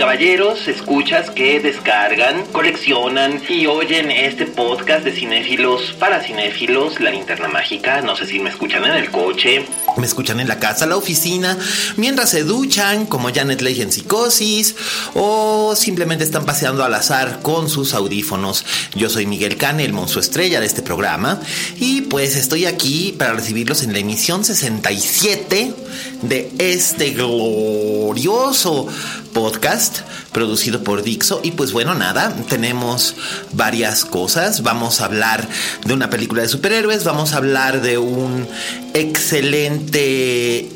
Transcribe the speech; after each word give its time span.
Caballeros? 0.00 0.66
Escuchas 0.66 1.28
que 1.28 1.60
descargan, 1.60 2.46
coleccionan 2.52 3.42
y 3.50 3.66
oyen 3.66 4.10
este 4.10 4.46
podcast 4.46 5.04
de 5.04 5.12
cinéfilos 5.12 5.92
para 5.98 6.22
cinéfilos, 6.22 6.98
La 7.00 7.10
Linterna 7.10 7.48
Mágica. 7.48 8.00
No 8.00 8.16
sé 8.16 8.24
si 8.24 8.38
me 8.38 8.48
escuchan 8.48 8.82
en 8.86 8.92
el 8.92 9.10
coche, 9.10 9.66
me 9.98 10.06
escuchan 10.06 10.40
en 10.40 10.48
la 10.48 10.58
casa, 10.58 10.86
la 10.86 10.96
oficina, 10.96 11.58
mientras 11.98 12.30
se 12.30 12.44
duchan, 12.44 13.04
como 13.04 13.30
Janet 13.30 13.60
Leigh 13.60 13.82
en 13.82 13.92
Psicosis, 13.92 14.74
o 15.14 15.74
simplemente 15.76 16.24
están 16.24 16.46
paseando 16.46 16.82
al 16.82 16.94
azar 16.94 17.40
con 17.42 17.68
sus 17.68 17.92
audífonos. 17.92 18.64
Yo 18.94 19.10
soy 19.10 19.26
Miguel 19.26 19.58
Cane, 19.58 19.84
el 19.84 19.92
monstruo 19.92 20.22
estrella 20.22 20.60
de 20.60 20.66
este 20.66 20.80
programa, 20.80 21.40
y 21.78 22.02
pues 22.02 22.36
estoy 22.36 22.64
aquí 22.64 23.14
para 23.18 23.34
recibirlos 23.34 23.82
en 23.82 23.92
la 23.92 23.98
emisión 23.98 24.46
67 24.46 25.74
de 26.22 26.50
este 26.58 27.10
glorioso 27.10 28.88
podcast 29.32 30.00
producido 30.32 30.82
por 30.82 31.02
Dixo. 31.02 31.40
Y 31.42 31.52
pues 31.52 31.72
bueno, 31.72 31.94
nada, 31.94 32.34
tenemos 32.48 33.16
varias 33.52 34.04
cosas. 34.04 34.62
Vamos 34.62 35.00
a 35.00 35.06
hablar 35.06 35.48
de 35.84 35.94
una 35.94 36.10
película 36.10 36.42
de 36.42 36.48
superhéroes, 36.48 37.04
vamos 37.04 37.32
a 37.32 37.38
hablar 37.38 37.82
de 37.82 37.98
un 37.98 38.46
excelente 38.94 40.70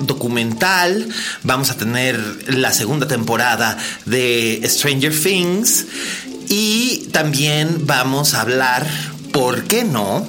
documental, 0.00 1.08
vamos 1.42 1.70
a 1.70 1.76
tener 1.76 2.18
la 2.48 2.72
segunda 2.72 3.06
temporada 3.06 3.76
de 4.06 4.62
Stranger 4.64 5.14
Things 5.18 5.86
y 6.48 7.08
también 7.12 7.86
vamos 7.86 8.34
a 8.34 8.40
hablar, 8.40 8.86
¿por 9.32 9.64
qué 9.64 9.84
no?, 9.84 10.26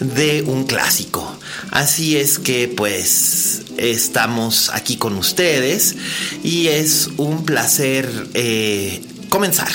de 0.00 0.42
un 0.42 0.64
clásico. 0.64 1.38
Así 1.70 2.16
es 2.16 2.38
que 2.38 2.68
pues 2.68 3.62
estamos 3.76 4.70
aquí 4.72 4.96
con 4.96 5.16
ustedes 5.16 5.96
y 6.42 6.68
es 6.68 7.08
un 7.16 7.44
placer 7.44 8.28
eh, 8.34 9.02
comenzar. 9.28 9.70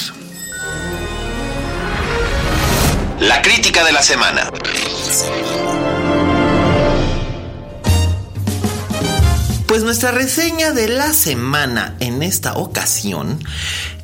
La 3.19 3.41
crítica 3.41 3.83
de 3.83 3.91
la 3.91 4.01
semana. 4.01 4.51
Pues 9.67 9.83
nuestra 9.83 10.11
reseña 10.11 10.71
de 10.71 10.87
la 10.87 11.13
semana 11.13 11.95
en 11.99 12.23
esta 12.23 12.53
ocasión 12.53 13.39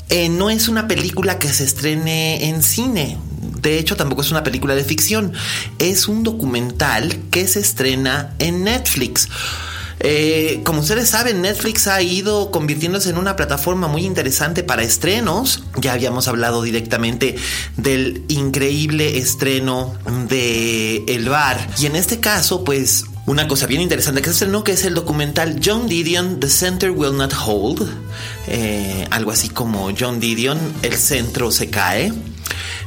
eh, 0.10 0.30
no 0.30 0.50
es 0.50 0.68
una 0.68 0.88
película 0.88 1.40
que 1.40 1.50
se 1.50 1.64
estrene 1.64 2.50
en 2.50 2.62
cine. 2.62 3.18
De 3.62 3.80
hecho, 3.80 3.96
tampoco 3.96 4.22
es 4.22 4.30
una 4.30 4.44
película 4.44 4.76
de 4.76 4.84
ficción. 4.84 5.34
Es 5.80 6.08
un 6.08 6.24
documental 6.24 7.18
que 7.32 7.48
se 7.48 7.62
estrena 7.62 8.36
en 8.38 8.64
Netflix. 8.64 9.28
Eh, 10.00 10.62
como 10.64 10.82
ustedes 10.82 11.10
saben, 11.10 11.42
Netflix 11.42 11.88
ha 11.88 12.02
ido 12.02 12.52
convirtiéndose 12.52 13.10
en 13.10 13.18
una 13.18 13.36
plataforma 13.36 13.88
muy 13.88 14.06
interesante 14.06 14.64
para 14.64 14.84
estrenos. 14.84 15.64
Ya 15.80 15.94
habíamos 15.94 16.28
hablado 16.28 16.62
directamente 16.62 17.36
del 17.78 18.24
increíble 18.28 19.18
estreno 19.18 19.94
de 20.28 21.04
El 21.08 21.30
Bar. 21.30 21.68
Y 21.80 21.86
en 21.86 21.96
este 21.96 22.20
caso, 22.20 22.64
pues 22.64 23.06
una 23.26 23.48
cosa 23.48 23.66
bien 23.66 23.82
interesante 23.82 24.22
que 24.22 24.28
se 24.28 24.34
estrenó, 24.34 24.64
que 24.64 24.74
es 24.74 24.86
el 24.86 24.94
documental 24.94 25.60
John 25.64 25.88
Didion, 25.88 26.40
The 26.40 26.50
Center 26.50 26.92
Will 26.92 27.18
Not 27.18 27.34
Hold. 27.46 27.90
Eh, 28.48 29.08
algo 29.10 29.32
así 29.32 29.50
como 29.50 29.90
John 29.98 30.20
Didion, 30.20 30.60
El 30.84 30.94
Centro 30.94 31.52
se 31.52 31.70
cae 31.70 32.14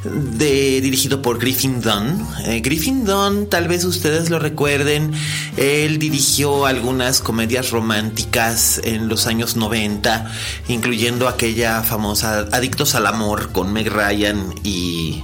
de, 0.05 0.81
dirigido 0.81 1.23
por 1.23 1.39
Griffin 1.39 1.81
Dunn. 1.81 2.27
Eh, 2.45 2.61
Griffin 2.61 3.05
Dunn, 3.05 3.49
tal 3.49 3.69
vez 3.69 3.85
ustedes 3.85 4.31
lo 4.31 4.39
recuerden, 4.39 5.13
él 5.57 5.99
dirigió 5.99 6.67
algunas 6.67 7.21
comedias 7.21 7.71
románticas 7.71 8.81
en 8.85 9.09
los 9.09 9.27
años 9.27 9.57
90, 9.57 10.33
incluyendo 10.69 11.29
aquella 11.29 11.83
famosa 11.83 12.49
Adictos 12.53 12.95
al 12.95 13.07
Amor 13.07 13.53
con 13.53 13.73
Meg 13.73 13.89
Ryan 13.89 14.55
y... 14.63 15.23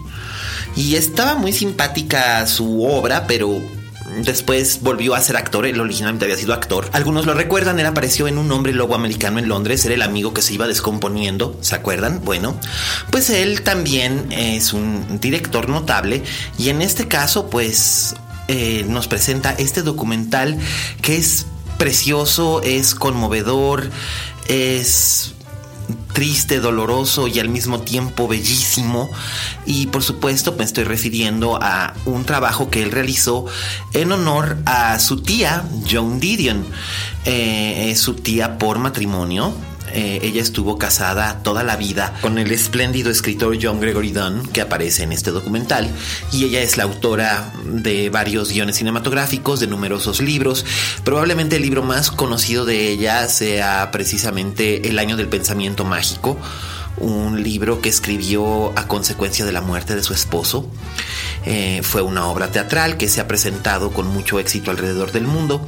Y 0.76 0.96
estaba 0.96 1.36
muy 1.36 1.52
simpática 1.52 2.44
su 2.48 2.82
obra, 2.82 3.28
pero 3.28 3.62
Después 4.22 4.80
volvió 4.82 5.14
a 5.14 5.20
ser 5.20 5.36
actor, 5.36 5.66
él 5.66 5.80
originalmente 5.80 6.24
había 6.24 6.36
sido 6.36 6.54
actor. 6.54 6.88
Algunos 6.92 7.26
lo 7.26 7.34
recuerdan, 7.34 7.78
él 7.80 7.86
apareció 7.86 8.28
en 8.28 8.38
Un 8.38 8.50
hombre 8.52 8.72
lobo 8.72 8.94
americano 8.94 9.38
en 9.38 9.48
Londres, 9.48 9.84
era 9.84 9.94
el 9.94 10.02
amigo 10.02 10.34
que 10.34 10.42
se 10.42 10.54
iba 10.54 10.66
descomponiendo, 10.66 11.56
¿se 11.60 11.74
acuerdan? 11.74 12.20
Bueno, 12.24 12.58
pues 13.10 13.30
él 13.30 13.62
también 13.62 14.30
es 14.30 14.72
un 14.72 15.20
director 15.20 15.68
notable 15.68 16.22
y 16.58 16.68
en 16.68 16.82
este 16.82 17.08
caso 17.08 17.48
pues 17.50 18.14
eh, 18.48 18.84
nos 18.88 19.08
presenta 19.08 19.52
este 19.52 19.82
documental 19.82 20.58
que 21.02 21.16
es 21.16 21.46
precioso, 21.78 22.62
es 22.62 22.94
conmovedor, 22.94 23.90
es 24.48 25.33
triste, 26.12 26.60
doloroso 26.60 27.28
y 27.28 27.38
al 27.38 27.48
mismo 27.48 27.80
tiempo 27.80 28.28
bellísimo. 28.28 29.10
Y 29.66 29.86
por 29.86 30.02
supuesto 30.02 30.54
me 30.56 30.64
estoy 30.64 30.84
refiriendo 30.84 31.58
a 31.60 31.94
un 32.04 32.24
trabajo 32.24 32.70
que 32.70 32.82
él 32.82 32.92
realizó 32.92 33.46
en 33.92 34.12
honor 34.12 34.56
a 34.66 34.98
su 34.98 35.22
tía, 35.22 35.64
Joan 35.90 36.20
Didion. 36.20 36.64
Eh, 37.26 37.94
su 37.96 38.14
tía 38.14 38.58
por 38.58 38.78
matrimonio. 38.78 39.54
Eh, 39.96 40.18
ella 40.22 40.42
estuvo 40.42 40.76
casada 40.76 41.42
toda 41.44 41.62
la 41.62 41.76
vida 41.76 42.18
con 42.20 42.38
el 42.38 42.50
espléndido 42.50 43.12
escritor 43.12 43.56
John 43.62 43.80
Gregory 43.80 44.10
Dunn, 44.10 44.44
que 44.48 44.60
aparece 44.60 45.04
en 45.04 45.12
este 45.12 45.30
documental, 45.30 45.88
y 46.32 46.44
ella 46.44 46.62
es 46.62 46.76
la 46.76 46.82
autora 46.82 47.52
de 47.64 48.10
varios 48.10 48.50
guiones 48.50 48.76
cinematográficos, 48.76 49.60
de 49.60 49.68
numerosos 49.68 50.20
libros. 50.20 50.66
Probablemente 51.04 51.56
el 51.56 51.62
libro 51.62 51.84
más 51.84 52.10
conocido 52.10 52.64
de 52.64 52.88
ella 52.88 53.28
sea 53.28 53.90
precisamente 53.92 54.88
El 54.88 54.98
año 54.98 55.16
del 55.16 55.28
pensamiento 55.28 55.84
mágico 55.84 56.38
un 56.96 57.42
libro 57.42 57.80
que 57.80 57.88
escribió 57.88 58.72
a 58.78 58.86
consecuencia 58.86 59.44
de 59.44 59.52
la 59.52 59.60
muerte 59.60 59.94
de 59.96 60.02
su 60.02 60.12
esposo. 60.12 60.68
Eh, 61.44 61.80
fue 61.82 62.02
una 62.02 62.26
obra 62.26 62.50
teatral 62.50 62.96
que 62.96 63.08
se 63.08 63.20
ha 63.20 63.28
presentado 63.28 63.90
con 63.90 64.06
mucho 64.06 64.38
éxito 64.38 64.70
alrededor 64.70 65.12
del 65.12 65.26
mundo. 65.26 65.66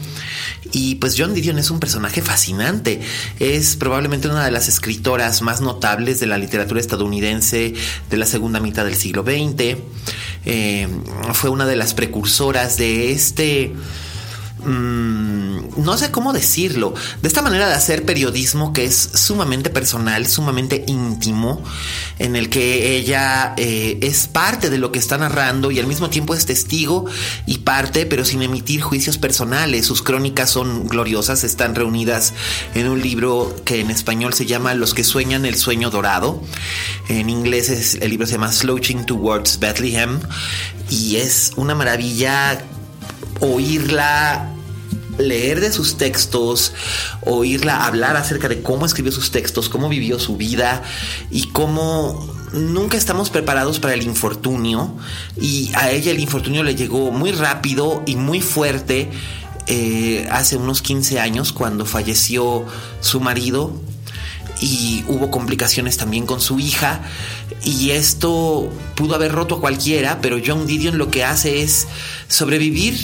Y 0.72 0.96
pues 0.96 1.14
John 1.16 1.34
Didion 1.34 1.58
es 1.58 1.70
un 1.70 1.80
personaje 1.80 2.22
fascinante. 2.22 3.00
Es 3.38 3.76
probablemente 3.76 4.28
una 4.28 4.44
de 4.44 4.50
las 4.50 4.68
escritoras 4.68 5.42
más 5.42 5.60
notables 5.60 6.20
de 6.20 6.26
la 6.26 6.38
literatura 6.38 6.80
estadounidense 6.80 7.74
de 8.10 8.16
la 8.16 8.26
segunda 8.26 8.60
mitad 8.60 8.84
del 8.84 8.96
siglo 8.96 9.22
XX. 9.22 9.76
Eh, 10.44 10.88
fue 11.32 11.50
una 11.50 11.66
de 11.66 11.76
las 11.76 11.94
precursoras 11.94 12.76
de 12.76 13.12
este 13.12 13.72
Mm, 14.66 15.84
no 15.84 15.96
sé 15.96 16.10
cómo 16.10 16.32
decirlo, 16.32 16.92
de 17.22 17.28
esta 17.28 17.40
manera 17.40 17.68
de 17.68 17.74
hacer 17.74 18.04
periodismo 18.04 18.72
que 18.72 18.84
es 18.84 19.10
sumamente 19.14 19.70
personal, 19.70 20.26
sumamente 20.26 20.84
íntimo, 20.88 21.62
en 22.18 22.34
el 22.34 22.48
que 22.48 22.96
ella 22.96 23.54
eh, 23.58 23.98
es 24.02 24.26
parte 24.26 24.68
de 24.68 24.78
lo 24.78 24.90
que 24.90 24.98
está 24.98 25.18
narrando 25.18 25.70
y 25.70 25.78
al 25.78 25.86
mismo 25.86 26.10
tiempo 26.10 26.34
es 26.34 26.46
testigo 26.46 27.04
y 27.46 27.58
parte, 27.58 28.06
pero 28.06 28.24
sin 28.24 28.42
emitir 28.42 28.82
juicios 28.82 29.18
personales. 29.18 29.86
Sus 29.86 30.02
crónicas 30.02 30.50
son 30.50 30.88
gloriosas, 30.88 31.44
están 31.44 31.76
reunidas 31.76 32.34
en 32.74 32.88
un 32.88 33.00
libro 33.00 33.54
que 33.64 33.80
en 33.80 33.92
español 33.92 34.34
se 34.34 34.46
llama 34.46 34.74
Los 34.74 34.94
que 34.94 35.04
sueñan 35.04 35.46
el 35.46 35.56
sueño 35.56 35.90
dorado. 35.90 36.42
En 37.08 37.30
inglés 37.30 37.68
es, 37.68 37.94
el 37.94 38.10
libro 38.10 38.26
se 38.26 38.32
llama 38.32 38.50
Slouching 38.50 39.06
Towards 39.06 39.60
Bethlehem 39.60 40.18
y 40.90 41.16
es 41.16 41.52
una 41.54 41.76
maravilla 41.76 42.64
oírla 43.38 44.55
leer 45.18 45.60
de 45.60 45.72
sus 45.72 45.96
textos, 45.96 46.72
oírla 47.22 47.86
hablar 47.86 48.16
acerca 48.16 48.48
de 48.48 48.62
cómo 48.62 48.86
escribió 48.86 49.12
sus 49.12 49.30
textos, 49.30 49.68
cómo 49.68 49.88
vivió 49.88 50.18
su 50.18 50.36
vida 50.36 50.82
y 51.30 51.48
cómo 51.48 52.26
nunca 52.52 52.96
estamos 52.96 53.30
preparados 53.30 53.78
para 53.80 53.94
el 53.94 54.02
infortunio. 54.02 54.94
Y 55.40 55.70
a 55.74 55.90
ella 55.90 56.10
el 56.10 56.20
infortunio 56.20 56.62
le 56.62 56.74
llegó 56.74 57.10
muy 57.10 57.32
rápido 57.32 58.02
y 58.06 58.16
muy 58.16 58.40
fuerte 58.40 59.10
eh, 59.66 60.28
hace 60.30 60.56
unos 60.56 60.82
15 60.82 61.20
años 61.20 61.52
cuando 61.52 61.86
falleció 61.86 62.64
su 63.00 63.20
marido 63.20 63.72
y 64.60 65.04
hubo 65.08 65.30
complicaciones 65.30 65.96
también 65.96 66.26
con 66.26 66.40
su 66.40 66.58
hija. 66.58 67.02
Y 67.64 67.90
esto 67.90 68.70
pudo 68.94 69.14
haber 69.14 69.32
roto 69.32 69.56
a 69.56 69.60
cualquiera, 69.60 70.20
pero 70.20 70.38
John 70.44 70.66
Didion 70.66 70.98
lo 70.98 71.10
que 71.10 71.24
hace 71.24 71.62
es 71.62 71.88
sobrevivir 72.28 72.96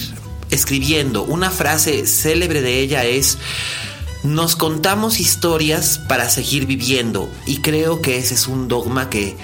escribiendo. 0.52 1.24
Una 1.24 1.50
frase 1.50 2.06
célebre 2.06 2.62
de 2.62 2.78
ella 2.78 3.04
es 3.04 3.38
nos 4.22 4.54
contamos 4.54 5.18
historias 5.18 5.98
para 5.98 6.30
seguir 6.30 6.66
viviendo 6.66 7.28
y 7.44 7.56
creo 7.56 8.00
que 8.00 8.18
ese 8.18 8.34
es 8.34 8.46
un 8.46 8.68
dogma 8.68 9.10
que 9.10 9.36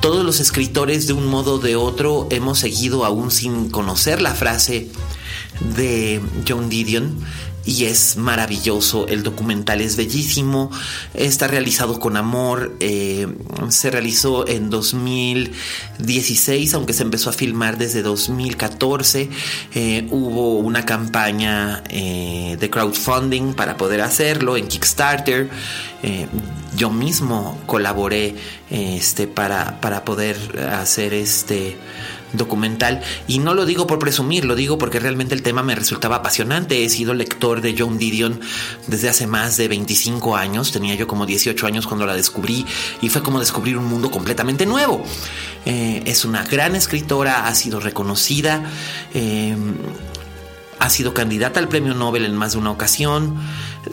todos 0.00 0.24
los 0.24 0.38
escritores 0.38 1.08
de 1.08 1.12
un 1.12 1.26
modo 1.26 1.54
o 1.54 1.58
de 1.58 1.74
otro 1.74 2.28
hemos 2.30 2.60
seguido 2.60 3.04
aún 3.04 3.30
sin 3.32 3.68
conocer 3.70 4.22
la 4.22 4.34
frase 4.34 4.88
de 5.76 6.20
John 6.46 6.68
Didion 6.68 7.18
y 7.64 7.84
es 7.84 8.16
maravilloso. 8.16 9.06
El 9.06 9.22
documental 9.22 9.80
es 9.80 9.96
bellísimo, 9.96 10.70
está 11.14 11.46
realizado 11.46 12.00
con 12.00 12.16
amor. 12.16 12.76
Eh, 12.80 13.28
se 13.68 13.90
realizó 13.90 14.46
en 14.48 14.70
2016, 14.70 16.74
aunque 16.74 16.92
se 16.92 17.02
empezó 17.02 17.30
a 17.30 17.32
filmar 17.32 17.78
desde 17.78 18.02
2014. 18.02 19.28
Eh, 19.74 20.06
hubo 20.10 20.58
una 20.58 20.84
campaña 20.84 21.82
eh, 21.88 22.56
de 22.58 22.70
crowdfunding 22.70 23.54
para 23.54 23.76
poder 23.76 24.00
hacerlo 24.00 24.56
en 24.56 24.68
Kickstarter. 24.68 25.50
yo 26.76 26.90
mismo 26.90 27.60
colaboré 27.66 28.34
este, 28.70 29.28
para, 29.28 29.80
para 29.80 30.04
poder 30.04 30.36
hacer 30.72 31.14
este 31.14 31.76
documental. 32.32 33.02
Y 33.26 33.38
no 33.38 33.54
lo 33.54 33.66
digo 33.66 33.86
por 33.86 33.98
presumir, 33.98 34.44
lo 34.44 34.54
digo 34.54 34.78
porque 34.78 35.00
realmente 35.00 35.34
el 35.34 35.42
tema 35.42 35.62
me 35.62 35.74
resultaba 35.74 36.16
apasionante. 36.16 36.84
He 36.84 36.88
sido 36.88 37.14
lector 37.14 37.60
de 37.60 37.74
Joan 37.76 37.98
Didion 37.98 38.40
desde 38.86 39.08
hace 39.08 39.26
más 39.26 39.56
de 39.56 39.68
25 39.68 40.36
años. 40.36 40.72
Tenía 40.72 40.94
yo 40.94 41.06
como 41.06 41.26
18 41.26 41.66
años 41.66 41.86
cuando 41.86 42.06
la 42.06 42.14
descubrí 42.14 42.66
y 43.00 43.08
fue 43.08 43.22
como 43.22 43.40
descubrir 43.40 43.76
un 43.76 43.86
mundo 43.86 44.10
completamente 44.10 44.66
nuevo. 44.66 45.04
Eh, 45.64 46.02
es 46.06 46.24
una 46.24 46.44
gran 46.44 46.74
escritora, 46.76 47.46
ha 47.46 47.54
sido 47.54 47.80
reconocida. 47.80 48.64
Eh, 49.14 49.56
ha 50.82 50.90
sido 50.90 51.14
candidata 51.14 51.60
al 51.60 51.68
premio 51.68 51.94
Nobel 51.94 52.24
en 52.24 52.34
más 52.34 52.52
de 52.52 52.58
una 52.58 52.72
ocasión. 52.72 53.36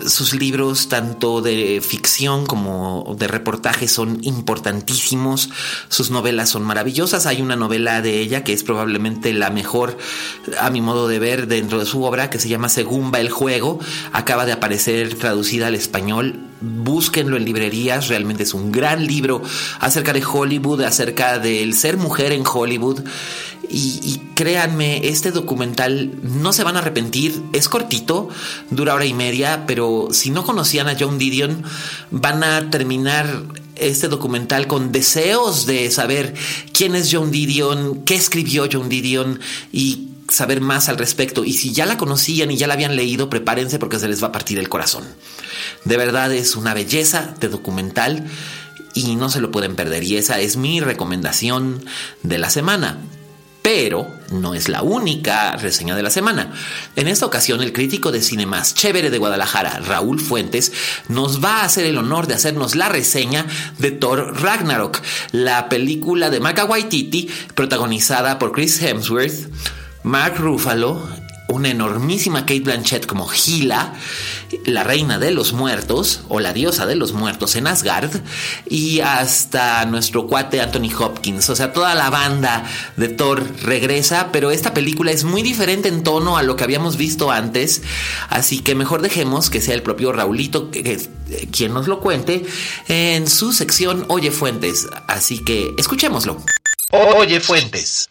Sus 0.06 0.36
libros, 0.36 0.88
tanto 0.88 1.42
de 1.42 1.82
ficción 1.82 2.46
como 2.46 3.16
de 3.18 3.28
reportaje, 3.28 3.88
son 3.88 4.20
importantísimos. 4.24 5.50
Sus 5.90 6.12
novelas 6.12 6.50
son 6.50 6.64
maravillosas. 6.64 7.26
Hay 7.26 7.42
una 7.42 7.56
novela 7.56 8.02
de 8.02 8.20
ella 8.20 8.44
que 8.44 8.54
es 8.54 8.64
probablemente 8.64 9.34
la 9.34 9.50
mejor, 9.50 9.98
a 10.60 10.70
mi 10.70 10.82
modo 10.82 11.08
de 11.08 11.18
ver, 11.18 11.48
dentro 11.48 11.80
de 11.80 11.88
su 11.88 12.04
obra, 12.04 12.30
que 12.30 12.38
se 12.38 12.50
llama 12.50 12.70
Según 12.70 13.14
el 13.16 13.32
juego. 13.32 13.80
Acaba 14.14 14.46
de 14.46 14.52
aparecer 14.52 15.16
traducida 15.16 15.68
al 15.68 15.76
español. 15.76 16.40
Búsquenlo 16.62 17.38
en 17.38 17.46
librerías. 17.46 18.10
Realmente 18.10 18.44
es 18.44 18.54
un 18.54 18.72
gran 18.72 19.08
libro 19.08 19.42
acerca 19.80 20.14
de 20.14 20.24
Hollywood, 20.24 20.82
acerca 20.82 21.40
del 21.40 21.74
ser 21.74 21.98
mujer 21.98 22.32
en 22.32 22.44
Hollywood. 22.46 23.02
Y, 23.72 24.22
créanme, 24.34 25.08
este 25.10 25.32
documental 25.32 26.12
no 26.24 26.54
se 26.54 26.64
van 26.64 26.76
a 26.76 26.80
arrepentir. 26.80 27.40
Es 27.54 27.70
cortito, 27.70 28.30
dura 28.72 28.96
hora 28.96 29.06
y 29.06 29.14
media, 29.14 29.66
pero 29.68 30.08
si 30.12 30.32
no 30.32 30.44
conocían 30.44 30.88
a 30.88 30.96
John 31.00 31.20
Didion, 31.20 31.64
van 32.10 32.44
a 32.44 32.70
terminar 32.72 33.44
este 33.76 34.08
documental 34.08 34.68
con 34.68 34.92
deseos 34.92 35.66
de 35.66 35.90
saber 35.92 36.34
quién 36.74 36.96
es 36.96 37.10
John 37.12 37.32
Didion, 37.32 38.04
qué 38.06 38.16
escribió 38.16 38.68
John 38.72 38.90
Didion 38.90 39.40
y 39.72 40.10
saber 40.30 40.62
más 40.62 40.90
al 40.90 40.98
respecto. 40.98 41.46
Y 41.46 41.54
si 41.54 41.72
ya 41.72 41.86
la 41.86 41.98
conocían 41.98 42.50
y 42.50 42.58
ya 42.58 42.68
la 42.68 42.74
habían 42.74 42.96
leído, 42.96 43.30
prepárense 43.30 43.78
porque 43.78 44.00
se 44.00 44.08
les 44.08 44.24
va 44.24 44.28
a 44.30 44.32
partir 44.32 44.58
el 44.58 44.70
corazón. 44.70 45.04
De 45.86 45.98
verdad 45.98 46.34
es 46.34 46.56
una 46.56 46.74
belleza 46.74 47.36
de 47.40 47.50
documental 47.50 48.26
y 48.96 49.16
no 49.16 49.30
se 49.30 49.42
lo 49.42 49.52
pueden 49.52 49.76
perder. 49.76 50.04
Y 50.04 50.18
esa 50.18 50.40
es 50.40 50.58
mi 50.58 50.80
recomendación 50.80 51.86
de 52.24 52.38
la 52.40 52.50
semana 52.50 52.98
pero 53.62 54.12
no 54.32 54.54
es 54.54 54.70
la 54.70 54.82
única 54.82 55.56
reseña 55.58 55.96
de 55.96 56.04
la 56.04 56.10
semana. 56.10 56.54
En 56.96 57.08
esta 57.08 57.26
ocasión, 57.26 57.62
el 57.62 57.74
crítico 57.74 58.12
de 58.12 58.22
cine 58.22 58.46
más 58.46 58.74
chévere 58.74 59.10
de 59.10 59.18
Guadalajara, 59.18 59.80
Raúl 59.80 60.20
Fuentes, 60.20 60.72
nos 61.08 61.44
va 61.44 61.58
a 61.58 61.66
hacer 61.66 61.86
el 61.86 61.98
honor 61.98 62.28
de 62.28 62.36
hacernos 62.36 62.76
la 62.76 62.90
reseña 62.90 63.46
de 63.78 63.92
Thor 63.92 64.42
Ragnarok, 64.42 65.02
la 65.32 65.70
película 65.70 66.30
de 66.30 66.40
Maka 66.40 66.66
Waititi, 66.66 67.30
protagonizada 67.56 68.40
por 68.40 68.52
Chris 68.52 68.82
Hemsworth, 68.82 69.50
Mark 70.04 70.38
Ruffalo 70.38 71.19
una 71.50 71.70
enormísima 71.70 72.42
Kate 72.42 72.62
Blanchett 72.62 73.06
como 73.06 73.28
Gila, 73.28 73.94
la 74.66 74.84
reina 74.84 75.20
de 75.20 75.32
los 75.32 75.54
muertos 75.54 76.22
o 76.30 76.40
la 76.40 76.54
diosa 76.54 76.86
de 76.86 76.96
los 76.96 77.14
muertos 77.14 77.56
en 77.56 77.68
Asgard, 77.68 78.12
y 78.68 79.02
hasta 79.02 79.86
nuestro 79.86 80.28
cuate 80.28 80.62
Anthony 80.62 80.92
Hopkins. 80.98 81.50
O 81.50 81.56
sea, 81.56 81.74
toda 81.74 81.96
la 81.96 82.10
banda 82.10 82.66
de 82.98 83.08
Thor 83.10 83.46
regresa, 83.62 84.30
pero 84.32 84.52
esta 84.52 84.74
película 84.74 85.12
es 85.12 85.24
muy 85.24 85.42
diferente 85.42 85.90
en 85.90 86.04
tono 86.04 86.38
a 86.38 86.44
lo 86.44 86.56
que 86.56 86.64
habíamos 86.64 86.98
visto 86.98 87.32
antes, 87.32 87.82
así 88.30 88.60
que 88.60 88.76
mejor 88.76 89.02
dejemos 89.02 89.50
que 89.50 89.62
sea 89.62 89.76
el 89.76 89.84
propio 89.84 90.12
Raulito 90.12 90.70
quien 91.52 91.74
nos 91.74 91.88
lo 91.88 92.00
cuente 92.00 92.46
en 92.88 93.28
su 93.28 93.54
sección 93.54 94.06
Oye 94.08 94.32
Fuentes. 94.32 94.88
Así 95.08 95.44
que 95.44 95.74
escuchémoslo. 95.78 96.42
Oye 96.92 97.40
Fuentes. 97.40 98.10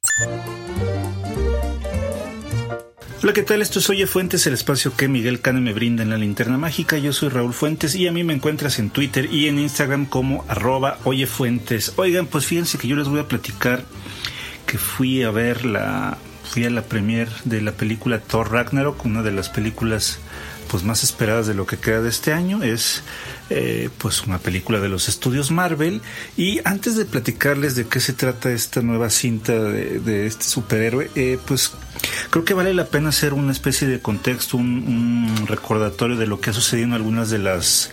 Hola, 3.20 3.32
¿qué 3.32 3.42
tal? 3.42 3.62
Esto 3.62 3.80
es 3.80 3.90
Oye 3.90 4.06
Fuentes, 4.06 4.46
el 4.46 4.54
espacio 4.54 4.94
que 4.94 5.08
Miguel 5.08 5.40
Cane 5.40 5.60
me 5.60 5.72
brinda 5.72 6.04
en 6.04 6.10
la 6.10 6.16
linterna 6.16 6.56
mágica. 6.56 6.98
Yo 6.98 7.12
soy 7.12 7.30
Raúl 7.30 7.52
Fuentes 7.52 7.96
y 7.96 8.06
a 8.06 8.12
mí 8.12 8.22
me 8.22 8.32
encuentras 8.32 8.78
en 8.78 8.90
Twitter 8.90 9.28
y 9.32 9.48
en 9.48 9.58
Instagram 9.58 10.06
como 10.06 10.44
arroba 10.46 10.98
Oye 11.02 11.26
Fuentes. 11.26 11.94
Oigan, 11.96 12.28
pues 12.28 12.46
fíjense 12.46 12.78
que 12.78 12.86
yo 12.86 12.94
les 12.94 13.08
voy 13.08 13.18
a 13.18 13.26
platicar 13.26 13.82
que 14.66 14.78
fui 14.78 15.24
a 15.24 15.32
ver 15.32 15.64
la, 15.64 16.16
fui 16.44 16.64
a 16.64 16.70
la 16.70 16.82
premier 16.82 17.28
de 17.44 17.60
la 17.60 17.72
película 17.72 18.20
Thor 18.20 18.52
Ragnarok, 18.52 19.04
una 19.04 19.24
de 19.24 19.32
las 19.32 19.48
películas 19.48 20.20
pues 20.70 20.84
más 20.84 21.04
esperadas 21.04 21.46
de 21.46 21.54
lo 21.54 21.66
que 21.66 21.76
queda 21.76 22.02
de 22.02 22.08
este 22.08 22.32
año. 22.32 22.62
Es 22.62 23.02
eh, 23.50 23.88
pues 23.96 24.24
una 24.26 24.38
película 24.38 24.78
de 24.78 24.88
los 24.90 25.08
estudios 25.08 25.50
Marvel. 25.50 26.02
Y 26.36 26.60
antes 26.64 26.96
de 26.96 27.06
platicarles 27.06 27.74
de 27.76 27.86
qué 27.86 27.98
se 27.98 28.12
trata 28.12 28.52
esta 28.52 28.82
nueva 28.82 29.08
cinta 29.08 29.54
de, 29.54 30.26
este 30.26 30.44
superhéroe, 30.44 31.10
eh, 31.14 31.38
pues 31.46 31.72
creo 32.30 32.44
que 32.44 32.52
vale 32.52 32.74
la 32.74 32.86
pena 32.86 33.08
hacer 33.08 33.32
una 33.32 33.52
especie 33.52 33.88
de 33.88 34.00
contexto, 34.00 34.58
un, 34.58 35.46
recordatorio 35.46 36.16
de 36.16 36.26
lo 36.26 36.40
que 36.40 36.50
ha 36.50 36.52
sucedido 36.52 36.88
en 36.88 36.92
algunas 36.92 37.30
de 37.30 37.38
las 37.38 37.90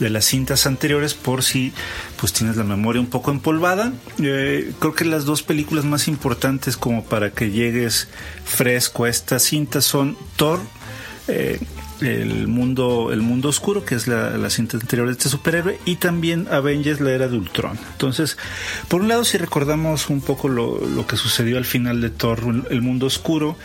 de 0.00 0.08
las 0.08 0.24
cintas 0.24 0.66
anteriores, 0.66 1.12
por 1.12 1.42
si 1.42 1.72
pues 2.18 2.32
tienes 2.32 2.56
la 2.56 2.64
memoria 2.64 3.00
un 3.00 3.08
poco 3.08 3.30
empolvada. 3.30 3.92
Eh, 4.22 4.72
creo 4.78 4.94
que 4.94 5.04
las 5.04 5.26
dos 5.26 5.42
películas 5.42 5.84
más 5.84 6.08
importantes 6.08 6.78
como 6.78 7.04
para 7.04 7.30
que 7.30 7.50
llegues 7.50 8.08
fresco 8.44 9.04
a 9.04 9.10
esta 9.10 9.38
cinta 9.38 9.82
son 9.82 10.16
Thor 10.36 10.60
el 12.00 12.48
mundo, 12.48 13.10
el 13.12 13.22
mundo 13.22 13.48
oscuro, 13.48 13.84
que 13.84 13.94
es 13.94 14.06
la, 14.06 14.30
la, 14.36 14.50
cinta 14.50 14.76
anterior 14.76 15.06
de 15.06 15.12
este 15.12 15.28
superhéroe, 15.28 15.78
y 15.84 15.96
también 15.96 16.48
Avengers, 16.50 17.00
la 17.00 17.12
era 17.12 17.28
de 17.28 17.36
Ultron. 17.36 17.78
Entonces, 17.92 18.36
por 18.88 19.00
un 19.00 19.08
lado, 19.08 19.24
si 19.24 19.38
recordamos 19.38 20.10
un 20.10 20.20
poco 20.20 20.48
lo, 20.48 20.80
lo 20.86 21.06
que 21.06 21.16
sucedió 21.16 21.58
al 21.58 21.64
final 21.64 22.00
de 22.00 22.10
Thor, 22.10 22.40
el 22.70 22.82
mundo 22.82 23.06
oscuro, 23.06 23.56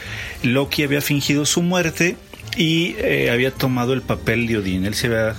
Loki 0.43 0.83
había 0.83 1.01
fingido 1.01 1.45
su 1.45 1.61
muerte 1.61 2.17
y 2.57 2.95
eh, 2.97 3.29
había 3.31 3.51
tomado 3.51 3.93
el 3.93 4.01
papel 4.01 4.47
de 4.47 4.57
Odín. 4.57 4.85
Él 4.85 4.95
se 4.95 5.07
había 5.07 5.35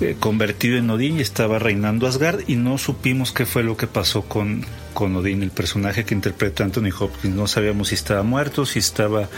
eh, 0.00 0.16
convertido 0.18 0.78
en 0.78 0.88
Odín 0.90 1.18
y 1.18 1.22
estaba 1.22 1.58
reinando 1.58 2.06
Asgard 2.06 2.40
y 2.46 2.56
no 2.56 2.78
supimos 2.78 3.32
qué 3.32 3.46
fue 3.46 3.62
lo 3.62 3.76
que 3.76 3.86
pasó 3.86 4.22
con, 4.22 4.64
con 4.92 5.14
Odín, 5.16 5.42
el 5.42 5.50
personaje 5.50 6.04
que 6.04 6.14
interpreta 6.14 6.64
Anthony 6.64 6.90
Hopkins. 6.98 7.34
No 7.34 7.46
sabíamos 7.46 7.88
si 7.88 7.94
estaba 7.94 8.22
muerto, 8.22 8.66
si 8.66 8.78
estaba 8.78 9.28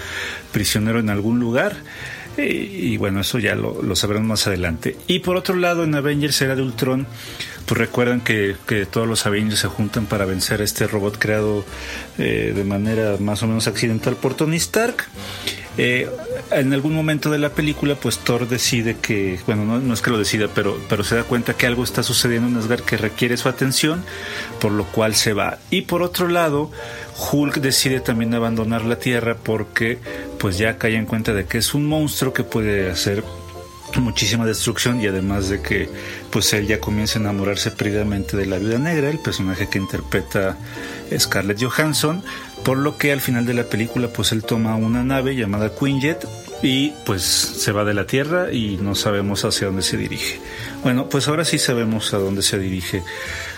prisionero 0.52 1.00
en 1.00 1.10
algún 1.10 1.40
lugar. 1.40 1.76
Y, 2.38 2.96
bueno, 2.98 3.20
eso 3.20 3.38
ya 3.38 3.54
lo, 3.54 3.82
lo, 3.82 3.96
sabrán 3.96 4.26
más 4.26 4.46
adelante. 4.46 4.96
Y 5.06 5.20
por 5.20 5.36
otro 5.36 5.56
lado, 5.56 5.84
en 5.84 5.94
Avengers 5.94 6.40
Era 6.42 6.54
de 6.54 6.62
Ultron, 6.62 7.06
pues 7.66 7.78
recuerdan 7.78 8.20
que, 8.20 8.56
todos 8.90 9.08
los 9.08 9.26
Avengers 9.26 9.60
se 9.60 9.68
juntan 9.68 10.06
para 10.06 10.24
vencer 10.24 10.60
a 10.60 10.64
este 10.64 10.86
robot 10.86 11.18
creado 11.18 11.64
eh, 12.16 12.52
de 12.54 12.64
manera 12.64 13.16
más 13.18 13.42
o 13.42 13.48
menos 13.48 13.66
accidental 13.66 14.16
por 14.16 14.34
Tony 14.34 14.56
Stark. 14.56 15.08
Eh, 15.78 16.08
en 16.50 16.72
algún 16.72 16.94
momento 16.94 17.30
de 17.30 17.38
la 17.38 17.50
película, 17.50 17.96
pues 17.96 18.18
Thor 18.18 18.48
decide 18.48 18.96
que, 18.96 19.38
bueno, 19.46 19.64
no, 19.64 19.94
es 19.94 20.00
que 20.00 20.10
lo 20.10 20.18
decida, 20.18 20.48
pero, 20.54 20.78
pero 20.88 21.04
se 21.04 21.16
da 21.16 21.24
cuenta 21.24 21.54
que 21.54 21.66
algo 21.66 21.84
está 21.84 22.02
sucediendo 22.02 22.48
en 22.48 22.56
Asgard 22.56 22.82
que 22.82 22.96
requiere 22.96 23.36
su 23.36 23.48
atención, 23.48 24.02
por 24.60 24.72
lo 24.72 24.84
cual 24.84 25.14
se 25.14 25.32
va. 25.32 25.58
Y 25.70 25.82
por 25.82 26.02
otro 26.02 26.28
lado, 26.28 26.70
Hulk 27.30 27.56
decide 27.56 28.00
también 28.00 28.32
abandonar 28.34 28.84
la 28.84 28.98
Tierra 28.98 29.36
porque 29.36 29.98
pues 30.38 30.58
ya 30.58 30.78
cae 30.78 30.96
en 30.96 31.06
cuenta 31.06 31.32
de 31.32 31.46
que 31.46 31.58
es 31.58 31.74
un 31.74 31.86
monstruo 31.86 32.32
que 32.32 32.44
puede 32.44 32.90
hacer 32.90 33.22
muchísima 34.00 34.44
destrucción 34.44 35.00
y 35.00 35.06
además 35.06 35.48
de 35.48 35.60
que 35.62 35.88
pues 36.30 36.52
él 36.52 36.66
ya 36.66 36.80
comienza 36.80 37.18
a 37.18 37.22
enamorarse 37.22 37.70
perdidamente 37.70 38.36
de 38.36 38.46
la 38.46 38.58
vida 38.58 38.78
negra, 38.78 39.10
el 39.10 39.18
personaje 39.18 39.68
que 39.68 39.78
interpreta 39.78 40.58
Scarlett 41.16 41.62
Johansson, 41.62 42.22
por 42.64 42.78
lo 42.78 42.96
que 42.98 43.12
al 43.12 43.20
final 43.20 43.46
de 43.46 43.54
la 43.54 43.64
película 43.64 44.08
pues 44.08 44.32
él 44.32 44.42
toma 44.44 44.76
una 44.76 45.04
nave 45.04 45.36
llamada 45.36 45.72
Quinjet 45.74 46.26
y 46.62 46.90
pues 47.04 47.22
se 47.22 47.72
va 47.72 47.84
de 47.84 47.94
la 47.94 48.06
Tierra 48.06 48.52
y 48.52 48.76
no 48.78 48.94
sabemos 48.94 49.44
hacia 49.44 49.66
dónde 49.66 49.82
se 49.82 49.96
dirige. 49.96 50.40
Bueno, 50.82 51.08
pues 51.08 51.28
ahora 51.28 51.44
sí 51.44 51.58
sabemos 51.58 52.12
a 52.14 52.18
dónde 52.18 52.42
se 52.42 52.58
dirige. 52.58 53.02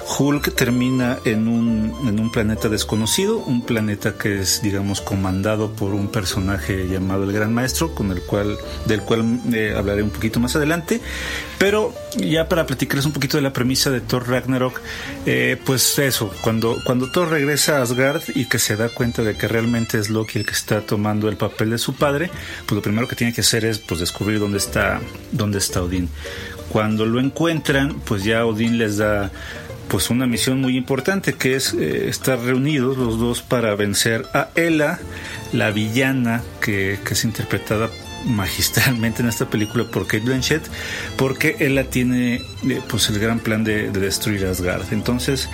Hulk 0.08 0.54
termina 0.54 1.18
en 1.24 1.48
un, 1.48 1.94
en 2.08 2.18
un 2.18 2.32
planeta 2.32 2.68
desconocido, 2.68 3.38
un 3.38 3.62
planeta 3.62 4.14
que 4.16 4.40
es, 4.40 4.62
digamos, 4.62 5.00
comandado 5.00 5.72
por 5.72 5.92
un 5.92 6.08
personaje 6.08 6.88
llamado 6.88 7.24
el 7.24 7.32
Gran 7.32 7.52
Maestro, 7.52 7.94
con 7.94 8.10
el 8.10 8.22
cual, 8.22 8.56
del 8.86 9.02
cual 9.02 9.40
eh, 9.52 9.74
hablaré 9.76 10.02
un 10.02 10.10
poquito 10.10 10.40
más 10.40 10.56
adelante. 10.56 11.00
Pero 11.58 11.92
ya 12.16 12.48
para 12.48 12.66
platicarles 12.66 13.04
un 13.04 13.12
poquito 13.12 13.36
de 13.36 13.42
la 13.42 13.52
premisa 13.52 13.90
de 13.90 14.00
Thor 14.00 14.28
Ragnarok, 14.28 14.80
eh, 15.26 15.60
pues 15.64 15.98
eso, 15.98 16.32
cuando, 16.40 16.78
cuando 16.84 17.10
Thor 17.10 17.28
regresa 17.28 17.78
a 17.78 17.82
Asgard 17.82 18.22
y 18.34 18.46
que 18.46 18.58
se 18.58 18.76
da 18.76 18.88
cuenta 18.88 19.22
de 19.22 19.36
que 19.36 19.48
realmente 19.48 19.98
es 19.98 20.08
Loki 20.08 20.38
el 20.38 20.46
que 20.46 20.52
está 20.52 20.80
tomando 20.80 21.28
el 21.28 21.36
papel 21.36 21.70
de 21.70 21.78
su 21.78 21.94
padre, 21.94 22.30
pues 22.64 22.76
lo 22.76 22.82
primero 22.82 23.08
que 23.08 23.16
tiene 23.16 23.32
que 23.32 23.42
hacer 23.42 23.64
es 23.64 23.78
pues 23.78 24.00
descubrir 24.00 24.38
dónde 24.38 24.58
está, 24.58 25.00
dónde 25.32 25.58
está 25.58 25.82
Odín. 25.82 26.08
Cuando 26.68 27.06
lo 27.06 27.18
encuentran, 27.18 28.00
pues 28.00 28.24
ya 28.24 28.44
Odín 28.44 28.78
les 28.78 28.98
da 28.98 29.30
pues 29.88 30.10
una 30.10 30.26
misión 30.26 30.60
muy 30.60 30.76
importante 30.76 31.34
que 31.34 31.56
es 31.56 31.74
eh, 31.74 32.08
estar 32.08 32.38
reunidos 32.40 32.96
los 32.96 33.18
dos 33.18 33.42
para 33.42 33.74
vencer 33.74 34.26
a 34.34 34.48
Ella, 34.54 34.98
la 35.52 35.70
villana 35.70 36.42
que, 36.60 36.98
que 37.04 37.14
es 37.14 37.24
interpretada 37.24 37.88
magistralmente 38.26 39.22
en 39.22 39.28
esta 39.28 39.48
película 39.48 39.84
por 39.84 40.06
Kate 40.06 40.24
Blanchett, 40.24 40.62
porque 41.16 41.56
Ella 41.60 41.88
tiene 41.88 42.36
eh, 42.36 42.80
pues 42.88 43.08
el 43.10 43.18
gran 43.18 43.38
plan 43.40 43.64
de, 43.64 43.90
de, 43.90 44.00
destruir 44.00 44.44
Asgard. 44.46 44.92
Entonces 44.92 45.48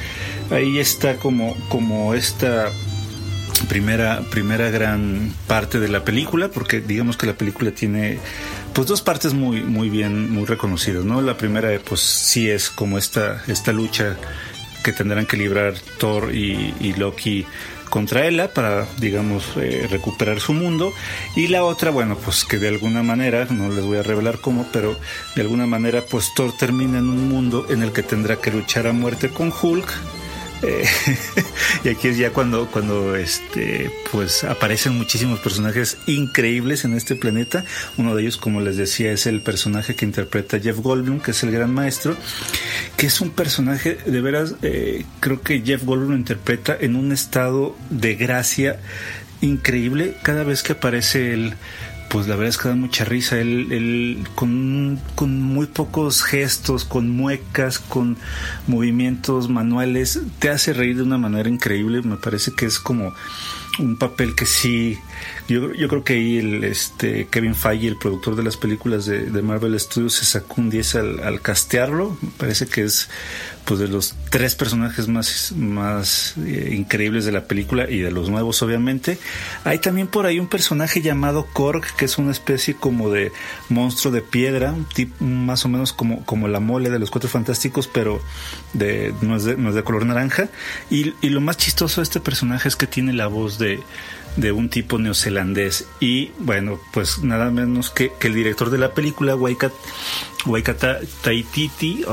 ahí 0.50 0.78
está 0.78 1.16
como, 1.16 1.56
como 1.68 2.14
esta 2.14 2.70
primera, 3.68 4.22
primera 4.30 4.70
gran 4.70 5.32
parte 5.46 5.78
de 5.78 5.88
la 5.88 6.04
película, 6.04 6.48
porque 6.48 6.80
digamos 6.80 7.16
que 7.16 7.26
la 7.26 7.34
película 7.34 7.70
tiene 7.70 8.18
pues 8.74 8.88
dos 8.88 9.02
partes 9.02 9.34
muy, 9.34 9.62
muy 9.62 9.88
bien, 9.88 10.32
muy 10.32 10.44
reconocidas, 10.46 11.04
¿no? 11.04 11.22
La 11.22 11.36
primera, 11.36 11.70
pues 11.78 12.00
sí 12.00 12.50
es 12.50 12.70
como 12.70 12.98
esta, 12.98 13.42
esta 13.46 13.72
lucha 13.72 14.16
que 14.82 14.92
tendrán 14.92 15.26
que 15.26 15.36
librar 15.36 15.74
Thor 15.98 16.34
y, 16.34 16.92
Loki 16.98 17.46
contra 17.88 18.26
Ella 18.26 18.52
para, 18.52 18.86
digamos, 18.98 19.44
eh, 19.56 19.86
recuperar 19.88 20.40
su 20.40 20.52
mundo. 20.52 20.92
Y 21.36 21.46
la 21.46 21.64
otra, 21.64 21.90
bueno, 21.90 22.16
pues 22.16 22.44
que 22.44 22.58
de 22.58 22.68
alguna 22.68 23.04
manera, 23.04 23.46
no 23.48 23.72
les 23.72 23.84
voy 23.84 23.98
a 23.98 24.02
revelar 24.02 24.40
cómo, 24.40 24.66
pero 24.72 24.98
de 25.36 25.42
alguna 25.42 25.66
manera, 25.66 26.02
pues 26.02 26.34
Thor 26.34 26.52
termina 26.56 26.98
en 26.98 27.08
un 27.08 27.28
mundo 27.28 27.66
en 27.70 27.82
el 27.82 27.92
que 27.92 28.02
tendrá 28.02 28.36
que 28.36 28.50
luchar 28.50 28.88
a 28.88 28.92
muerte 28.92 29.28
con 29.28 29.52
Hulk 29.52 29.88
y 31.84 31.88
aquí 31.88 32.08
es 32.08 32.18
ya 32.18 32.30
cuando, 32.30 32.66
cuando 32.70 33.16
este, 33.16 33.90
pues 34.12 34.44
aparecen 34.44 34.96
muchísimos 34.96 35.40
personajes 35.40 35.98
increíbles 36.06 36.84
en 36.84 36.94
este 36.94 37.14
planeta. 37.14 37.64
Uno 37.96 38.14
de 38.14 38.22
ellos, 38.22 38.36
como 38.36 38.60
les 38.60 38.76
decía, 38.76 39.12
es 39.12 39.26
el 39.26 39.40
personaje 39.42 39.94
que 39.94 40.04
interpreta 40.04 40.58
Jeff 40.58 40.78
Goldblum, 40.78 41.20
que 41.20 41.32
es 41.32 41.42
el 41.42 41.50
gran 41.50 41.72
maestro, 41.72 42.16
que 42.96 43.06
es 43.06 43.20
un 43.20 43.30
personaje, 43.30 43.98
de 44.06 44.20
veras, 44.20 44.54
eh, 44.62 45.04
creo 45.20 45.42
que 45.42 45.62
Jeff 45.62 45.84
Goldblum 45.84 46.16
interpreta 46.16 46.76
en 46.78 46.96
un 46.96 47.12
estado 47.12 47.76
de 47.90 48.14
gracia 48.14 48.80
increíble 49.40 50.16
cada 50.22 50.44
vez 50.44 50.62
que 50.62 50.72
aparece 50.72 51.34
él 51.34 51.54
pues 52.14 52.28
la 52.28 52.36
verdad 52.36 52.50
es 52.50 52.58
que 52.58 52.68
da 52.68 52.76
mucha 52.76 53.04
risa. 53.04 53.40
Él, 53.40 53.72
él 53.72 54.24
con, 54.36 55.00
con, 55.16 55.42
muy 55.42 55.66
pocos 55.66 56.22
gestos, 56.22 56.84
con 56.84 57.10
muecas, 57.10 57.80
con 57.80 58.16
movimientos 58.68 59.48
manuales, 59.48 60.20
te 60.38 60.48
hace 60.48 60.72
reír 60.72 60.94
de 60.94 61.02
una 61.02 61.18
manera 61.18 61.48
increíble. 61.48 62.02
Me 62.02 62.16
parece 62.16 62.52
que 62.52 62.66
es 62.66 62.78
como 62.78 63.12
un 63.80 63.96
papel 63.96 64.36
que 64.36 64.46
sí 64.46 64.96
yo, 65.48 65.72
yo 65.74 65.88
creo 65.88 66.04
que 66.04 66.14
ahí 66.14 66.38
el 66.38 66.64
este 66.64 67.26
Kevin 67.28 67.54
Feige, 67.54 67.88
el 67.88 67.96
productor 67.96 68.36
de 68.36 68.42
las 68.42 68.56
películas 68.56 69.06
de, 69.06 69.42
Marvel 69.42 69.78
Studios, 69.78 70.14
se 70.14 70.24
sacó 70.24 70.60
un 70.60 70.70
10 70.70 70.94
al, 70.94 71.20
al, 71.20 71.40
castearlo. 71.40 72.16
parece 72.38 72.66
que 72.66 72.82
es 72.82 73.08
pues 73.64 73.80
de 73.80 73.88
los 73.88 74.14
tres 74.30 74.54
personajes 74.54 75.08
más, 75.08 75.52
más 75.56 76.34
eh, 76.44 76.74
increíbles 76.76 77.24
de 77.24 77.32
la 77.32 77.44
película 77.44 77.88
y 77.88 77.98
de 77.98 78.10
los 78.10 78.28
nuevos, 78.28 78.62
obviamente. 78.62 79.18
Hay 79.64 79.78
también 79.78 80.06
por 80.06 80.26
ahí 80.26 80.38
un 80.38 80.48
personaje 80.48 81.00
llamado 81.00 81.46
Korg, 81.52 81.84
que 81.96 82.04
es 82.04 82.18
una 82.18 82.30
especie 82.30 82.74
como 82.74 83.10
de 83.10 83.32
monstruo 83.68 84.12
de 84.12 84.20
piedra, 84.20 84.72
un 84.72 84.84
tipo 84.84 85.24
más 85.24 85.64
o 85.64 85.68
menos 85.68 85.92
como, 85.92 86.24
como 86.24 86.48
la 86.48 86.60
mole 86.60 86.90
de 86.90 86.98
los 86.98 87.10
cuatro 87.10 87.30
fantásticos, 87.30 87.86
pero 87.86 88.20
de, 88.74 89.14
no, 89.22 89.36
es 89.36 89.44
de, 89.44 89.56
no 89.56 89.70
es 89.70 89.74
de 89.74 89.82
color 89.82 90.04
naranja. 90.04 90.48
Y, 90.90 91.14
y 91.22 91.30
lo 91.30 91.40
más 91.40 91.56
chistoso 91.56 92.00
de 92.00 92.04
este 92.04 92.20
personaje 92.20 92.68
es 92.68 92.76
que 92.76 92.86
tiene 92.86 93.12
la 93.12 93.28
voz 93.28 93.58
de 93.58 93.80
de 94.36 94.52
un 94.52 94.68
tipo 94.68 94.98
neozelandés. 94.98 95.86
Y 96.00 96.30
bueno 96.38 96.80
pues 96.92 97.22
nada 97.22 97.50
menos 97.50 97.90
que, 97.90 98.12
que 98.18 98.28
el 98.28 98.34
director 98.34 98.70
de 98.70 98.78
la 98.78 98.92
película 98.92 99.36
Waikata, 99.36 99.74
Waikata 100.46 101.00
Taititi 101.22 102.04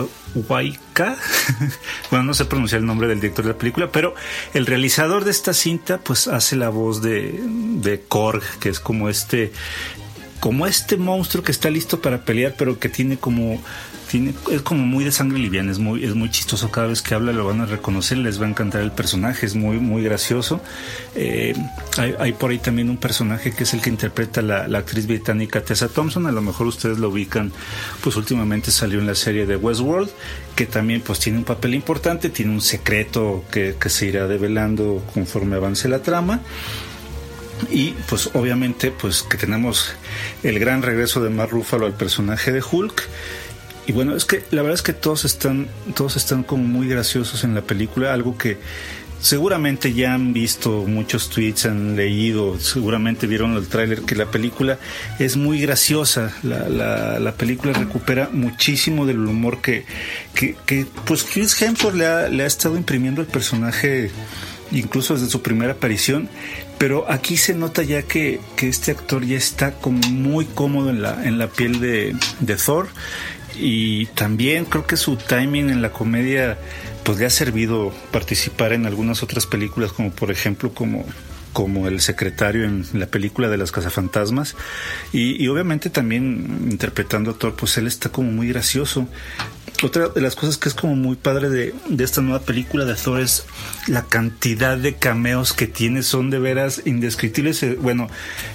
Waika 0.48 1.18
bueno 2.12 2.26
no 2.26 2.34
sé 2.34 2.46
pronunciar 2.46 2.82
el 2.82 2.88
nombre 2.88 3.08
del 3.08 3.20
director 3.20 3.46
de 3.46 3.52
la 3.52 3.58
película 3.58 3.92
pero 3.92 4.16
el 4.54 4.66
realizador 4.66 5.26
de 5.26 5.32
esta 5.32 5.54
cinta 5.54 5.98
pues 6.00 6.28
hace 6.28 6.56
la 6.56 6.70
voz 6.70 7.02
de, 7.02 7.40
de 7.44 8.02
Korg 8.02 8.44
que 8.60 8.70
es 8.70 8.80
como 8.80 9.10
este 9.10 9.52
como 10.40 10.66
este 10.66 10.98
monstruo 10.98 11.44
que 11.44 11.52
está 11.52 11.70
listo 11.70 12.02
para 12.02 12.24
pelear 12.24 12.56
pero 12.58 12.80
que 12.80 12.90
tiene 12.90 13.18
como 13.18 13.62
es 14.52 14.62
como 14.62 14.86
muy 14.86 15.04
de 15.04 15.12
sangre 15.12 15.40
liviana, 15.40 15.72
es 15.72 15.80
muy, 15.80 16.04
es 16.04 16.16
muy 16.16 16.30
chistoso. 16.30 16.72
Cada 16.72 16.88
vez 16.88 17.02
que 17.02 17.16
habla 17.16 17.32
lo 17.32 17.46
van 17.46 17.62
a 17.62 17.66
reconocer, 17.66 18.18
les 18.18 18.42
va 18.42 18.46
a 18.46 18.50
encantar 18.50 18.82
el 18.82 18.92
personaje, 18.92 19.46
es 19.46 19.56
muy, 19.56 19.78
muy 19.78 20.04
gracioso. 20.04 20.62
Eh, 21.16 21.56
hay, 21.98 22.34
por 22.34 22.52
ahí 22.52 22.60
también 22.60 22.90
un 22.90 22.98
personaje 22.98 23.52
que 23.52 23.64
es 23.64 23.74
el 23.74 23.82
que 23.82 23.90
interpreta 23.90 24.42
la, 24.42 24.66
actriz 24.78 25.08
británica 25.08 25.62
Tessa 25.62 25.88
Thompson. 25.88 26.26
A 26.26 26.32
lo 26.32 26.42
mejor 26.42 26.68
ustedes 26.68 27.00
lo 27.00 27.10
ubican, 27.10 27.52
pues 28.04 28.16
últimamente 28.16 28.72
salió 28.72 29.00
en 29.00 29.08
la 29.08 29.16
serie 29.16 29.46
de 29.46 29.56
Westworld, 29.56 30.10
que 30.56 30.66
también 30.66 31.02
pues 31.02 31.20
tiene 31.20 31.40
un 31.40 31.46
papel 31.46 31.74
importante, 31.74 32.30
tiene 32.30 32.52
un 32.52 32.62
secreto 32.62 33.46
que, 33.52 33.76
que 33.80 33.90
se 33.90 34.08
irá 34.08 34.28
develando 34.28 35.04
conforme 35.14 35.56
avance 35.56 35.88
la 35.88 36.02
trama 36.02 36.42
y 37.70 37.92
pues 38.10 38.32
obviamente 38.34 38.92
pues 38.92 39.24
que 39.24 39.38
tenemos 39.38 39.94
el 40.44 40.58
gran 40.60 40.82
regreso 40.82 41.22
de 41.22 41.30
Mark 41.30 41.52
Ruffalo 41.52 41.86
al 41.86 41.94
personaje 41.94 42.52
de 42.52 42.64
Hulk 42.70 43.04
y 43.88 43.94
bueno, 43.94 44.16
es 44.16 44.26
que 44.26 44.44
la 44.52 44.62
verdad 44.62 44.76
es 44.76 44.82
que 44.82 44.94
todos 44.94 45.26
están, 45.26 45.68
todos 45.96 46.16
están 46.16 46.44
como 46.44 46.64
muy 46.64 46.88
graciosos 46.88 47.44
en 47.44 47.56
la 47.56 47.62
película, 47.62 48.14
algo 48.14 48.38
que 48.38 48.58
seguramente 49.22 49.94
ya 49.94 50.14
han 50.14 50.34
visto 50.34 50.84
muchos 50.88 51.30
tweets, 51.30 51.66
han 51.66 51.96
leído, 51.96 52.60
seguramente 52.60 53.28
vieron 53.28 53.56
el 53.56 53.68
tráiler 53.68 54.02
que 54.02 54.16
la 54.16 54.26
película 54.26 54.78
es 55.20 55.38
muy 55.38 55.62
graciosa. 55.62 56.34
La, 56.44 56.68
la, 56.68 57.20
la, 57.20 57.32
película 57.34 57.74
recupera 57.74 58.30
muchísimo 58.32 59.06
del 59.06 59.20
humor 59.20 59.62
que, 59.62 59.86
que, 60.34 60.86
pues 61.06 61.24
Chris 61.24 61.60
Hemsworth 61.62 61.96
le 61.96 62.08
ha, 62.08 62.28
le 62.30 62.44
ha 62.44 62.48
estado 62.48 62.76
imprimiendo 62.76 63.22
al 63.22 63.28
personaje 63.28 64.12
incluso 64.72 65.16
desde 65.16 65.30
su 65.30 65.42
primera 65.42 65.74
aparición, 65.74 66.30
pero 66.78 67.12
aquí 67.12 67.36
se 67.36 67.54
nota 67.54 67.84
ya 67.84 68.04
que, 68.04 68.40
que, 68.56 68.70
este 68.70 68.92
actor 68.92 69.26
ya 69.26 69.38
está 69.38 69.74
como 69.74 70.00
muy 70.08 70.46
cómodo 70.46 70.90
en 70.90 71.02
la, 71.02 71.26
en 71.26 71.38
la 71.38 71.48
piel 71.48 71.82
de 71.82 72.56
Thor 72.56 72.88
y 73.56 74.06
también 74.08 74.66
creo 74.66 74.86
que 74.86 74.98
su 74.98 75.16
timing 75.18 75.70
en 75.70 75.82
la 75.82 75.92
comedia 75.92 76.58
pues 77.04 77.20
le 77.20 77.26
ha 77.26 77.30
servido 77.30 77.94
participar 78.12 78.74
en 78.74 78.86
algunas 78.86 79.24
otras 79.24 79.46
películas 79.46 79.92
como 79.92 80.12
por 80.12 80.32
ejemplo 80.32 80.74
como 80.74 81.06
como 81.54 81.88
el 81.88 82.00
secretario 82.00 82.64
en 82.64 82.86
la 82.94 83.08
película 83.08 83.50
de 83.50 83.58
las 83.58 83.74
cazafantasmas. 83.74 84.56
Y, 85.12 85.44
y 85.44 85.50
obviamente 85.50 85.90
también 85.90 86.70
interpretando 86.72 87.32
a 87.32 87.34
Thor 87.34 87.56
pues 87.56 87.78
él 87.78 87.88
está 87.88 88.10
como 88.10 88.32
muy 88.32 88.48
gracioso 88.48 89.08
otra 89.84 90.10
de 90.10 90.22
las 90.22 90.36
cosas 90.36 90.58
que 90.58 90.70
es 90.70 90.76
como 90.76 90.96
muy 90.96 91.16
padre 91.16 91.50
de, 91.50 91.74
esta 92.00 92.22
nueva 92.22 92.40
película 92.40 92.86
de 92.86 92.96
Thor 92.96 93.20
es 93.20 93.46
la 93.88 94.04
cantidad 94.04 94.78
de 94.78 94.96
cameos 94.96 95.54
que 95.54 95.68
tiene, 95.68 96.04
son 96.04 96.30
de 96.30 96.40
veras 96.40 96.82
indescriptibles. 96.86 97.64
Eh, 97.64 97.78
bueno, 97.80 98.10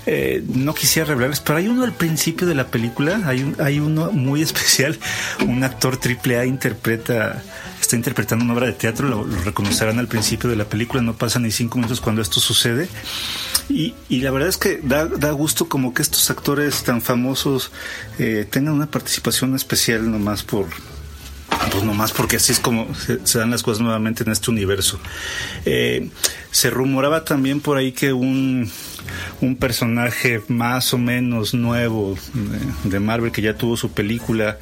eh, 0.06 0.42
no 0.48 0.74
quisiera 0.74 1.08
revelarles, 1.08 1.40
pero 1.40 1.58
hay 1.58 1.68
uno 1.68 1.84
al 1.84 1.92
principio 1.92 2.46
de 2.46 2.54
la 2.54 2.68
película, 2.68 3.22
hay, 3.24 3.42
un, 3.42 3.56
hay 3.60 3.80
uno 3.80 4.10
muy 4.12 4.42
especial, 4.48 4.98
un 5.46 5.64
actor 5.64 5.96
triple 5.96 6.38
A 6.38 6.46
interpreta 6.46 7.42
está 7.80 7.96
interpretando 7.96 8.44
una 8.44 8.54
obra 8.54 8.66
de 8.66 8.72
teatro, 8.72 9.08
lo, 9.08 9.24
reconocerán 9.44 9.98
al 9.98 10.08
principio 10.08 10.50
de 10.50 10.56
la 10.56 10.64
película, 10.64 11.02
no 11.02 11.14
pasa 11.14 11.38
ni 11.38 11.50
cinco 11.50 11.78
minutos 11.78 12.00
cuando 12.00 12.20
esto 12.20 12.40
sucede. 12.40 12.88
Y, 13.68 13.94
y, 14.08 14.20
la 14.20 14.30
verdad 14.30 14.48
es 14.48 14.56
que 14.56 14.80
da, 14.82 15.06
da, 15.06 15.30
gusto 15.32 15.68
como 15.68 15.92
que 15.92 16.02
estos 16.02 16.30
actores 16.30 16.84
tan 16.84 17.02
famosos 17.02 17.72
eh, 18.18 18.46
tengan 18.48 18.74
una 18.74 18.86
participación 18.86 19.54
especial 19.54 20.10
nomás 20.10 20.42
por, 20.44 20.66
pues 21.70 21.84
nomás 21.84 22.12
porque 22.12 22.36
así 22.36 22.52
es 22.52 22.60
como 22.60 22.88
se, 22.94 23.38
dan 23.38 23.50
las 23.50 23.62
cosas 23.62 23.80
nuevamente 23.80 24.24
en 24.24 24.32
este 24.32 24.50
universo. 24.50 24.98
Eh, 25.64 26.08
se 26.50 26.70
rumoraba 26.70 27.24
también 27.24 27.60
por 27.60 27.76
ahí 27.76 27.92
que 27.92 28.12
un, 28.12 28.70
un 29.40 29.56
personaje 29.56 30.42
más 30.48 30.94
o 30.94 30.98
menos 30.98 31.54
nuevo 31.54 32.16
de, 32.84 33.00
Marvel 33.00 33.32
que 33.32 33.42
ya 33.42 33.54
tuvo 33.54 33.76
su 33.76 33.92
película 33.92 34.58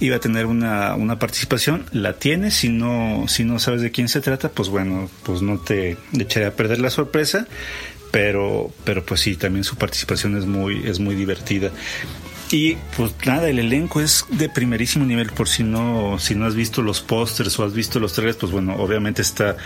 iba 0.00 0.16
a 0.16 0.20
tener 0.20 0.46
una, 0.46 0.94
una, 0.94 1.18
participación. 1.18 1.86
La 1.92 2.14
tiene, 2.14 2.50
si 2.50 2.68
no, 2.68 3.24
si 3.28 3.44
no 3.44 3.58
sabes 3.58 3.80
de 3.80 3.90
quién 3.90 4.08
se 4.08 4.20
trata, 4.20 4.50
pues 4.50 4.68
bueno, 4.68 5.10
pues 5.22 5.42
no 5.42 5.58
te 5.58 5.96
echaré 6.12 6.46
a 6.46 6.54
perder 6.54 6.80
la 6.80 6.90
sorpresa 6.90 7.46
pero 8.10 8.72
pero 8.84 9.04
pues 9.04 9.20
sí 9.20 9.36
también 9.36 9.64
su 9.64 9.76
participación 9.76 10.34
es 10.38 10.46
muy 10.46 10.88
es 10.88 10.98
muy 10.98 11.14
divertida 11.14 11.70
y 12.50 12.76
pues 12.96 13.14
nada, 13.26 13.48
el 13.48 13.58
elenco 13.58 14.00
es 14.00 14.24
de 14.30 14.48
primerísimo 14.48 15.04
nivel, 15.04 15.30
por 15.30 15.48
si 15.48 15.62
no, 15.62 16.18
si 16.18 16.34
no 16.34 16.46
has 16.46 16.54
visto 16.54 16.82
los 16.82 17.00
pósters 17.00 17.58
o 17.58 17.64
has 17.64 17.74
visto 17.74 18.00
los 18.00 18.12
trailers, 18.12 18.38
pues 18.38 18.52
bueno, 18.52 18.76
obviamente 18.76 19.22
está 19.22 19.56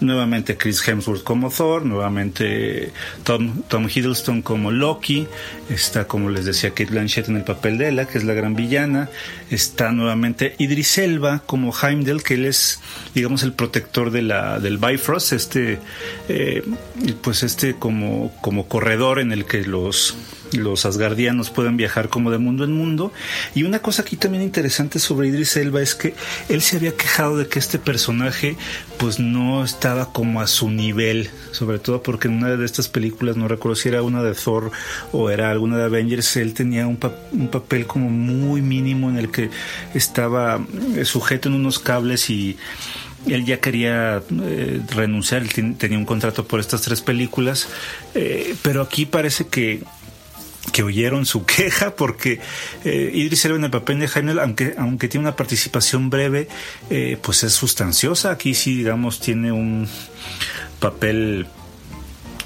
nuevamente 0.00 0.56
Chris 0.56 0.86
Hemsworth 0.86 1.22
como 1.22 1.50
Thor, 1.50 1.84
nuevamente 1.84 2.92
Tom, 3.22 3.62
Tom 3.68 3.88
Hiddleston 3.88 4.42
como 4.42 4.70
Loki, 4.70 5.28
está 5.68 6.06
como 6.06 6.30
les 6.30 6.44
decía 6.44 6.70
Kate 6.70 6.90
Blanchett 6.90 7.28
en 7.28 7.36
el 7.36 7.44
papel 7.44 7.78
de 7.78 7.88
Ella, 7.88 8.06
que 8.06 8.18
es 8.18 8.24
la 8.24 8.34
gran 8.34 8.56
villana, 8.56 9.08
está 9.50 9.92
nuevamente 9.92 10.56
Idris 10.58 10.98
Elba 10.98 11.42
como 11.46 11.72
Heimdall, 11.72 12.22
que 12.22 12.34
él 12.34 12.46
es, 12.46 12.80
digamos, 13.14 13.42
el 13.42 13.52
protector 13.52 14.10
de 14.10 14.22
la, 14.22 14.58
del 14.58 14.78
Bifrost, 14.78 15.32
este, 15.32 15.78
eh, 16.28 16.62
pues 17.22 17.42
este 17.42 17.74
como, 17.74 18.34
como 18.40 18.66
corredor 18.66 19.20
en 19.20 19.32
el 19.32 19.44
que 19.44 19.64
los 19.64 20.16
los 20.52 20.84
asgardianos 20.86 21.50
pueden 21.50 21.76
viajar 21.76 22.08
como 22.08 22.30
de 22.30 22.38
mundo 22.38 22.64
en 22.64 22.72
mundo. 22.72 23.12
Y 23.54 23.64
una 23.64 23.80
cosa 23.80 24.02
aquí 24.02 24.16
también 24.16 24.42
interesante 24.42 24.98
sobre 24.98 25.28
Idris 25.28 25.56
Elba 25.56 25.82
es 25.82 25.94
que 25.94 26.14
él 26.48 26.62
se 26.62 26.76
había 26.76 26.96
quejado 26.96 27.36
de 27.36 27.48
que 27.48 27.58
este 27.58 27.78
personaje 27.78 28.56
pues 28.98 29.18
no 29.18 29.64
estaba 29.64 30.12
como 30.12 30.40
a 30.40 30.46
su 30.46 30.70
nivel, 30.70 31.30
sobre 31.50 31.78
todo 31.78 32.02
porque 32.02 32.28
en 32.28 32.34
una 32.34 32.56
de 32.56 32.64
estas 32.64 32.88
películas, 32.88 33.36
no 33.36 33.48
recuerdo 33.48 33.76
si 33.76 33.88
era 33.88 34.02
una 34.02 34.22
de 34.22 34.34
Thor 34.34 34.70
o 35.12 35.30
era 35.30 35.50
alguna 35.50 35.76
de 35.78 35.84
Avengers, 35.84 36.36
él 36.36 36.54
tenía 36.54 36.86
un, 36.86 36.98
un 37.32 37.48
papel 37.48 37.86
como 37.86 38.10
muy 38.10 38.62
mínimo 38.62 39.10
en 39.10 39.18
el 39.18 39.30
que 39.30 39.50
estaba 39.94 40.64
eh, 40.96 41.04
sujeto 41.04 41.48
en 41.48 41.54
unos 41.54 41.78
cables 41.78 42.30
y 42.30 42.56
él 43.26 43.44
ya 43.44 43.60
quería 43.60 44.22
eh, 44.42 44.80
renunciar, 44.94 45.42
él 45.42 45.76
tenía 45.76 45.98
un 45.98 46.04
contrato 46.04 46.46
por 46.46 46.60
estas 46.60 46.82
tres 46.82 47.00
películas, 47.00 47.68
eh, 48.14 48.54
pero 48.62 48.82
aquí 48.82 49.06
parece 49.06 49.46
que 49.46 49.82
que 50.70 50.82
oyeron 50.82 51.26
su 51.26 51.44
queja 51.46 51.96
porque 51.96 52.40
eh, 52.84 53.10
Idris 53.12 53.44
Elba 53.44 53.56
en 53.56 53.64
el 53.64 53.70
papel 53.70 53.98
de 53.98 54.10
Heimdall, 54.14 54.38
aunque, 54.38 54.74
aunque 54.78 55.08
tiene 55.08 55.26
una 55.26 55.36
participación 55.36 56.10
breve, 56.10 56.48
eh, 56.90 57.18
pues 57.20 57.42
es 57.42 57.52
sustanciosa. 57.52 58.30
Aquí 58.30 58.54
sí, 58.54 58.76
digamos, 58.76 59.20
tiene 59.20 59.50
un 59.52 59.88
papel 60.78 61.46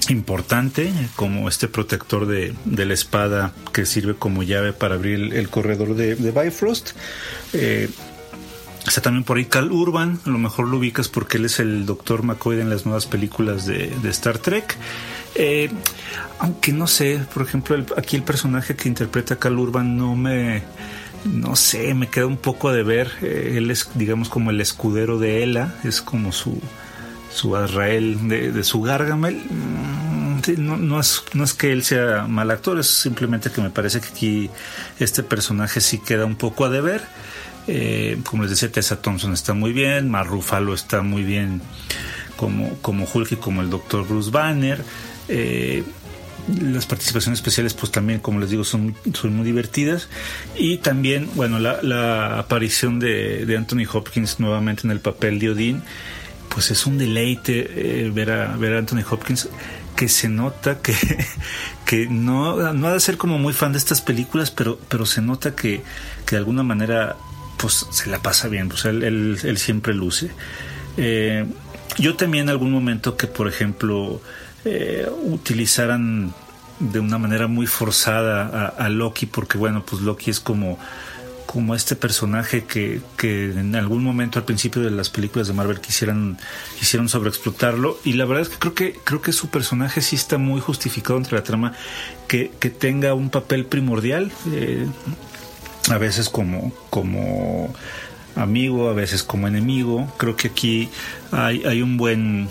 importante 0.09 0.91
como 1.15 1.49
este 1.49 1.67
protector 1.67 2.25
de, 2.27 2.53
de, 2.65 2.85
la 2.85 2.93
espada 2.93 3.53
que 3.73 3.85
sirve 3.85 4.15
como 4.15 4.43
llave 4.43 4.71
para 4.71 4.95
abrir 4.95 5.33
el, 5.33 5.49
corredor 5.49 5.95
de, 5.95 6.15
de 6.15 6.31
Bifrost. 6.31 6.91
Eh, 7.53 7.89
está 8.87 9.01
también 9.01 9.23
por 9.23 9.37
ahí 9.37 9.45
Cal 9.45 9.71
Urban, 9.71 10.19
a 10.25 10.29
lo 10.29 10.37
mejor 10.37 10.67
lo 10.67 10.77
ubicas 10.77 11.09
porque 11.09 11.37
él 11.37 11.45
es 11.45 11.59
el 11.59 11.85
Doctor 11.85 12.23
McCoy 12.23 12.61
en 12.61 12.69
las 12.69 12.85
nuevas 12.85 13.05
películas 13.05 13.65
de, 13.65 13.87
de 14.01 14.09
Star 14.09 14.37
Trek. 14.37 14.77
Eh, 15.39 15.69
aunque 16.39 16.73
no 16.73 16.87
sé, 16.87 17.21
por 17.31 17.43
ejemplo, 17.43 17.77
aquí 17.95 18.15
el 18.15 18.23
personaje 18.23 18.75
que 18.75 18.89
interpreta 18.89 19.35
Cal 19.35 19.57
Urban 19.57 19.95
no 19.95 20.15
me, 20.15 20.63
no 21.25 21.55
sé, 21.55 21.93
me 21.93 22.09
queda 22.09 22.25
un 22.25 22.37
poco 22.37 22.71
de 22.71 22.81
ver. 22.81 23.11
Eh, 23.21 23.53
él 23.57 23.69
es, 23.69 23.87
digamos, 23.93 24.29
como 24.29 24.49
el 24.49 24.59
escudero 24.59 25.19
de 25.19 25.43
Ela, 25.43 25.75
es 25.83 26.01
como 26.01 26.31
su, 26.31 26.59
su 27.31 27.55
Azrael 27.55 28.27
de, 28.27 28.63
su 28.63 28.81
Gargamel. 28.81 29.35
Mm, 29.35 30.87
no, 30.87 30.99
es, 30.99 31.23
no 31.33 31.43
es 31.43 31.53
que 31.53 31.71
él 31.71 31.83
sea 31.83 32.25
mal 32.27 32.49
actor, 32.49 32.79
es 32.79 32.87
simplemente 32.87 33.51
que 33.51 33.61
me 33.61 33.69
parece 33.69 34.01
que 34.01 34.07
aquí 34.07 34.49
este 34.99 35.21
personaje 35.21 35.81
sí 35.81 35.99
queda 35.99 36.25
un 36.25 36.35
poco 36.35 36.65
a 36.65 36.69
deber. 36.69 37.03
Eh, 37.67 38.19
como 38.23 38.43
les 38.43 38.51
decía, 38.51 38.71
Tessa 38.71 39.01
Thompson 39.01 39.33
está 39.33 39.53
muy 39.53 39.71
bien, 39.71 40.09
Mar 40.09 40.25
Ruffalo 40.25 40.73
está 40.73 41.01
muy 41.03 41.23
bien 41.23 41.61
como, 42.37 42.73
como 42.81 43.05
Hulk 43.11 43.33
y 43.33 43.35
como 43.35 43.61
el 43.61 43.69
Dr. 43.69 44.07
Bruce 44.07 44.31
Banner. 44.31 44.81
Eh, 45.27 45.83
las 46.47 46.85
participaciones 46.85 47.39
especiales, 47.39 47.73
pues 47.73 47.91
también, 47.91 48.19
como 48.19 48.39
les 48.39 48.49
digo, 48.49 48.63
son, 48.63 48.95
son 49.13 49.35
muy 49.35 49.45
divertidas. 49.45 50.07
Y 50.55 50.77
también, 50.77 51.29
bueno, 51.35 51.59
la, 51.59 52.39
aparición 52.39 52.99
de, 52.99 53.53
Anthony 53.57 53.85
Hopkins 53.91 54.39
nuevamente 54.39 54.83
en 54.85 54.91
el 54.91 54.99
papel 54.99 55.39
de 55.39 55.49
Odín, 55.49 55.83
pues 56.49 56.71
es 56.71 56.85
un 56.85 56.97
deleite 56.97 58.05
eh, 58.05 58.09
ver, 58.11 58.31
a, 58.31 58.55
ver 58.55 58.73
a 58.75 58.77
Anthony 58.79 59.03
Hopkins 59.09 59.49
que 59.95 60.07
se 60.07 60.29
nota 60.29 60.79
que, 60.79 60.95
que 61.85 62.07
no, 62.07 62.73
no 62.73 62.87
ha 62.87 62.93
de 62.93 62.99
ser 62.99 63.17
como 63.17 63.37
muy 63.37 63.51
fan 63.51 63.73
de 63.73 63.79
estas 63.79 64.01
películas, 64.01 64.51
pero, 64.51 64.79
pero 64.87 65.05
se 65.05 65.21
nota 65.21 65.55
que, 65.55 65.81
que 66.25 66.35
de 66.35 66.37
alguna 66.37 66.63
manera 66.63 67.17
pues 67.57 67.87
se 67.89 68.09
la 68.09 68.19
pasa 68.19 68.47
bien, 68.47 68.69
pues 68.69 68.85
él, 68.85 69.03
él, 69.03 69.57
siempre 69.57 69.93
luce. 69.93 70.29
Eh, 70.95 71.45
yo 71.97 72.15
también 72.15 72.43
en 72.43 72.49
algún 72.49 72.71
momento 72.71 73.17
que, 73.17 73.27
por 73.27 73.47
ejemplo, 73.47 74.21
eh, 74.69 75.09
utilizaran 75.23 76.33
de 76.79 76.99
una 76.99 77.17
manera 77.17 77.47
muy 77.47 77.67
forzada 77.67 78.67
a, 78.67 78.89
Loki, 78.89 79.25
porque 79.25 79.57
bueno, 79.57 79.83
pues 79.85 80.01
Loki 80.01 80.29
es 80.29 80.41
como, 80.41 80.77
como 81.45 81.73
este 81.73 81.95
personaje 81.95 82.65
que, 82.65 82.99
que, 83.15 83.45
en 83.45 83.75
algún 83.75 84.03
momento 84.03 84.39
al 84.39 84.45
principio 84.45 84.81
de 84.81 84.91
las 84.91 85.09
películas 85.09 85.47
de 85.47 85.53
Marvel 85.53 85.79
quisieran, 85.79 86.37
quisieron 86.77 87.07
sobreexplotarlo. 87.07 87.97
Y 88.03 88.13
la 88.13 88.25
verdad 88.25 88.43
es 88.43 88.49
que 88.49 88.57
creo 88.57 88.73
que, 88.73 88.99
creo 89.05 89.21
que 89.21 89.31
su 89.31 89.47
personaje 89.47 90.01
sí 90.01 90.17
está 90.17 90.37
muy 90.37 90.59
justificado 90.59 91.17
entre 91.17 91.37
la 91.37 91.43
trama, 91.43 91.73
que, 92.27 92.51
que 92.59 92.69
tenga 92.69 93.13
un 93.13 93.29
papel 93.29 93.65
primordial, 93.65 94.33
eh, 94.51 94.85
a 95.89 95.97
veces 95.97 96.27
como, 96.27 96.73
como 96.89 97.73
amigo, 98.35 98.89
a 98.89 98.93
veces 98.93 99.23
como 99.23 99.47
enemigo. 99.47 100.13
Creo 100.17 100.35
que 100.35 100.49
aquí 100.49 100.89
hay, 101.31 101.63
hay 101.63 101.81
un 101.81 101.95
buen 101.95 102.49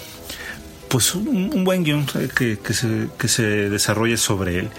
pues 0.96 1.14
un, 1.14 1.62
buen 1.62 1.84
guion 1.84 2.06
que, 2.06 2.56
que, 2.56 2.72
se, 2.72 3.08
que 3.18 3.28
se 3.28 3.68
desarrolle 3.68 4.16
sobre 4.16 4.60
él. 4.60 4.70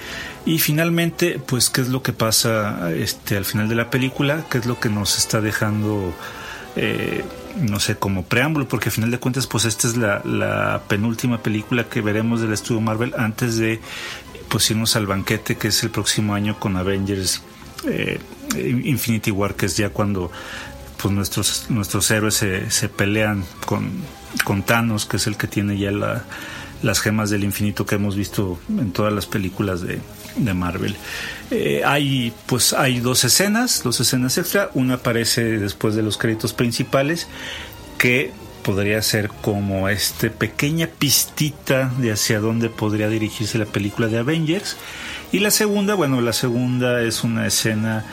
Y 0.47 0.57
finalmente, 0.57 1.37
pues, 1.37 1.69
¿qué 1.69 1.81
es 1.81 1.89
lo 1.89 2.01
que 2.01 2.11
pasa 2.11 2.91
este, 2.91 3.37
al 3.37 3.45
final 3.45 3.69
de 3.69 3.75
la 3.75 3.91
película? 3.91 4.43
¿Qué 4.49 4.57
es 4.57 4.65
lo 4.65 4.79
que 4.79 4.89
nos 4.89 5.15
está 5.19 5.41
dejando, 5.41 6.11
eh, 6.75 7.23
no 7.61 7.79
sé, 7.79 7.97
como 7.97 8.23
preámbulo? 8.23 8.67
Porque 8.67 8.89
al 8.89 8.93
final 8.93 9.11
de 9.11 9.19
cuentas, 9.19 9.45
pues, 9.45 9.65
esta 9.65 9.87
es 9.87 9.95
la, 9.95 10.23
la 10.25 10.81
penúltima 10.87 11.43
película 11.43 11.83
que 11.83 12.01
veremos 12.01 12.41
del 12.41 12.51
estudio 12.51 12.81
Marvel 12.81 13.13
antes 13.15 13.57
de, 13.57 13.79
pues, 14.49 14.71
irnos 14.71 14.95
al 14.95 15.05
banquete 15.05 15.55
que 15.55 15.67
es 15.67 15.83
el 15.83 15.91
próximo 15.91 16.33
año 16.33 16.59
con 16.59 16.77
Avengers 16.77 17.43
eh, 17.87 18.19
Infinity 18.55 19.29
War, 19.29 19.53
que 19.53 19.67
es 19.67 19.77
ya 19.77 19.89
cuando 19.89 20.31
pues 21.07 21.15
nuestros, 21.15 21.65
nuestros 21.69 22.11
héroes 22.11 22.33
se, 22.33 22.69
se 22.69 22.89
pelean 22.89 23.45
con, 23.65 23.91
con 24.43 24.63
Thanos, 24.63 25.05
que 25.05 25.15
es 25.15 25.27
el 25.27 25.37
que 25.37 25.47
tiene 25.47 25.77
ya 25.77 25.89
las 26.81 26.99
gemas 26.99 27.29
del 27.29 27.45
infinito 27.45 27.85
que 27.85 27.95
hemos 27.95 28.17
visto 28.17 28.59
en 28.67 28.91
todas 28.91 29.13
las 29.13 29.25
películas 29.25 29.81
de, 29.81 30.01
Marvel. 30.53 30.95
Eh, 31.49 31.81
hay 31.85 32.33
pues 32.45 32.73
hay 32.73 32.99
dos 32.99 33.23
escenas, 33.23 33.83
dos 33.83 34.01
escenas 34.01 34.37
extra. 34.37 34.69
Una 34.73 34.95
aparece 34.95 35.59
después 35.59 35.95
de 35.95 36.03
los 36.03 36.17
créditos 36.17 36.51
principales 36.51 37.27
que 37.97 38.31
podría 38.61 39.01
ser 39.01 39.29
como 39.29 39.87
este 39.87 40.29
pequeña 40.29 40.87
pistita 40.87 41.89
de 41.99 42.11
hacia 42.11 42.41
dónde 42.41 42.69
podría 42.69 43.07
dirigirse 43.07 43.57
la 43.57 43.65
película 43.65 44.07
de 44.07 44.17
Avengers. 44.17 44.75
Y 45.31 45.39
la 45.39 45.51
segunda, 45.51 45.95
bueno, 45.95 46.19
la 46.19 46.33
segunda 46.33 47.01
es 47.01 47.23
una 47.23 47.47
escena 47.47 48.05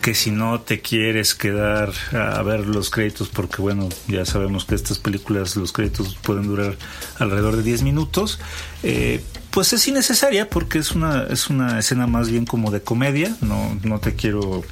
que 0.00 0.14
si 0.14 0.30
no 0.30 0.60
te 0.60 0.80
quieres 0.80 1.34
quedar 1.34 1.92
a 2.12 2.42
ver 2.42 2.66
los 2.66 2.90
créditos, 2.90 3.28
porque 3.28 3.60
bueno, 3.60 3.88
ya 4.08 4.24
sabemos 4.24 4.64
que 4.64 4.74
estas 4.74 4.98
películas, 4.98 5.56
los 5.56 5.72
créditos 5.72 6.16
pueden 6.22 6.44
durar 6.44 6.76
alrededor 7.18 7.56
de 7.56 7.62
10 7.62 7.82
minutos, 7.82 8.40
eh, 8.82 9.22
pues 9.50 9.72
es 9.72 9.86
innecesaria 9.88 10.48
porque 10.48 10.78
es 10.78 10.92
una, 10.92 11.24
es 11.24 11.50
una 11.50 11.78
escena 11.78 12.06
más 12.06 12.30
bien 12.30 12.46
como 12.46 12.70
de 12.70 12.82
comedia, 12.82 13.36
no, 13.40 13.78
no 13.82 14.00
te 14.00 14.14
quiero 14.14 14.62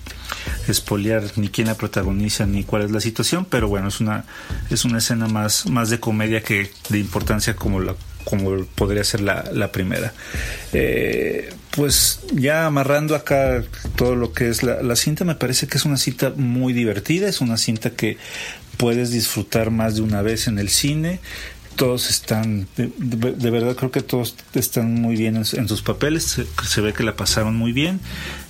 espolear 0.69 1.25
ni 1.37 1.49
quién 1.49 1.67
la 1.67 1.75
protagoniza 1.75 2.47
ni 2.47 2.64
cuál 2.64 2.83
es 2.83 2.91
la 2.91 3.01
situación, 3.01 3.45
pero 3.45 3.69
bueno, 3.69 3.88
es 3.88 4.01
una, 4.01 4.25
es 4.71 4.85
una 4.85 4.99
escena 4.99 5.27
más, 5.27 5.67
más 5.69 5.91
de 5.91 6.01
comedia 6.01 6.43
que 6.43 6.71
de 6.88 6.99
importancia 6.99 7.57
como 7.57 7.81
la 7.81 7.95
como 8.29 8.64
podría 8.67 9.05
ser 9.05 9.21
la, 9.21 9.45
la 9.53 9.73
primera. 9.73 10.12
Eh, 10.75 11.51
pues 11.71 12.21
ya 12.35 12.67
amarrando 12.67 13.14
acá 13.14 13.64
todo 13.97 14.17
lo 14.17 14.33
que 14.33 14.51
es 14.51 14.62
la, 14.62 14.83
la, 14.83 14.97
cinta, 14.97 15.25
me 15.25 15.35
parece 15.35 15.67
que 15.67 15.79
es 15.79 15.87
una 15.87 15.97
cinta 15.97 16.33
muy 16.37 16.75
divertida, 16.75 17.27
es 17.27 17.41
una 17.41 17.57
cinta 17.57 17.91
que 17.91 18.19
puedes 18.77 19.11
disfrutar 19.12 19.71
más 19.71 19.95
de 19.95 20.03
una 20.03 20.21
vez 20.21 20.47
en 20.47 20.59
el 20.59 20.69
cine, 20.69 21.21
todos 21.79 22.11
están, 22.11 22.67
de, 22.77 23.51
verdad 23.51 23.77
creo 23.77 23.93
que 23.93 24.03
todos 24.03 24.35
están 24.55 24.95
muy 24.95 25.14
bien 25.14 25.37
en, 25.37 25.45
sus 25.45 25.81
papeles, 25.81 26.37
se, 26.64 26.81
ve 26.81 26.93
que 26.93 27.05
la 27.05 27.14
pasaron 27.14 27.55
muy 27.55 27.71
bien. 27.71 28.01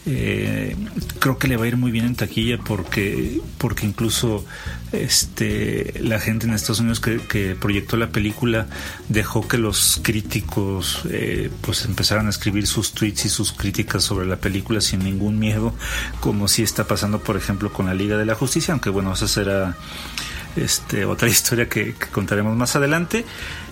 Eh, 0.07 0.75
creo 1.19 1.37
que 1.37 1.47
le 1.47 1.59
va 1.59 1.67
a 1.67 1.69
ir 1.69 1.77
muy 1.77 1.91
bien 1.91 2.07
en 2.07 2.15
taquilla 2.15 2.57
porque, 2.57 3.43
porque 3.59 3.85
incluso 3.85 4.47
este, 4.93 5.95
la 6.01 6.19
gente 6.19 6.47
en 6.47 6.55
Estados 6.55 6.81
Unidos 6.81 7.01
que, 7.01 7.57
proyectó 7.61 7.97
la 7.97 8.09
película 8.09 8.67
dejó 9.09 9.47
que 9.47 9.59
los 9.59 10.01
críticos 10.03 11.03
eh, 11.11 11.51
pues 11.61 11.85
empezaran 11.85 12.27
a 12.27 12.31
escribir 12.31 12.67
sus 12.67 12.93
tweets 12.93 13.27
y 13.27 13.29
sus 13.29 13.53
críticas 13.53 14.03
sobre 14.03 14.27
la 14.27 14.37
película 14.37 14.81
sin 14.81 15.01
ningún 15.01 15.39
miedo, 15.39 15.75
como 16.21 16.49
si 16.49 16.63
está 16.63 16.85
pasando 16.85 17.21
por 17.21 17.37
ejemplo 17.37 17.73
con 17.73 17.87
la 17.87 17.95
Liga 17.95 18.17
de 18.17 18.25
la 18.25 18.35
Justicia, 18.35 18.73
aunque 18.73 18.91
bueno, 18.91 19.13
esa 19.13 19.29
será 19.29 19.77
este, 20.57 21.05
otra 21.05 21.29
historia 21.29 21.69
que, 21.69 21.95
contaremos 22.13 22.57
más 22.57 22.77
adelante. 22.77 23.25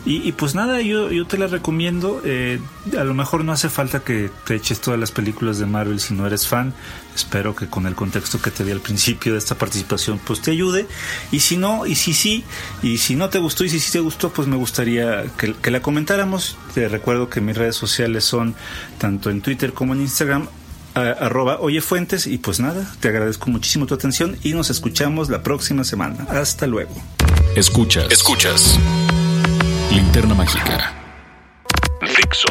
Y, 0.09 0.31
pues 0.33 0.55
nada, 0.55 0.81
yo, 0.83 1.11
yo 1.11 1.27
te 1.27 1.37
la 1.37 1.49
recomiendo. 1.49 2.23
Eh, 2.25 2.61
a 2.97 3.03
lo 3.03 3.13
mejor 3.13 3.45
no 3.45 3.51
hace 3.51 3.69
falta 3.69 4.01
que 4.01 4.31
te 4.45 4.55
eches 4.55 4.81
todas 4.81 5.01
las 5.01 5.11
películas 5.11 5.59
de 5.59 5.67
Marvel 5.67 5.99
si 5.99 6.15
no 6.15 6.25
eres 6.29 6.47
fan. 6.47 6.73
Espero 7.13 7.57
que 7.57 7.67
con 7.67 7.87
el 7.87 7.97
contexto 7.97 8.41
que 8.41 8.53
te 8.53 8.65
di 8.65 8.71
al 8.71 8.81
principio 8.81 9.33
de 9.33 9.39
esta 9.39 9.57
participación, 9.57 10.21
pues 10.25 10.43
te 10.43 10.53
ayude. 10.53 10.87
Y 11.33 11.41
si 11.41 11.57
no, 11.57 11.87
y 11.87 11.97
si 11.97 12.15
sí, 12.15 12.45
y 12.85 12.99
si 12.99 13.17
no 13.17 13.31
te 13.31 13.41
gustó, 13.41 13.65
y 13.65 13.69
si 13.69 13.81
sí 13.81 13.91
te 13.91 13.99
gustó, 13.99 14.31
pues 14.33 14.47
me 14.47 14.55
gustaría 14.55 15.25
que, 15.37 15.55
que 15.55 15.73
la 15.73 15.83
comentáramos. 15.83 16.57
Te 16.73 16.87
recuerdo 16.87 17.29
que 17.29 17.41
mis 17.41 17.57
redes 17.57 17.75
sociales 17.75 18.25
son 18.25 18.55
tanto 18.99 19.29
en 19.31 19.41
Twitter 19.41 19.73
como 19.73 19.93
en 19.93 20.03
Instagram 20.03 20.47
arroba 20.95 21.59
Oye 21.61 21.81
Fuentes 21.81 22.27
y 22.27 22.39
pues 22.39 22.59
nada, 22.59 22.91
te 23.01 23.09
agradezco 23.09 23.51
muchísimo 23.51 23.87
tu 23.87 23.95
atención 23.95 24.39
y 24.43 24.53
nos 24.53 24.71
escuchamos 24.71 25.29
la 25.29 25.43
próxima 25.43 25.85
semana. 25.85 26.27
Hasta 26.31 26.67
luego. 26.67 26.95
Escuchas. 27.55 28.07
Escuchas. 28.11 28.79
Linterna 29.91 30.35
Mágica. 30.35 30.93
Fixo. 32.01 32.49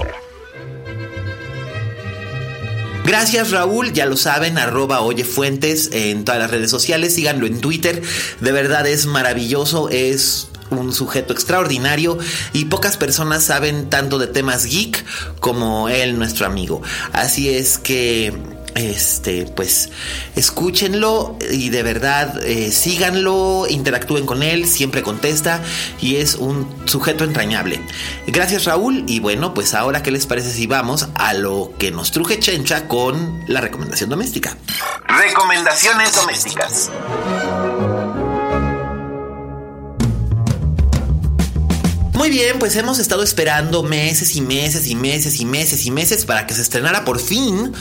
Gracias 3.06 3.52
Raúl, 3.52 3.94
ya 3.94 4.08
lo 4.08 4.18
saben, 4.18 4.58
arroba 4.58 5.02
Oye 5.02 5.24
Fuentes 5.24 5.90
en 5.94 6.26
todas 6.26 6.42
las 6.42 6.50
redes 6.50 6.72
sociales, 6.72 7.14
síganlo 7.14 7.46
en 7.46 7.62
Twitter, 7.62 8.02
de 8.42 8.52
verdad 8.52 8.88
es 8.88 9.06
maravilloso, 9.06 9.90
es 9.90 10.48
un 10.72 10.92
sujeto 10.92 11.32
extraordinario 11.32 12.18
y 12.54 12.66
pocas 12.66 12.98
personas 12.98 13.44
saben 13.44 13.90
tanto 13.92 14.18
de 14.18 14.26
temas 14.26 14.66
geek 14.66 15.06
como 15.40 15.88
él, 15.90 16.18
nuestro 16.18 16.48
amigo. 16.48 16.82
Así 17.14 17.50
es 17.50 17.78
que 17.78 18.34
este, 18.76 19.46
pues 19.46 19.90
escúchenlo 20.36 21.38
y 21.50 21.70
de 21.70 21.82
verdad 21.82 22.44
eh, 22.44 22.72
síganlo, 22.72 23.66
interactúen 23.70 24.26
con 24.26 24.44
él, 24.44 24.68
siempre 24.68 25.02
contesta 25.02 25.62
y 26.02 26.18
es 26.18 26.36
un 26.36 26.68
sujeto 26.86 27.24
entrañable. 27.24 27.82
Gracias 28.28 28.66
Raúl 28.66 29.04
y 29.08 29.20
bueno, 29.20 29.54
pues 29.54 29.74
ahora 29.74 30.04
qué 30.04 30.12
les 30.12 30.28
parece 30.28 30.52
si 30.52 30.68
vamos 30.68 31.08
a 31.16 31.34
lo 31.34 31.72
que 31.80 31.92
nos 31.92 32.12
truje 32.12 32.40
Chencha 32.40 32.88
con 32.88 33.44
la 33.48 33.62
recomendación 33.62 34.10
doméstica. 34.10 34.56
Recomendaciones 35.08 36.14
domésticas. 36.14 36.92
Muy 42.26 42.32
bien, 42.32 42.58
pues 42.58 42.76
hemos 42.76 42.98
estado 42.98 43.22
esperando 43.22 43.84
meses 43.84 44.36
y 44.36 44.42
meses 44.42 44.88
y 44.88 44.96
meses 44.96 45.40
y 45.40 45.46
meses 45.46 45.86
y 45.86 45.92
meses 45.92 46.26
para 46.26 46.48
que 46.48 46.56
se 46.56 46.64
estrenara 46.64 47.06
por 47.06 47.20
fin 47.20 47.72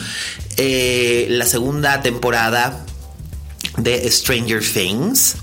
eh, 0.58 1.26
la 1.30 1.46
segunda 1.46 2.02
temporada 2.02 2.84
de 3.78 4.10
Stranger 4.10 4.62
Things. 4.62 5.36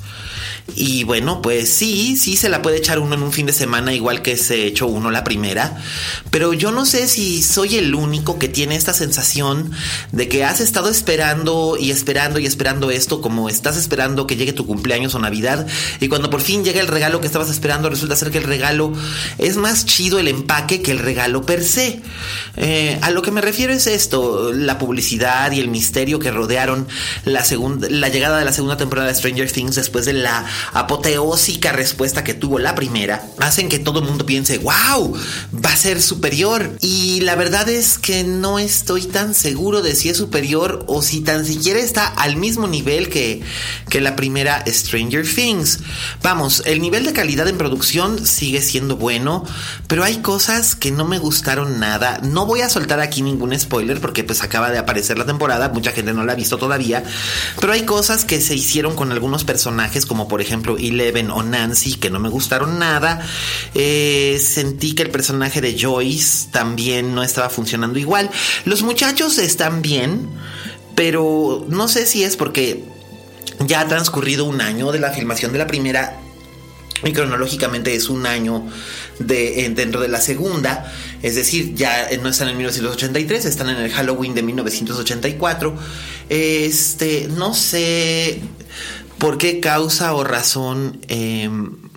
Y 0.75 1.03
bueno, 1.03 1.41
pues 1.41 1.69
sí, 1.69 2.15
sí 2.15 2.37
se 2.37 2.49
la 2.49 2.61
puede 2.61 2.77
echar 2.77 2.99
uno 2.99 3.15
en 3.15 3.23
un 3.23 3.33
fin 3.33 3.45
de 3.45 3.53
semana, 3.53 3.93
igual 3.93 4.21
que 4.21 4.37
se 4.37 4.65
echó 4.65 4.87
uno 4.87 5.11
la 5.11 5.23
primera. 5.23 5.81
Pero 6.29 6.53
yo 6.53 6.71
no 6.71 6.85
sé 6.85 7.07
si 7.07 7.43
soy 7.43 7.77
el 7.77 7.93
único 7.93 8.39
que 8.39 8.47
tiene 8.47 8.75
esta 8.75 8.93
sensación 8.93 9.71
de 10.11 10.29
que 10.29 10.45
has 10.45 10.61
estado 10.61 10.89
esperando 10.89 11.77
y 11.79 11.91
esperando 11.91 12.39
y 12.39 12.45
esperando 12.45 12.89
esto, 12.89 13.21
como 13.21 13.49
estás 13.49 13.75
esperando 13.75 14.27
que 14.27 14.37
llegue 14.37 14.53
tu 14.53 14.65
cumpleaños 14.65 15.13
o 15.15 15.19
Navidad. 15.19 15.67
Y 15.99 16.07
cuando 16.07 16.29
por 16.29 16.41
fin 16.41 16.63
llega 16.63 16.79
el 16.79 16.87
regalo 16.87 17.19
que 17.19 17.27
estabas 17.27 17.49
esperando, 17.49 17.89
resulta 17.89 18.15
ser 18.15 18.31
que 18.31 18.37
el 18.37 18.45
regalo 18.45 18.93
es 19.37 19.57
más 19.57 19.85
chido 19.85 20.19
el 20.19 20.27
empaque 20.27 20.81
que 20.81 20.91
el 20.91 20.99
regalo 20.99 21.45
per 21.45 21.63
se. 21.63 22.01
Eh, 22.55 22.97
a 23.01 23.11
lo 23.11 23.21
que 23.21 23.31
me 23.31 23.41
refiero 23.41 23.73
es 23.73 23.87
esto: 23.87 24.53
la 24.53 24.77
publicidad 24.77 25.51
y 25.51 25.59
el 25.59 25.67
misterio 25.67 26.19
que 26.19 26.31
rodearon 26.31 26.87
la, 27.25 27.43
segunda, 27.43 27.87
la 27.89 28.07
llegada 28.07 28.39
de 28.39 28.45
la 28.45 28.53
segunda 28.53 28.77
temporada 28.77 29.09
de 29.09 29.15
Stranger 29.15 29.51
Things 29.51 29.75
después 29.75 30.05
de 30.05 30.13
la 30.13 30.45
apoteósica 30.73 31.71
respuesta 31.71 32.23
que 32.23 32.33
tuvo 32.33 32.59
la 32.59 32.75
primera 32.75 33.23
hacen 33.39 33.69
que 33.69 33.79
todo 33.79 33.99
el 33.99 34.05
mundo 34.05 34.25
piense, 34.25 34.57
wow, 34.59 35.13
va 35.53 35.71
a 35.71 35.75
ser 35.75 36.01
superior. 36.01 36.77
Y 36.81 37.21
la 37.21 37.35
verdad 37.35 37.69
es 37.69 37.97
que 37.97 38.23
no 38.23 38.59
estoy 38.59 39.03
tan 39.03 39.33
seguro 39.33 39.81
de 39.81 39.95
si 39.95 40.09
es 40.09 40.17
superior 40.17 40.85
o 40.87 41.01
si 41.01 41.21
tan 41.21 41.45
siquiera 41.45 41.79
está 41.79 42.07
al 42.07 42.37
mismo 42.37 42.67
nivel 42.67 43.09
que, 43.09 43.41
que 43.89 44.01
la 44.01 44.15
primera 44.15 44.63
Stranger 44.67 45.27
Things. 45.27 45.79
Vamos, 46.21 46.63
el 46.65 46.81
nivel 46.81 47.05
de 47.05 47.13
calidad 47.13 47.47
en 47.47 47.57
producción 47.57 48.25
sigue 48.25 48.61
siendo 48.61 48.97
bueno, 48.97 49.45
pero 49.87 50.03
hay 50.03 50.17
cosas 50.17 50.75
que 50.75 50.91
no 50.91 51.05
me 51.05 51.19
gustaron 51.19 51.79
nada. 51.79 52.19
No 52.23 52.45
voy 52.45 52.61
a 52.61 52.69
soltar 52.69 52.99
aquí 52.99 53.21
ningún 53.21 53.57
spoiler 53.59 53.99
porque 53.99 54.23
pues 54.23 54.43
acaba 54.43 54.71
de 54.71 54.77
aparecer 54.77 55.17
la 55.17 55.25
temporada, 55.25 55.69
mucha 55.69 55.91
gente 55.91 56.13
no 56.13 56.23
la 56.23 56.33
ha 56.33 56.35
visto 56.35 56.57
todavía, 56.57 57.03
pero 57.59 57.73
hay 57.73 57.83
cosas 57.83 58.25
que 58.25 58.41
se 58.41 58.55
hicieron 58.55 58.95
con 58.95 59.11
algunos 59.11 59.43
personajes 59.43 60.05
como 60.05 60.27
por 60.27 60.40
ejemplo 60.41 60.77
Eleven 60.77 61.31
o 61.31 61.43
Nancy, 61.43 61.95
que 61.95 62.09
no 62.09 62.19
me 62.19 62.29
gustaron 62.29 62.79
nada. 62.79 63.25
Eh, 63.73 64.39
sentí 64.41 64.93
que 64.93 65.03
el 65.03 65.09
personaje 65.09 65.61
de 65.61 65.77
Joyce 65.79 66.49
también 66.51 67.15
no 67.15 67.23
estaba 67.23 67.49
funcionando 67.49 67.99
igual. 67.99 68.29
Los 68.65 68.81
muchachos 68.81 69.37
están 69.37 69.81
bien, 69.81 70.27
pero 70.95 71.65
no 71.69 71.87
sé 71.87 72.05
si 72.05 72.23
es 72.23 72.35
porque 72.35 72.83
ya 73.59 73.81
ha 73.81 73.87
transcurrido 73.87 74.45
un 74.45 74.61
año 74.61 74.91
de 74.91 74.99
la 74.99 75.11
filmación 75.11 75.51
de 75.53 75.59
la 75.59 75.67
primera 75.67 76.19
y 77.03 77.13
cronológicamente 77.13 77.95
es 77.95 78.09
un 78.09 78.25
año 78.25 78.67
de, 79.19 79.71
dentro 79.75 80.01
de 80.01 80.07
la 80.07 80.21
segunda, 80.21 80.91
es 81.21 81.35
decir, 81.35 81.73
ya 81.73 82.09
no 82.21 82.29
están 82.29 82.49
en 82.49 82.57
1983, 82.57 83.45
están 83.45 83.69
en 83.69 83.77
el 83.77 83.91
Halloween 83.91 84.35
de 84.35 84.43
1984. 84.43 85.75
Este, 86.29 87.27
no 87.35 87.53
sé, 87.53 88.39
por 89.21 89.37
qué 89.37 89.59
causa 89.59 90.15
o 90.15 90.23
razón 90.23 90.99
em, 91.07 91.90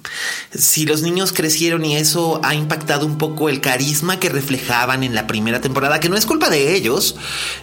si 0.57 0.87
los 0.87 1.03
niños 1.03 1.33
crecieron 1.33 1.85
y 1.85 1.97
eso 1.97 2.41
ha 2.45 2.55
impactado 2.55 3.07
un 3.07 3.19
poco 3.19 3.49
el 3.49 3.61
carisma 3.61 4.19
que 4.21 4.29
reflejaban 4.29 5.03
en 5.03 5.15
la 5.15 5.27
primera 5.27 5.61
temporada, 5.61 6.01
que 6.01 6.09
no 6.09 6.17
es 6.17 6.27
culpa 6.27 6.51
de 6.51 6.75
ellos, 6.75 7.17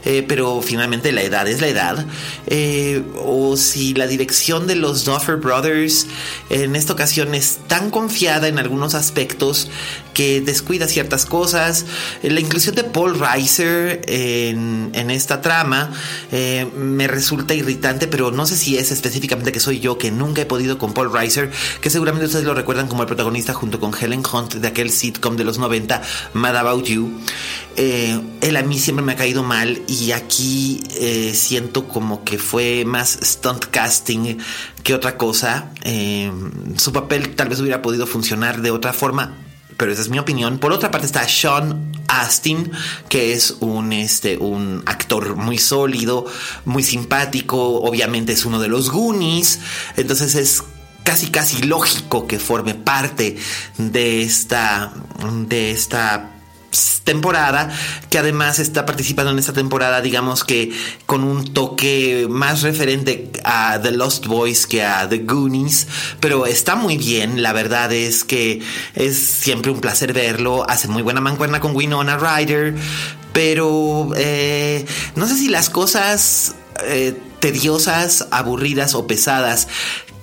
eh, 0.06 0.25
pero 0.27 0.62
finalmente 0.62 1.12
la 1.12 1.21
edad 1.21 1.47
es 1.47 1.62
la 1.62 1.67
edad, 1.67 2.06
eh, 2.47 3.04
o 3.23 3.58
si 3.58 3.93
la 3.93 4.08
dirección 4.08 4.67
de 4.67 4.75
los 4.75 5.06
Duffer 5.06 5.38
Brothers 5.38 6.08
en 6.49 6.75
esta 6.75 6.93
ocasión 6.93 7.36
es 7.36 7.60
tan 7.67 7.91
confiada 7.91 8.47
en 8.47 8.60
algunos 8.60 8.95
aspectos 8.95 9.69
que 10.13 10.41
descuida 10.41 10.88
ciertas 10.88 11.25
cosas, 11.25 11.86
la 12.21 12.39
inclusión 12.39 12.75
de 12.75 12.84
Paul 12.84 13.17
Reiser 13.17 14.01
en, 14.08 14.91
en 14.93 15.10
esta 15.10 15.41
trama 15.41 15.91
eh, 16.32 16.69
me 16.75 17.08
resulta 17.08 17.54
irritante, 17.54 18.08
pero 18.08 18.32
no 18.32 18.45
sé 18.45 18.58
si 18.58 18.77
es 18.77 18.91
específicamente 18.91 19.51
que 19.51 19.60
soy 19.60 19.80
yo 19.80 19.97
que 19.97 20.12
nunca 20.12 20.41
he 20.41 20.45
podido 20.45 20.77
con 20.77 20.93
Paul 20.93 21.12
Reiser, 21.12 21.51
que 21.82 21.89
seguramente 21.89 22.27
ustedes 22.31 22.45
lo 22.45 22.53
recuerdan 22.53 22.87
como 22.87 23.01
el 23.01 23.07
protagonista 23.07 23.53
junto 23.53 23.77
con 23.77 23.91
Helen 23.93 24.23
Hunt 24.31 24.53
de 24.53 24.65
aquel 24.65 24.89
sitcom 24.89 25.35
de 25.35 25.43
los 25.43 25.57
90, 25.57 26.01
Mad 26.33 26.55
About 26.55 26.85
You. 26.85 27.11
Eh, 27.75 28.21
él 28.39 28.55
a 28.55 28.63
mí 28.63 28.79
siempre 28.79 29.03
me 29.03 29.11
ha 29.11 29.15
caído 29.17 29.43
mal 29.43 29.81
y 29.85 30.13
aquí 30.13 30.81
eh, 30.91 31.33
siento 31.35 31.89
como 31.89 32.23
que 32.23 32.37
fue 32.37 32.85
más 32.85 33.19
stunt 33.21 33.65
casting 33.65 34.37
que 34.81 34.93
otra 34.93 35.17
cosa. 35.17 35.71
Eh, 35.83 36.31
su 36.77 36.93
papel 36.93 37.35
tal 37.35 37.49
vez 37.49 37.59
hubiera 37.59 37.81
podido 37.81 38.07
funcionar 38.07 38.61
de 38.61 38.71
otra 38.71 38.93
forma 38.93 39.35
pero 39.81 39.91
esa 39.91 40.03
es 40.03 40.09
mi 40.09 40.19
opinión. 40.19 40.59
Por 40.59 40.73
otra 40.73 40.91
parte 40.91 41.07
está 41.07 41.27
Sean 41.27 41.91
Astin, 42.07 42.71
que 43.09 43.33
es 43.33 43.55
un, 43.61 43.93
este, 43.93 44.37
un 44.37 44.83
actor 44.85 45.35
muy 45.35 45.57
sólido, 45.57 46.27
muy 46.65 46.83
simpático, 46.83 47.81
obviamente 47.81 48.33
es 48.33 48.45
uno 48.45 48.59
de 48.59 48.67
los 48.67 48.91
Goonies, 48.91 49.59
entonces 49.97 50.35
es 50.35 50.63
casi 51.03 51.29
casi 51.29 51.63
lógico 51.63 52.27
que 52.27 52.39
forme 52.39 52.75
parte 52.75 53.37
de 53.77 54.21
esta 54.21 54.93
de 55.47 55.71
esta 55.71 56.31
temporada 57.03 57.69
que 58.09 58.17
además 58.17 58.59
está 58.59 58.85
participando 58.85 59.31
en 59.31 59.39
esta 59.39 59.53
temporada 59.53 60.01
digamos 60.01 60.43
que 60.43 60.71
con 61.05 61.23
un 61.23 61.53
toque 61.53 62.27
más 62.29 62.61
referente 62.61 63.31
a 63.43 63.79
The 63.81 63.91
Lost 63.91 64.27
Boys 64.27 64.67
que 64.67 64.83
a 64.83 65.09
The 65.09 65.19
Goonies 65.19 65.87
pero 66.19 66.45
está 66.45 66.75
muy 66.75 66.97
bien 66.97 67.41
la 67.41 67.51
verdad 67.53 67.91
es 67.91 68.23
que 68.23 68.61
es 68.95 69.17
siempre 69.17 69.71
un 69.71 69.81
placer 69.81 70.13
verlo 70.13 70.65
hace 70.69 70.87
muy 70.87 71.01
buena 71.01 71.19
mancuerna 71.19 71.59
con 71.59 71.75
Winona 71.75 72.17
Ryder 72.17 72.75
pero 73.33 74.09
eh, 74.15 74.85
no 75.15 75.27
sé 75.27 75.37
si 75.37 75.49
las 75.49 75.69
cosas 75.69 76.55
eh, 76.85 77.17
tediosas, 77.39 78.27
aburridas 78.31 78.93
o 78.93 79.07
pesadas 79.07 79.67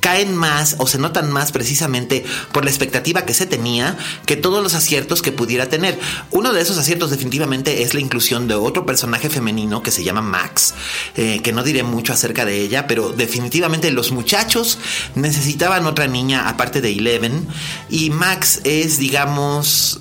caen 0.01 0.35
más 0.35 0.77
o 0.79 0.87
se 0.87 0.99
notan 0.99 1.31
más 1.31 1.53
precisamente 1.53 2.25
por 2.53 2.65
la 2.65 2.71
expectativa 2.71 3.25
que 3.25 3.35
se 3.35 3.47
tenía 3.47 3.97
que 4.27 4.37
todos 4.37 4.63
los 4.63 4.75
aciertos 4.75 5.23
que 5.23 5.33
pudiera 5.33 5.69
tener. 5.69 5.99
Uno 6.31 6.53
de 6.53 6.61
esos 6.61 6.79
aciertos 6.79 7.11
definitivamente 7.11 7.83
es 7.83 7.95
la 7.95 8.01
inclusión 8.01 8.49
de 8.49 8.55
otro 8.55 8.87
personaje 8.87 9.31
femenino 9.31 9.83
que 9.83 9.91
se 9.91 10.05
llama 10.05 10.23
Max, 10.23 10.75
eh, 11.17 11.41
que 11.43 11.53
no 11.53 11.63
diré 11.63 11.83
mucho 11.83 12.13
acerca 12.13 12.45
de 12.45 12.61
ella, 12.61 12.87
pero 12.87 13.11
definitivamente 13.11 13.91
los 13.91 14.13
muchachos 14.13 14.79
necesitaban 15.15 15.87
otra 15.87 16.07
niña 16.07 16.49
aparte 16.49 16.81
de 16.81 16.93
Eleven 16.93 17.47
y 17.89 18.11
Max 18.11 18.61
es, 18.65 18.99
digamos, 18.99 20.01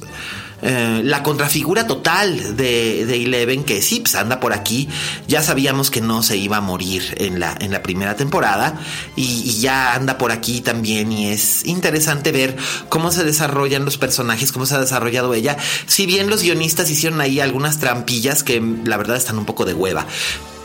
eh, 0.69 1.01
la 1.01 1.23
contrafigura 1.23 1.87
total 1.87 2.57
de, 2.57 3.03
Eleven, 3.03 3.63
que 3.63 3.81
sí, 3.81 4.01
pues, 4.01 4.15
anda 4.15 4.41
por 4.41 4.51
aquí. 4.51 4.89
Ya 5.25 5.41
sabíamos 5.41 5.89
que 5.89 6.01
no 6.01 6.23
se 6.23 6.35
iba 6.35 6.57
a 6.57 6.61
morir 6.61 7.15
en 7.19 7.39
la, 7.39 7.55
en 7.61 7.71
la 7.71 7.81
primera 7.81 8.17
temporada 8.17 8.77
y, 9.15 9.61
ya 9.61 9.93
anda 9.93 10.17
por 10.17 10.33
aquí 10.33 10.59
también 10.59 11.11
y 11.13 11.29
es 11.29 11.65
interesante 11.65 12.33
ver 12.33 12.57
cómo 12.89 13.11
se 13.11 13.23
desarrollan 13.23 13.85
los 13.85 13.97
personajes, 13.97 14.51
cómo 14.51 14.65
se 14.65 14.75
ha 14.75 14.79
desarrollado 14.79 15.33
ella. 15.33 15.55
Si 15.85 16.05
bien 16.05 16.29
los 16.29 16.43
guionistas 16.43 16.89
hicieron 16.89 17.21
ahí 17.21 17.39
algunas 17.39 17.79
trampillas 17.79 18.43
que 18.43 18.61
la 18.83 18.97
verdad 18.97 19.15
están 19.15 19.37
un 19.37 19.45
poco 19.45 19.63
de 19.63 19.73
hueva 19.73 20.05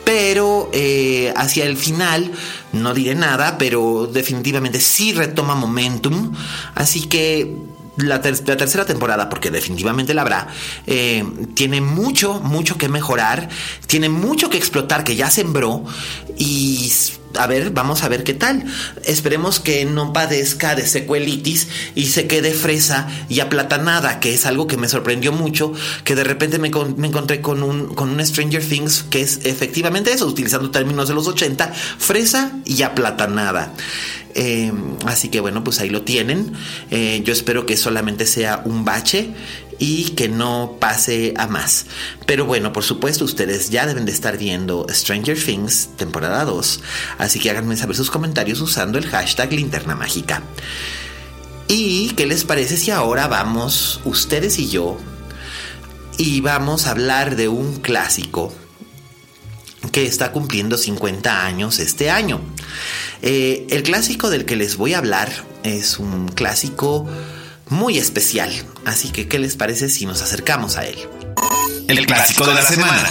pero 0.04 0.68
eh, 0.72 1.32
hacia 1.36 1.64
el 1.64 1.76
final 1.76 2.32
no 2.72 2.92
diré 2.92 3.14
nada, 3.14 3.56
pero 3.56 4.10
definitivamente 4.12 4.80
sí 4.80 5.12
retoma 5.12 5.54
momentum, 5.54 6.34
así 6.74 7.02
que 7.02 7.54
la, 7.96 8.20
tercera 8.20 8.84
temporada, 8.84 9.28
porque 9.28 9.50
definitivamente 9.50 10.14
la 10.14 10.22
habrá, 10.22 10.48
eh, 10.86 11.24
tiene 11.54 11.80
mucho, 11.80 12.40
mucho 12.40 12.78
que 12.78 12.88
mejorar, 12.88 13.48
tiene 13.86 14.08
mucho 14.08 14.50
que 14.50 14.58
explotar, 14.58 15.04
que 15.04 15.16
ya 15.16 15.30
sembró 15.30 15.84
y 16.38 16.92
a 17.38 17.46
ver, 17.46 17.70
vamos 17.70 18.02
a 18.02 18.08
ver 18.08 18.24
qué 18.24 18.34
tal. 18.34 18.64
Esperemos 19.04 19.60
que 19.60 19.84
no 19.84 20.12
padezca 20.12 20.74
de 20.74 20.86
secuelitis 20.86 21.68
y 21.94 22.06
se 22.06 22.26
quede 22.26 22.52
fresa 22.52 23.08
y 23.28 23.40
aplatanada, 23.40 24.20
que 24.20 24.34
es 24.34 24.46
algo 24.46 24.66
que 24.66 24.76
me 24.76 24.88
sorprendió 24.88 25.32
mucho, 25.32 25.72
que 26.04 26.14
de 26.14 26.24
repente 26.24 26.58
me, 26.58 26.68
encontré 26.68 27.40
con 27.40 27.62
un, 27.62 27.94
con 27.94 28.10
un 28.10 28.24
Stranger 28.24 28.64
Things 28.64 29.04
que 29.10 29.22
es 29.22 29.40
efectivamente 29.44 30.12
eso, 30.12 30.26
utilizando 30.26 30.70
términos 30.70 31.08
de 31.08 31.14
los 31.14 31.26
80, 31.26 31.72
fresa 31.98 32.52
y 32.64 32.82
aplatanada. 32.82 33.72
Eh, 34.34 34.72
así 35.06 35.28
que 35.28 35.40
bueno, 35.40 35.62
pues 35.62 35.80
ahí 35.80 35.90
lo 35.90 36.02
tienen. 36.02 36.52
Eh, 36.90 37.22
yo 37.24 37.32
espero 37.32 37.66
que 37.66 37.76
solamente 37.76 38.26
sea 38.26 38.62
un 38.64 38.84
bache 38.84 39.34
y 39.82 40.10
que 40.10 40.28
no 40.28 40.76
pase 40.78 41.34
a 41.36 41.48
más. 41.48 41.86
Pero 42.24 42.46
bueno, 42.46 42.72
por 42.72 42.84
supuesto, 42.84 43.24
ustedes 43.24 43.68
ya 43.68 43.84
deben 43.84 44.04
de 44.04 44.12
estar 44.12 44.38
viendo 44.38 44.86
Stranger 44.88 45.36
Things 45.36 45.88
temporada 45.96 46.44
2, 46.44 46.80
así 47.18 47.40
que 47.40 47.50
háganme 47.50 47.76
saber 47.76 47.96
sus 47.96 48.08
comentarios 48.08 48.60
usando 48.60 48.96
el 48.96 49.08
hashtag 49.08 49.52
linterna 49.52 49.96
mágica. 49.96 50.40
¿Y 51.66 52.10
qué 52.10 52.26
les 52.26 52.44
parece 52.44 52.76
si 52.76 52.92
ahora 52.92 53.26
vamos, 53.26 54.00
ustedes 54.04 54.60
y 54.60 54.68
yo, 54.68 54.98
y 56.16 56.40
vamos 56.42 56.86
a 56.86 56.92
hablar 56.92 57.34
de 57.34 57.48
un 57.48 57.80
clásico 57.80 58.54
que 59.90 60.06
está 60.06 60.30
cumpliendo 60.30 60.78
50 60.78 61.44
años 61.44 61.80
este 61.80 62.08
año? 62.08 62.40
Eh, 63.20 63.66
el 63.70 63.82
clásico 63.82 64.30
del 64.30 64.44
que 64.44 64.54
les 64.54 64.76
voy 64.76 64.94
a 64.94 64.98
hablar 64.98 65.32
es 65.64 65.98
un 65.98 66.28
clásico 66.28 67.08
muy 67.72 67.98
especial, 67.98 68.52
así 68.84 69.10
que 69.10 69.26
¿qué 69.26 69.38
les 69.38 69.56
parece 69.56 69.88
si 69.88 70.06
nos 70.06 70.22
acercamos 70.22 70.76
a 70.76 70.86
él? 70.86 70.96
El, 71.88 72.06
clásico, 72.06 72.46
de 72.46 72.54
la, 72.54 72.62
semana. 72.62 73.08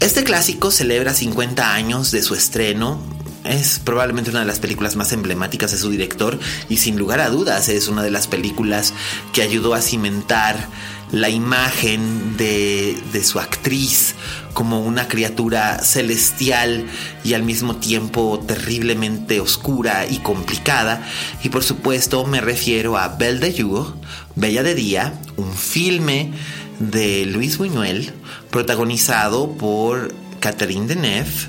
Este 0.00 0.24
clásico 0.24 0.70
celebra 0.70 1.12
50 1.12 1.74
años 1.74 2.10
de 2.12 2.22
su 2.22 2.34
estreno 2.34 3.00
es 3.44 3.80
probablemente 3.82 4.30
una 4.30 4.40
de 4.40 4.46
las 4.46 4.60
películas 4.60 4.96
más 4.96 5.12
emblemáticas 5.12 5.72
de 5.72 5.78
su 5.78 5.90
director 5.90 6.38
y 6.68 6.76
sin 6.76 6.98
lugar 6.98 7.20
a 7.20 7.30
dudas 7.30 7.68
es 7.68 7.88
una 7.88 8.02
de 8.02 8.10
las 8.10 8.26
películas 8.26 8.94
que 9.32 9.42
ayudó 9.42 9.74
a 9.74 9.82
cimentar 9.82 10.68
la 11.12 11.28
imagen 11.28 12.36
de, 12.36 12.96
su 13.22 13.38
actriz 13.38 14.14
como 14.54 14.80
una 14.80 15.08
criatura 15.08 15.78
celestial 15.80 16.86
y 17.24 17.34
al 17.34 17.42
mismo 17.42 17.76
tiempo 17.76 18.42
terriblemente 18.46 19.40
oscura 19.40 20.06
y 20.08 20.18
complicada. 20.18 21.06
Y 21.42 21.48
por 21.48 21.62
supuesto 21.62 22.24
me 22.26 22.40
refiero 22.40 22.96
a 22.96 23.08
Belle 23.08 23.40
de 23.40 23.62
Jour, 23.62 23.94
Bella 24.36 24.62
de 24.62 24.74
Día, 24.74 25.20
un 25.36 25.52
filme 25.52 26.32
de 26.78 27.26
Luis 27.26 27.58
Buñuel 27.58 28.12
protagonizado 28.50 29.52
por 29.52 30.14
Catherine 30.40 30.86
Deneuve 30.86 31.48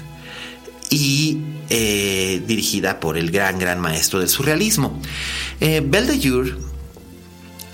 y 0.89 1.39
eh, 1.69 2.41
dirigida 2.45 2.99
por 2.99 3.17
el 3.17 3.31
gran, 3.31 3.57
gran 3.57 3.79
maestro 3.79 4.19
del 4.19 4.27
surrealismo. 4.27 4.99
Eh, 5.61 5.81
Belle 5.83 6.17
de 6.17 6.29
Jour 6.29 6.70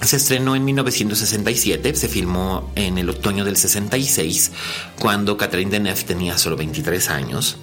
se 0.02 0.18
estrenó 0.18 0.56
en 0.56 0.66
1967, 0.66 1.96
se 1.96 2.08
filmó 2.08 2.72
en 2.76 2.98
el 2.98 3.10
otoño 3.10 3.44
del 3.46 3.58
66, 3.58 4.52
cuando 5.00 5.38
Catherine 5.38 5.72
Deneuve 5.72 6.04
tenía 6.04 6.38
solo 6.38 6.56
23 6.56 7.10
años. 7.10 7.58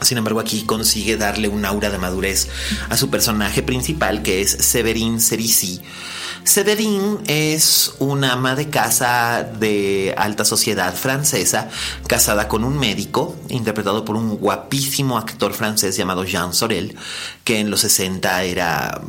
Sin 0.00 0.16
embargo, 0.16 0.38
aquí 0.38 0.62
consigue 0.62 1.16
darle 1.16 1.48
un 1.48 1.64
aura 1.64 1.90
de 1.90 1.98
madurez 1.98 2.48
a 2.88 2.96
su 2.96 3.10
personaje 3.10 3.62
principal, 3.62 4.22
que 4.22 4.40
es 4.40 4.50
Severine 4.50 5.20
Cerisi. 5.20 5.82
Severine 6.44 7.18
es 7.26 7.92
una 7.98 8.34
ama 8.34 8.54
de 8.54 8.70
casa 8.70 9.42
de 9.42 10.14
alta 10.16 10.44
sociedad 10.44 10.94
francesa, 10.94 11.68
casada 12.06 12.46
con 12.46 12.62
un 12.62 12.78
médico, 12.78 13.36
interpretado 13.48 14.04
por 14.04 14.16
un 14.16 14.36
guapísimo 14.36 15.18
actor 15.18 15.52
francés 15.52 15.96
llamado 15.96 16.24
Jean 16.24 16.54
Sorel, 16.54 16.96
que 17.42 17.58
en 17.58 17.70
los 17.70 17.80
60 17.80 18.44
era 18.44 19.00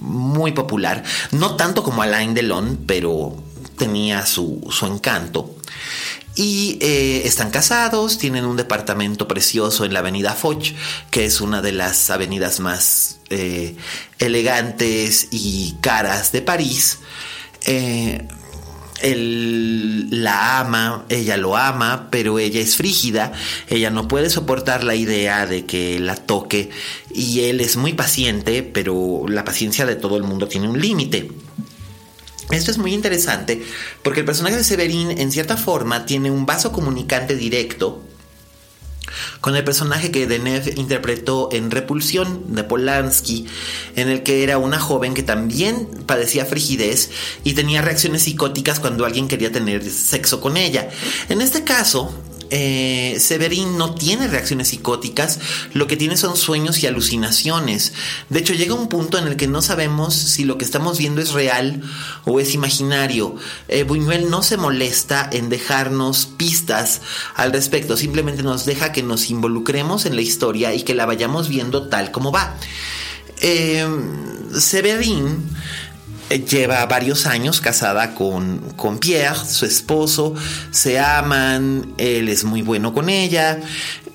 muy 0.00 0.52
popular, 0.52 1.04
no 1.32 1.56
tanto 1.56 1.82
como 1.82 2.02
Alain 2.02 2.34
Delon, 2.34 2.80
pero 2.86 3.36
tenía 3.76 4.26
su, 4.26 4.70
encanto. 4.82 5.56
Y 6.36 6.78
eh, 6.80 7.22
están 7.24 7.50
casados, 7.50 8.18
tienen 8.18 8.44
un 8.44 8.56
departamento 8.56 9.26
precioso 9.26 9.84
en 9.84 9.92
la 9.92 9.98
avenida 9.98 10.34
Foch, 10.34 10.72
que 11.10 11.24
es 11.24 11.40
una 11.40 11.60
de 11.60 11.72
las 11.72 12.10
avenidas 12.10 12.60
más 12.60 13.20
eh, 13.30 13.76
elegantes 14.18 15.28
y 15.30 15.76
caras 15.80 16.30
de 16.32 16.42
París. 16.42 16.98
Eh, 17.66 18.26
él 19.02 20.08
la 20.10 20.60
ama, 20.60 21.04
ella 21.08 21.36
lo 21.36 21.56
ama, 21.56 22.08
pero 22.10 22.38
ella 22.38 22.60
es 22.60 22.76
frígida, 22.76 23.32
ella 23.68 23.90
no 23.90 24.08
puede 24.08 24.30
soportar 24.30 24.84
la 24.84 24.94
idea 24.94 25.46
de 25.46 25.66
que 25.66 25.98
la 25.98 26.16
toque 26.16 26.70
y 27.12 27.40
él 27.40 27.60
es 27.60 27.76
muy 27.76 27.92
paciente, 27.92 28.62
pero 28.62 29.24
la 29.28 29.44
paciencia 29.44 29.86
de 29.86 29.96
todo 29.96 30.16
el 30.16 30.22
mundo 30.22 30.48
tiene 30.48 30.68
un 30.68 30.80
límite. 30.80 31.30
Esto 32.50 32.70
es 32.70 32.78
muy 32.78 32.94
interesante 32.94 33.62
porque 34.02 34.20
el 34.20 34.26
personaje 34.26 34.56
de 34.56 34.64
Severin 34.64 35.12
en 35.12 35.30
cierta 35.30 35.56
forma 35.56 36.04
tiene 36.04 36.30
un 36.30 36.46
vaso 36.46 36.72
comunicante 36.72 37.36
directo 37.36 38.02
con 39.40 39.56
el 39.56 39.64
personaje 39.64 40.10
que 40.10 40.26
Deneuve 40.26 40.74
interpretó 40.76 41.48
en 41.52 41.70
Repulsión 41.70 42.54
de 42.54 42.64
Polanski, 42.64 43.46
en 43.96 44.08
el 44.08 44.22
que 44.22 44.42
era 44.42 44.58
una 44.58 44.78
joven 44.78 45.14
que 45.14 45.22
también 45.22 45.88
padecía 46.06 46.44
frigidez 46.44 47.10
y 47.44 47.54
tenía 47.54 47.82
reacciones 47.82 48.22
psicóticas 48.22 48.80
cuando 48.80 49.04
alguien 49.04 49.28
quería 49.28 49.52
tener 49.52 49.88
sexo 49.90 50.40
con 50.40 50.56
ella. 50.56 50.90
En 51.28 51.40
este 51.40 51.64
caso, 51.64 52.14
eh, 52.50 53.16
Severin 53.18 53.78
no 53.78 53.94
tiene 53.94 54.28
reacciones 54.28 54.68
psicóticas, 54.68 55.38
lo 55.72 55.86
que 55.86 55.96
tiene 55.96 56.16
son 56.16 56.36
sueños 56.36 56.82
y 56.82 56.86
alucinaciones. 56.86 57.92
De 58.28 58.40
hecho, 58.40 58.54
llega 58.54 58.74
un 58.74 58.88
punto 58.88 59.18
en 59.18 59.26
el 59.26 59.36
que 59.36 59.46
no 59.46 59.62
sabemos 59.62 60.14
si 60.14 60.44
lo 60.44 60.58
que 60.58 60.64
estamos 60.64 60.98
viendo 60.98 61.20
es 61.20 61.32
real 61.32 61.82
o 62.24 62.40
es 62.40 62.54
imaginario. 62.54 63.36
Eh, 63.68 63.84
Buñuel 63.84 64.30
no 64.30 64.42
se 64.42 64.56
molesta 64.56 65.28
en 65.32 65.48
dejarnos 65.48 66.26
pistas 66.26 67.00
al 67.34 67.52
respecto, 67.52 67.96
simplemente 67.96 68.42
nos 68.42 68.64
deja 68.64 68.92
que 68.92 69.02
nos 69.02 69.30
involucremos 69.30 70.06
en 70.06 70.16
la 70.16 70.22
historia 70.22 70.74
y 70.74 70.82
que 70.82 70.94
la 70.94 71.06
vayamos 71.06 71.48
viendo 71.48 71.88
tal 71.88 72.10
como 72.10 72.32
va. 72.32 72.56
Eh, 73.42 73.86
Severin 74.58 75.48
lleva 76.38 76.84
varios 76.86 77.26
años 77.26 77.60
casada 77.60 78.14
con, 78.14 78.60
con 78.76 78.98
Pierre, 78.98 79.44
su 79.46 79.66
esposo, 79.66 80.34
se 80.70 80.98
aman, 80.98 81.94
él 81.98 82.28
es 82.28 82.44
muy 82.44 82.62
bueno 82.62 82.92
con 82.94 83.08
ella, 83.08 83.60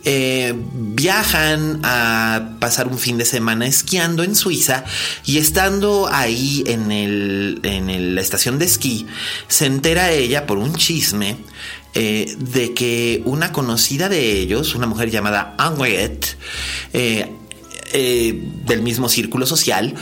eh, 0.08 0.54
viajan 0.74 1.82
a 1.84 2.58
pasar 2.60 2.88
un 2.88 2.98
fin 2.98 3.18
de 3.18 3.26
semana 3.26 3.66
esquiando 3.66 4.24
en 4.24 4.36
Suiza 4.36 4.86
y 5.26 5.40
estando 5.40 6.08
ahí 6.12 6.64
en, 6.68 6.92
el, 6.92 7.60
en 7.64 8.16
la 8.16 8.22
estación 8.22 8.60
de 8.60 8.66
esquí, 8.66 9.08
se 9.48 9.66
entera 9.66 10.12
ella 10.12 10.46
por 10.46 10.58
un 10.58 10.76
chisme 10.76 11.38
eh, 11.96 12.36
de 12.38 12.74
que 12.74 13.24
una 13.26 13.52
conocida 13.52 14.08
de 14.08 14.40
ellos, 14.40 14.76
una 14.76 14.86
mujer 14.86 15.10
llamada 15.10 15.56
Henriette, 15.60 16.38
eh, 16.94 17.32
del 18.66 18.82
mismo 18.82 19.10
círculo 19.10 19.46
social, 19.46 19.96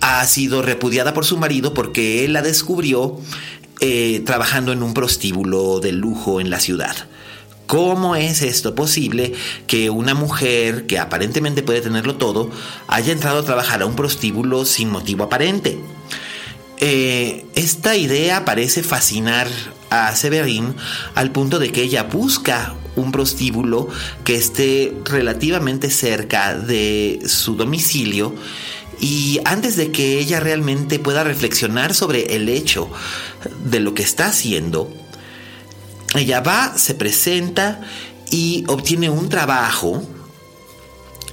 ha 0.00 0.24
sido 0.26 0.62
repudiada 0.62 1.14
por 1.14 1.24
su 1.24 1.38
marido 1.38 1.74
porque 1.74 2.24
él 2.24 2.32
la 2.32 2.42
descubrió 2.42 3.18
eh, 3.80 4.22
trabajando 4.26 4.72
en 4.72 4.82
un 4.82 4.94
prostíbulo 4.94 5.80
de 5.80 5.92
lujo 5.92 6.40
en 6.40 6.50
la 6.50 6.60
ciudad. 6.60 6.96
¿Cómo 7.66 8.16
es 8.16 8.40
esto 8.40 8.74
posible 8.74 9.34
que 9.66 9.90
una 9.90 10.14
mujer 10.14 10.86
que 10.86 10.98
aparentemente 10.98 11.62
puede 11.62 11.82
tenerlo 11.82 12.16
todo 12.16 12.50
haya 12.86 13.12
entrado 13.12 13.40
a 13.40 13.44
trabajar 13.44 13.82
a 13.82 13.86
un 13.86 13.94
prostíbulo 13.94 14.64
sin 14.64 14.88
motivo 14.88 15.24
aparente? 15.24 15.78
Eh, 16.80 17.44
esta 17.54 17.94
idea 17.96 18.44
parece 18.44 18.82
fascinar 18.82 19.48
a 19.90 20.14
Severin 20.14 20.74
al 21.14 21.30
punto 21.30 21.58
de 21.58 21.70
que 21.70 21.82
ella 21.82 22.04
busca 22.04 22.74
un 22.96 23.12
prostíbulo 23.12 23.88
que 24.24 24.36
esté 24.36 24.94
relativamente 25.04 25.90
cerca 25.90 26.54
de 26.54 27.20
su 27.26 27.54
domicilio 27.54 28.34
y 29.00 29.40
antes 29.44 29.76
de 29.76 29.92
que 29.92 30.18
ella 30.18 30.40
realmente 30.40 30.98
pueda 30.98 31.24
reflexionar 31.24 31.94
sobre 31.94 32.34
el 32.36 32.48
hecho 32.48 32.90
de 33.64 33.80
lo 33.80 33.94
que 33.94 34.02
está 34.02 34.26
haciendo, 34.26 34.92
ella 36.14 36.40
va, 36.40 36.76
se 36.76 36.94
presenta 36.94 37.80
y 38.30 38.64
obtiene 38.66 39.10
un 39.10 39.28
trabajo. 39.28 40.02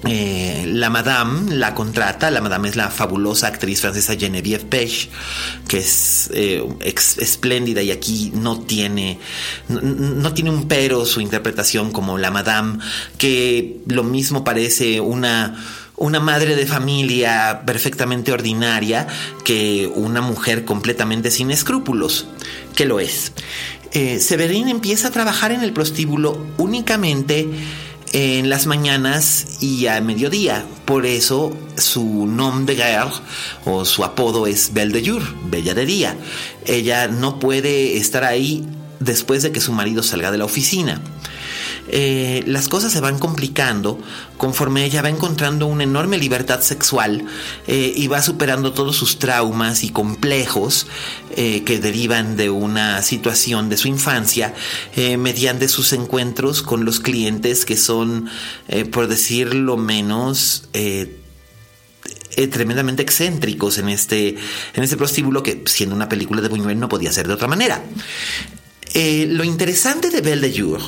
Eh, 0.07 0.65
la 0.67 0.91
Madame 0.91 1.55
la 1.55 1.73
contrata, 1.73 2.29
la 2.29 2.39
Madame 2.39 2.69
es 2.69 2.75
la 2.75 2.91
fabulosa 2.91 3.47
actriz 3.47 3.81
francesa 3.81 4.15
Geneviève 4.15 4.65
Pech, 4.65 5.09
que 5.67 5.79
es 5.79 6.29
eh, 6.31 6.63
espléndida 6.81 7.81
y 7.81 7.89
aquí 7.89 8.31
no 8.35 8.59
tiene, 8.59 9.19
no, 9.67 10.31
tiene 10.33 10.51
un 10.51 10.67
pero 10.67 11.05
su 11.05 11.21
interpretación 11.21 11.91
como 11.91 12.19
la 12.19 12.29
Madame, 12.29 12.77
que 13.17 13.81
lo 13.87 14.03
mismo 14.03 14.43
parece 14.43 14.99
una, 14.99 15.55
una 15.97 16.19
madre 16.19 16.55
de 16.55 16.65
familia 16.65 17.63
perfectamente 17.65 18.31
ordinaria 18.31 19.07
que 19.43 19.91
una 19.95 20.21
mujer 20.21 20.65
completamente 20.65 21.31
sin 21.31 21.51
escrúpulos, 21.51 22.27
que 22.75 22.85
lo 22.85 22.99
es. 22.99 23.31
Eh, 23.91 24.19
Severin 24.19 24.67
empieza 24.67 25.07
a 25.07 25.11
trabajar 25.11 25.51
en 25.51 25.63
el 25.63 25.71
prostíbulo 25.71 26.45
únicamente 26.57 27.49
en 28.11 28.49
las 28.49 28.65
mañanas 28.65 29.61
y 29.61 29.87
a 29.87 29.99
mediodía. 30.01 30.65
Por 30.85 31.05
eso 31.05 31.55
su 31.77 32.27
nom 32.27 32.65
de 32.65 32.75
guerre 32.75 33.11
o 33.65 33.85
su 33.85 34.03
apodo 34.03 34.47
es 34.47 34.73
Belle 34.73 35.01
de 35.01 35.09
Jour, 35.09 35.23
Bella 35.45 35.73
de 35.73 35.85
Día. 35.85 36.15
Ella 36.65 37.07
no 37.07 37.39
puede 37.39 37.97
estar 37.97 38.23
ahí 38.23 38.65
después 38.99 39.43
de 39.43 39.51
que 39.51 39.61
su 39.61 39.71
marido 39.71 40.03
salga 40.03 40.31
de 40.31 40.37
la 40.37 40.45
oficina. 40.45 41.01
Eh, 41.87 42.43
las 42.47 42.67
cosas 42.67 42.91
se 42.91 42.99
van 42.99 43.19
complicando 43.19 43.99
conforme 44.37 44.85
ella 44.85 45.01
va 45.01 45.09
encontrando 45.09 45.67
una 45.67 45.83
enorme 45.83 46.17
libertad 46.17 46.61
sexual 46.61 47.25
eh, 47.67 47.93
y 47.95 48.07
va 48.07 48.21
superando 48.21 48.73
todos 48.73 48.95
sus 48.95 49.19
traumas 49.19 49.83
y 49.83 49.89
complejos 49.89 50.87
eh, 51.35 51.63
que 51.63 51.79
derivan 51.79 52.37
de 52.37 52.49
una 52.49 53.01
situación 53.03 53.69
de 53.69 53.77
su 53.77 53.87
infancia 53.87 54.53
mediante 54.95 55.67
sus 55.67 55.93
encuentros 55.93 56.61
con 56.61 56.85
los 56.85 56.99
clientes 56.99 57.65
que 57.65 57.77
son, 57.77 58.29
por 58.91 59.07
decirlo 59.07 59.77
menos, 59.77 60.69
tremendamente 62.51 63.01
excéntricos 63.01 63.77
en 63.77 63.89
este, 63.89 64.35
en 64.73 64.83
este 64.83 64.97
prostíbulo 64.97 65.43
que 65.43 65.63
siendo 65.65 65.95
una 65.95 66.09
película 66.09 66.41
de 66.41 66.47
Buñuel 66.47 66.79
no 66.79 66.89
podía 66.89 67.11
ser 67.11 67.27
de 67.27 67.33
otra 67.33 67.47
manera. 67.47 67.83
Eh, 68.97 69.27
lo 69.29 69.43
interesante 69.43 70.09
de 70.09 70.21
Belle 70.21 70.47
de 70.47 70.57
Jour 70.57 70.79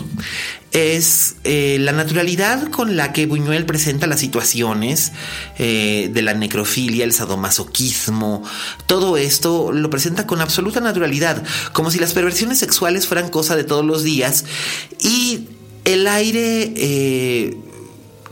es 0.72 1.36
eh, 1.44 1.76
la 1.82 1.92
naturalidad 1.92 2.72
con 2.72 2.96
la 2.96 3.12
que 3.12 3.26
Buñuel 3.26 3.66
presenta 3.66 4.08
las 4.08 4.22
situaciones 4.22 5.12
eh, 5.58 6.10
de 6.14 6.22
la 6.22 6.34
necrofilia, 6.34 7.04
el 7.04 7.12
sadomasoquismo, 7.12 8.44
todo 8.86 9.18
esto 9.18 9.74
lo 9.74 9.90
presenta 9.90 10.26
con 10.26 10.40
absoluta 10.40 10.80
naturalidad, 10.80 11.44
como 11.74 11.92
si 11.92 12.00
las 12.00 12.14
perversiones 12.14 12.60
sexuales 12.60 13.08
fueran 13.08 13.28
cosa 13.28 13.58
de 13.58 13.66
todos 13.66 13.84
los 13.84 14.04
días 14.04 14.46
y 15.02 15.50
el 15.84 16.08
aire 16.08 17.58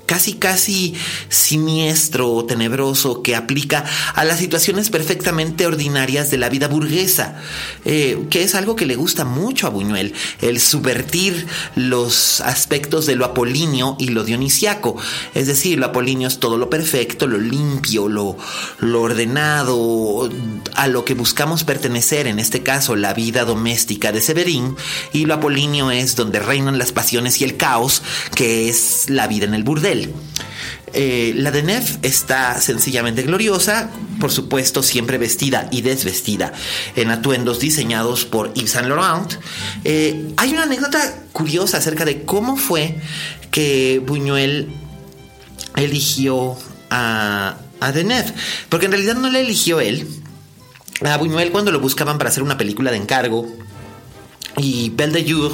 casi 0.06 0.34
casi 0.34 0.94
siniestro 1.30 2.32
o 2.32 2.46
tenebroso 2.46 3.22
que 3.22 3.36
aplica 3.36 3.86
a 4.14 4.24
las 4.24 4.40
situaciones 4.40 4.90
perfectamente 4.90 5.66
ordinarias 5.66 6.32
de 6.32 6.38
la 6.38 6.50
vida 6.50 6.68
burguesa, 6.68 7.42
eh, 7.86 8.26
que 8.30 8.44
es 8.44 8.56
algo 8.56 8.76
que 8.76 8.86
le 8.86 8.96
gusta 8.96 9.26
mucho 9.26 9.68
a 9.68 9.70
Buñuel, 9.70 10.14
el 10.42 10.60
subvertir 10.60 11.48
los 11.76 12.42
aspectos 12.42 13.06
de 13.06 13.16
lo 13.16 13.26
apolíneo 13.26 13.96
y 14.00 14.10
lo 14.10 14.24
dionisiaco, 14.24 14.98
es 15.34 15.48
decir, 15.48 15.80
lo 15.80 15.88
apolíneo 15.88 16.28
es 16.28 16.40
todo 16.40 16.58
lo 16.58 16.70
perfecto, 16.70 17.28
lo 17.28 17.38
limpio, 17.38 18.08
lo, 18.08 18.38
lo 18.80 19.02
ordenado, 19.02 20.30
a 20.76 20.88
lo 20.88 21.06
que 21.06 21.14
buscamos 21.14 21.64
pertenecer, 21.64 22.28
en 22.28 22.40
este 22.40 22.64
caso 22.64 22.96
la 22.96 23.14
vida 23.14 23.46
doméstica 23.46 24.12
de 24.12 24.22
Severín, 24.22 24.76
y 25.14 25.26
lo 25.26 25.36
apolíneo 25.36 25.92
es 25.92 26.16
donde 26.16 26.40
reinan 26.40 26.78
las 26.78 26.92
pasiones 26.92 27.42
y 27.42 27.44
el 27.44 27.58
caos, 27.58 28.02
que 28.36 28.70
es 28.70 29.10
la 29.10 29.28
vida 29.28 29.46
en 29.46 29.54
el 29.54 29.64
burdel. 29.64 29.95
Eh, 30.98 31.34
la 31.36 31.52
de 31.52 31.84
está 32.04 32.62
sencillamente 32.62 33.24
gloriosa, 33.24 33.90
por 34.20 34.32
supuesto 34.32 34.82
siempre 34.82 35.18
vestida 35.18 35.68
y 35.70 35.82
desvestida 35.82 36.54
en 36.96 37.12
atuendos 37.12 37.60
diseñados 37.60 38.24
por 38.24 38.54
Yves 38.54 38.72
Saint 38.72 38.88
Laurent. 38.88 39.34
Eh, 39.84 40.32
hay 40.38 40.54
una 40.54 40.64
anécdota 40.64 41.00
curiosa 41.34 41.80
acerca 41.80 42.06
de 42.06 42.24
cómo 42.24 42.56
fue 42.56 42.96
que 43.52 44.02
Buñuel 44.06 44.70
eligió 45.76 46.56
a, 46.90 47.58
a 47.82 47.92
Deneuve, 47.92 48.34
porque 48.70 48.86
en 48.86 48.94
realidad 48.94 49.16
no 49.16 49.30
la 49.30 49.40
eligió 49.40 49.82
él. 49.82 50.08
A 51.02 51.18
Buñuel 51.18 51.52
cuando 51.52 51.74
lo 51.74 51.82
buscaban 51.82 52.18
para 52.18 52.30
hacer 52.30 52.42
una 52.42 52.58
película 52.58 52.92
de 52.92 52.98
encargo 52.98 53.46
y 54.56 54.92
Belle 54.92 55.22
de 55.22 55.30
Jour 55.30 55.52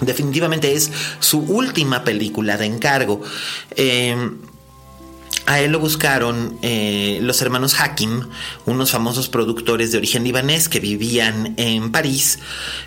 Definitivamente 0.00 0.72
es 0.72 0.90
su 1.20 1.40
última 1.40 2.04
película 2.04 2.56
de 2.56 2.66
encargo. 2.66 3.22
Em, 3.74 4.38
a 5.46 5.60
él 5.60 5.70
lo 5.70 5.78
buscaron 5.78 6.58
eh, 6.62 7.20
los 7.22 7.40
hermanos 7.40 7.80
Hakim, 7.80 8.28
unos 8.66 8.90
famosos 8.90 9.28
productores 9.28 9.92
de 9.92 9.98
origen 9.98 10.24
libanés 10.24 10.68
que 10.68 10.80
vivían 10.80 11.54
en 11.56 11.92
París. 11.92 12.40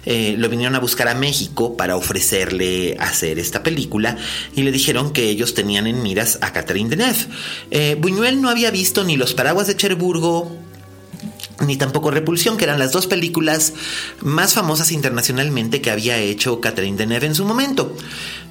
Eh, 0.06 0.36
lo 0.38 0.50
vinieron 0.50 0.76
a 0.76 0.80
buscar 0.80 1.08
a 1.08 1.16
México 1.16 1.78
para 1.78 1.96
ofrecerle 1.96 2.98
hacer 3.00 3.40
esta 3.40 3.64
película 3.64 4.18
y 4.56 4.64
le 4.64 4.74
dijeron 4.74 5.14
que 5.14 5.30
ellos 5.30 5.54
tenían 5.54 5.88
en 5.88 6.04
miras 6.04 6.38
a 6.42 6.52
Catherine 6.52 6.90
Deneuve. 6.90 7.28
Eh, 7.72 7.96
Buñuel 7.98 8.42
no 8.42 8.50
había 8.50 8.72
visto 8.72 9.06
ni 9.06 9.16
Los 9.16 9.34
Paraguas 9.34 9.68
de 9.68 9.78
Cherburgo 9.78 10.69
ni 11.66 11.78
tampoco 11.78 12.12
Repulsión, 12.12 12.58
que 12.58 12.64
eran 12.64 12.80
las 12.80 12.92
dos 12.92 13.08
películas 13.08 13.74
más 14.22 14.54
famosas 14.54 14.92
internacionalmente 14.92 15.82
que 15.82 15.92
había 15.92 16.18
hecho 16.18 16.62
Catherine 16.62 16.98
Deneuve 16.98 17.28
en 17.28 17.36
su 17.36 17.46
momento. 17.46 17.96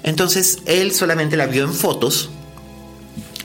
Entonces 0.03 0.59
él 0.67 0.93
solamente 0.93 1.37
la 1.37 1.47
vio 1.47 1.65
en 1.65 1.75
fotos 1.75 2.31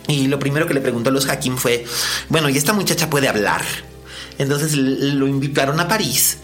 y 0.08 0.28
lo 0.28 0.40
primero 0.40 0.68
que 0.68 0.74
le 0.74 0.82
preguntó 0.82 1.10
a 1.10 1.14
los 1.14 1.30
Hakim 1.30 1.58
fue, 1.58 1.86
bueno, 2.30 2.50
¿y 2.50 2.58
esta 2.58 2.74
muchacha 2.74 3.10
puede 3.10 3.28
hablar? 3.28 3.64
Entonces 4.38 4.76
lo 4.76 5.28
invitaron 5.28 5.80
a 5.80 5.88
París 5.88 6.38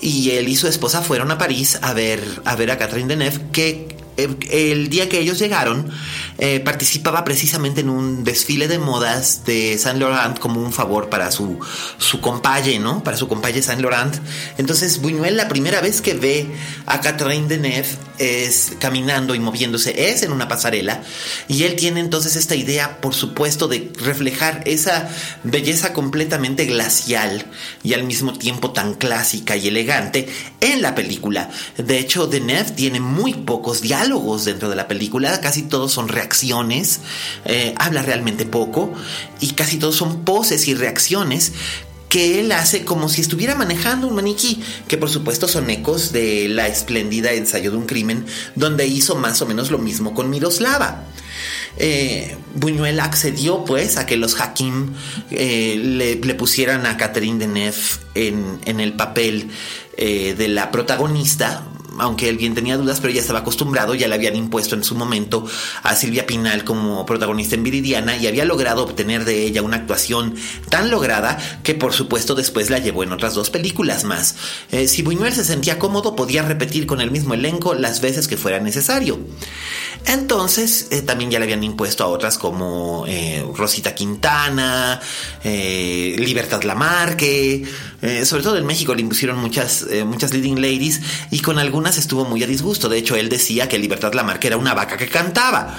y 0.00 0.30
él 0.30 0.48
y 0.48 0.56
su 0.56 0.68
esposa 0.68 1.02
fueron 1.02 1.30
a 1.30 1.38
París 1.38 1.78
a 1.82 1.92
ver 1.92 2.22
a, 2.44 2.54
ver 2.56 2.70
a 2.70 2.78
Catherine 2.78 3.08
Deneuve 3.08 3.50
que 3.52 3.96
eh, 4.16 4.36
el 4.50 4.88
día 4.88 5.08
que 5.08 5.18
ellos 5.18 5.38
llegaron, 5.38 5.90
eh, 6.38 6.60
participaba 6.60 7.24
precisamente 7.24 7.80
en 7.80 7.90
un 7.90 8.24
desfile 8.24 8.68
de 8.68 8.78
modas 8.78 9.44
de 9.44 9.78
Saint 9.78 9.98
Laurent 9.98 10.38
como 10.38 10.60
un 10.60 10.72
favor 10.72 11.08
para 11.08 11.30
su, 11.30 11.58
su 11.98 12.20
compaye, 12.20 12.78
¿no? 12.78 13.02
Para 13.02 13.16
su 13.16 13.28
compaye 13.28 13.62
Saint 13.62 13.80
Laurent. 13.80 14.14
Entonces, 14.58 15.00
Buñuel, 15.00 15.36
la 15.36 15.48
primera 15.48 15.80
vez 15.80 16.00
que 16.00 16.14
ve 16.14 16.46
a 16.86 17.00
Catherine 17.00 17.48
Deneuve 17.48 17.88
es 18.18 18.72
caminando 18.78 19.34
y 19.34 19.38
moviéndose, 19.38 20.10
es 20.10 20.22
en 20.22 20.32
una 20.32 20.48
pasarela, 20.48 21.02
y 21.48 21.64
él 21.64 21.76
tiene 21.76 22.00
entonces 22.00 22.36
esta 22.36 22.54
idea, 22.54 23.00
por 23.00 23.14
supuesto, 23.14 23.68
de 23.68 23.92
reflejar 24.02 24.62
esa 24.64 25.08
belleza 25.44 25.92
completamente 25.92 26.64
glacial 26.64 27.46
y 27.82 27.94
al 27.94 28.04
mismo 28.04 28.32
tiempo 28.32 28.70
tan 28.70 28.94
clásica 28.94 29.56
y 29.56 29.68
elegante 29.68 30.28
en 30.60 30.82
la 30.82 30.94
película. 30.94 31.50
De 31.76 31.98
hecho, 31.98 32.26
Deneuve 32.26 32.70
tiene 32.72 33.00
muy 33.00 33.34
pocos 33.34 33.80
diálogos 33.80 34.44
dentro 34.44 34.68
de 34.68 34.76
la 34.76 34.88
película, 34.88 35.40
casi 35.40 35.62
todos 35.62 35.92
son 35.92 36.08
reacciones, 36.08 36.25
eh, 37.44 37.74
habla 37.78 38.02
realmente 38.02 38.46
poco 38.46 38.92
y 39.40 39.52
casi 39.52 39.78
todos 39.78 39.96
son 39.96 40.24
poses 40.24 40.68
y 40.68 40.74
reacciones 40.74 41.52
que 42.08 42.40
él 42.40 42.52
hace 42.52 42.84
como 42.84 43.08
si 43.08 43.20
estuviera 43.20 43.54
manejando 43.54 44.06
un 44.06 44.14
maniquí, 44.14 44.62
que 44.86 44.96
por 44.96 45.10
supuesto 45.10 45.48
son 45.48 45.68
ecos 45.70 46.12
de 46.12 46.48
la 46.48 46.68
espléndida 46.68 47.32
ensayo 47.32 47.70
de 47.72 47.76
un 47.76 47.86
crimen, 47.86 48.24
donde 48.54 48.86
hizo 48.86 49.16
más 49.16 49.42
o 49.42 49.46
menos 49.46 49.70
lo 49.70 49.78
mismo 49.78 50.14
con 50.14 50.30
Miroslava. 50.30 51.04
Eh, 51.78 52.36
Buñuel 52.54 53.00
accedió 53.00 53.64
pues 53.64 53.98
a 53.98 54.06
que 54.06 54.16
los 54.16 54.40
Hakim 54.40 54.94
eh, 55.30 55.76
le, 56.22 56.34
pusieran 56.34 56.86
a 56.86 56.96
Catherine 56.96 57.38
Deneuve 57.38 57.76
en, 58.14 58.60
en 58.64 58.80
el 58.80 58.94
papel 58.94 59.50
de 59.98 60.48
la 60.48 60.70
protagonista 60.70 61.64
aunque 61.98 62.28
él 62.28 62.36
bien 62.36 62.54
tenía 62.54 62.76
dudas, 62.76 63.00
pero 63.00 63.12
ya 63.12 63.20
estaba 63.20 63.40
acostumbrado, 63.40 63.94
ya 63.94 64.08
le 64.08 64.14
habían 64.14 64.36
impuesto 64.36 64.74
en 64.74 64.84
su 64.84 64.94
momento 64.94 65.46
a 65.82 65.94
Silvia 65.96 66.26
Pinal 66.26 66.64
como 66.64 67.06
protagonista 67.06 67.54
en 67.54 67.62
Viridiana 67.62 68.16
y 68.16 68.26
había 68.26 68.44
logrado 68.44 68.82
obtener 68.82 69.24
de 69.24 69.44
ella 69.44 69.62
una 69.62 69.76
actuación 69.76 70.34
tan 70.68 70.90
lograda 70.90 71.38
que 71.62 71.74
por 71.74 71.92
supuesto 71.92 72.34
después 72.34 72.70
la 72.70 72.78
llevó 72.78 73.02
en 73.02 73.12
otras 73.12 73.34
dos 73.34 73.50
películas 73.50 74.04
más. 74.04 74.36
Eh, 74.70 74.88
si 74.88 75.02
Buñuel 75.02 75.32
se 75.32 75.44
sentía 75.44 75.78
cómodo, 75.78 76.16
podía 76.16 76.42
repetir 76.42 76.86
con 76.86 77.00
el 77.00 77.10
mismo 77.10 77.34
elenco 77.34 77.74
las 77.74 78.00
veces 78.00 78.28
que 78.28 78.36
fuera 78.36 78.60
necesario. 78.60 79.18
Entonces, 80.04 80.88
eh, 80.90 81.02
también 81.02 81.30
ya 81.30 81.38
le 81.38 81.44
habían 81.44 81.64
impuesto 81.64 82.04
a 82.04 82.06
otras 82.06 82.38
como 82.38 83.04
eh, 83.08 83.44
Rosita 83.54 83.94
Quintana, 83.94 85.00
Libertad 85.42 86.62
Lamarque, 86.62 87.64
sobre 88.24 88.42
todo 88.42 88.56
en 88.56 88.66
México 88.66 88.94
le 88.94 89.02
impusieron 89.02 89.38
muchas, 89.38 89.86
muchas 90.06 90.32
leading 90.32 90.60
ladies 90.60 91.00
y 91.30 91.40
con 91.40 91.58
algunas 91.58 91.98
estuvo 91.98 92.24
muy 92.24 92.42
a 92.42 92.46
disgusto. 92.46 92.88
De 92.88 92.98
hecho, 92.98 93.16
él 93.16 93.28
decía 93.28 93.68
que 93.68 93.78
Libertad 93.78 94.12
Lamarque 94.14 94.46
era 94.48 94.56
una 94.56 94.74
vaca 94.74 94.96
que 94.96 95.08
cantaba. 95.08 95.78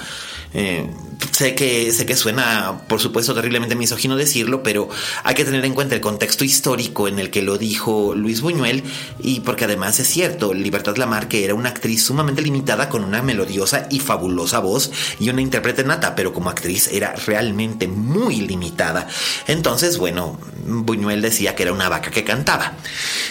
Eh, 0.54 0.88
sé 1.32 1.54
que 1.54 1.92
sé 1.92 2.06
que 2.06 2.16
suena, 2.16 2.82
por 2.88 3.00
supuesto, 3.00 3.34
terriblemente 3.34 3.74
misógino 3.74 4.16
decirlo, 4.16 4.62
pero 4.62 4.88
hay 5.24 5.34
que 5.34 5.44
tener 5.44 5.64
en 5.64 5.74
cuenta 5.74 5.94
el 5.94 6.00
contexto 6.00 6.44
histórico 6.44 7.08
en 7.08 7.18
el 7.18 7.30
que 7.30 7.42
lo 7.42 7.58
dijo 7.58 8.14
Luis 8.14 8.40
Buñuel 8.40 8.82
y 9.20 9.40
porque 9.40 9.64
además 9.64 9.98
es 10.00 10.08
cierto, 10.08 10.54
Libertad 10.54 10.96
Lamarque 10.96 11.44
era 11.44 11.54
una 11.54 11.68
actriz 11.68 12.02
sumamente 12.02 12.42
limitada 12.42 12.88
con 12.88 13.04
una 13.04 13.22
melodiosa 13.22 13.86
y 13.90 14.00
fabulosa 14.00 14.60
voz 14.60 14.90
y 15.20 15.28
una 15.28 15.42
intérprete 15.42 15.84
nata, 15.84 16.14
pero 16.14 16.32
como 16.32 16.50
actriz 16.50 16.88
era 16.92 17.14
realmente 17.14 17.88
muy 17.88 18.40
limitada. 18.40 19.06
Entonces, 19.46 19.98
bueno, 19.98 20.38
Buñuel 20.64 21.22
decía 21.22 21.54
que 21.54 21.64
era 21.64 21.72
una 21.72 21.88
vaca 21.88 22.10
que 22.10 22.24
cantaba. 22.24 22.74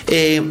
Eh, 0.07 0.41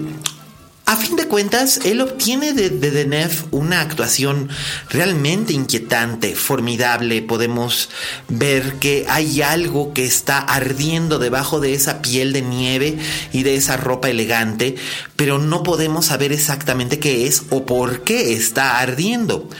a 0.89 0.97
fin 0.97 1.17
de 1.17 1.27
cuentas, 1.27 1.81
él 1.85 2.01
obtiene 2.01 2.53
de, 2.53 2.71
de 2.71 3.29
una 3.51 3.81
actuación 3.81 4.49
realmente 4.89 5.53
inquietante, 5.53 6.37
formidable. 6.37 7.23
Podemos 7.23 7.91
ver 8.29 8.75
que 8.75 9.05
hay 9.09 9.43
algo 9.43 9.93
que 9.93 10.05
está 10.05 10.39
ardiendo 10.39 11.19
debajo 11.19 11.59
de 11.59 11.75
esa 11.75 12.03
piel 12.03 12.33
de 12.33 12.43
nieve 12.43 12.99
y 13.33 13.43
de 13.43 13.57
esa 13.57 13.77
ropa 13.77 14.11
elegante, 14.11 14.77
pero 15.17 15.39
no 15.41 15.65
podemos 15.65 16.07
saber 16.07 16.31
exactamente 16.31 17.01
qué 17.01 17.27
es 17.27 17.43
o 17.51 17.67
por 17.67 18.05
qué 18.05 18.35
está 18.35 18.79
ardiendo. 18.79 19.51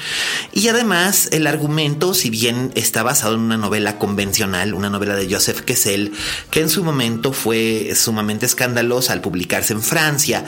Y 0.53 0.69
además, 0.69 1.29
el 1.33 1.49
argumento, 1.49 2.15
si 2.15 2.31
bien 2.31 2.71
está 2.77 3.03
basado 3.03 3.35
en 3.35 3.41
una 3.41 3.57
novela 3.57 3.99
convencional, 3.99 4.75
una 4.75 4.91
novela 4.91 5.17
de 5.17 5.29
Joseph 5.29 5.63
Kessel, 5.63 6.13
que 6.53 6.61
en 6.61 6.71
su 6.71 6.85
momento 6.85 7.33
fue 7.33 7.95
sumamente 7.97 8.47
escandalosa 8.47 9.13
al 9.13 9.23
publicarse 9.23 9.73
en 9.73 9.83
Francia, 9.83 10.45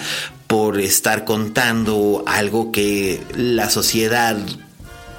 por 0.48 0.80
estar 0.80 1.24
contando 1.24 2.24
algo 2.26 2.72
que 2.72 3.22
la 3.36 3.70
sociedad 3.70 4.36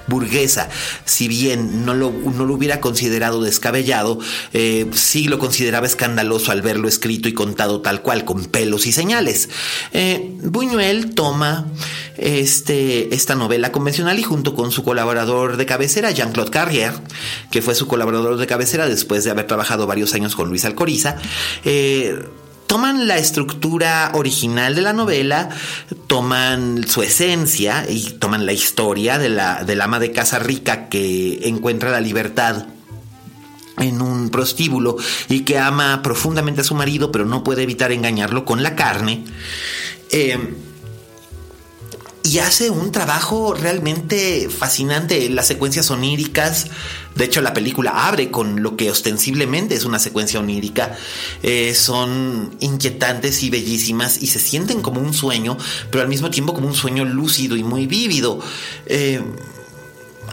burguesa, 0.10 0.70
si 1.06 1.28
bien 1.28 1.86
no 1.86 1.94
lo, 1.94 2.12
no 2.12 2.46
lo 2.46 2.56
hubiera 2.56 2.82
considerado 2.82 3.42
descabellado, 3.42 4.20
eh, 4.54 4.88
sí 4.92 5.28
lo 5.28 5.40
consideraba 5.40 5.86
escandaloso 5.86 6.52
al 6.52 6.62
verlo 6.62 6.88
escrito 6.88 7.30
y 7.30 7.34
contado 7.34 7.82
tal 7.82 8.02
cual, 8.02 8.26
con 8.26 8.46
pelos 8.46 8.88
y 8.88 8.92
señales. 8.92 9.50
Eh, 9.94 10.36
Buñuel 10.42 11.14
toma 11.14 11.68
este, 12.18 13.14
esta 13.14 13.36
novela 13.36 13.72
convencional 13.72 14.20
y 14.20 14.24
junto 14.24 14.56
con 14.56 14.72
su 14.72 14.84
colaborador 14.84 15.58
de 15.58 15.66
cabecera, 15.66 16.12
Jean-Claude 16.12 16.52
Carrière, 16.52 17.00
que 17.52 17.62
fue 17.62 17.76
su 17.76 17.88
colaborador 17.88 18.38
de 18.38 18.48
cabecera 18.48 18.90
después 18.90 19.24
de 19.24 19.32
haber 19.32 19.46
trabajado 19.46 19.86
varios 19.86 20.14
años 20.16 20.36
con 20.36 20.50
Luis 20.50 20.66
Alcoriza, 20.66 21.18
eh, 21.64 22.18
toman 22.70 23.08
la 23.08 23.18
estructura 23.18 24.12
original 24.14 24.76
de 24.76 24.84
la 24.84 24.94
novela, 24.94 25.50
toman 26.06 26.88
su 26.88 27.02
esencia 27.02 27.84
y 27.90 28.12
toman 28.12 28.46
la 28.46 28.54
historia 28.54 29.18
de 29.18 29.28
la, 29.28 29.64
del 29.64 29.82
ama 29.82 30.00
de 30.00 30.12
casa 30.12 30.38
rica 30.38 30.88
que 30.88 31.48
encuentra 31.48 31.90
la 31.90 32.00
libertad 32.00 32.68
en 33.80 34.04
un 34.04 34.30
prostíbulo 34.30 34.98
y 35.30 35.40
que 35.40 35.58
ama 35.58 36.04
profundamente 36.04 36.62
a 36.62 36.64
su 36.64 36.76
marido 36.76 37.12
pero 37.12 37.26
no 37.26 37.44
puede 37.44 37.64
evitar 37.64 37.92
engañarlo 37.92 38.46
con 38.46 38.62
la 38.62 38.76
carne. 38.76 39.24
Eh, 40.12 40.38
y 42.24 42.40
hace 42.40 42.70
un 42.70 42.92
trabajo 42.92 43.54
realmente 43.54 44.50
fascinante. 44.50 45.30
Las 45.30 45.48
secuencias 45.48 45.90
oníricas, 45.90 46.68
de 47.16 47.26
hecho 47.26 47.42
la 47.42 47.54
película 47.54 48.08
abre 48.08 48.30
con 48.32 48.62
lo 48.62 48.76
que 48.76 48.92
ostensiblemente 48.92 49.76
es 49.76 49.86
una 49.86 50.00
secuencia 50.00 50.40
onírica, 50.40 50.98
eh, 51.44 51.74
son 51.74 52.56
inquietantes 52.60 53.44
y 53.44 53.50
bellísimas 53.50 54.22
y 54.22 54.28
se 54.28 54.40
sienten 54.40 54.82
como 54.82 55.02
un 55.02 55.14
sueño, 55.14 55.58
pero 55.92 56.02
al 56.02 56.10
mismo 56.10 56.30
tiempo 56.30 56.54
como 56.54 56.68
un 56.68 56.76
sueño 56.76 57.06
lúcido 57.06 57.56
y 57.56 57.64
muy 57.64 57.88
vívido. 57.88 58.40
Eh, 58.86 59.22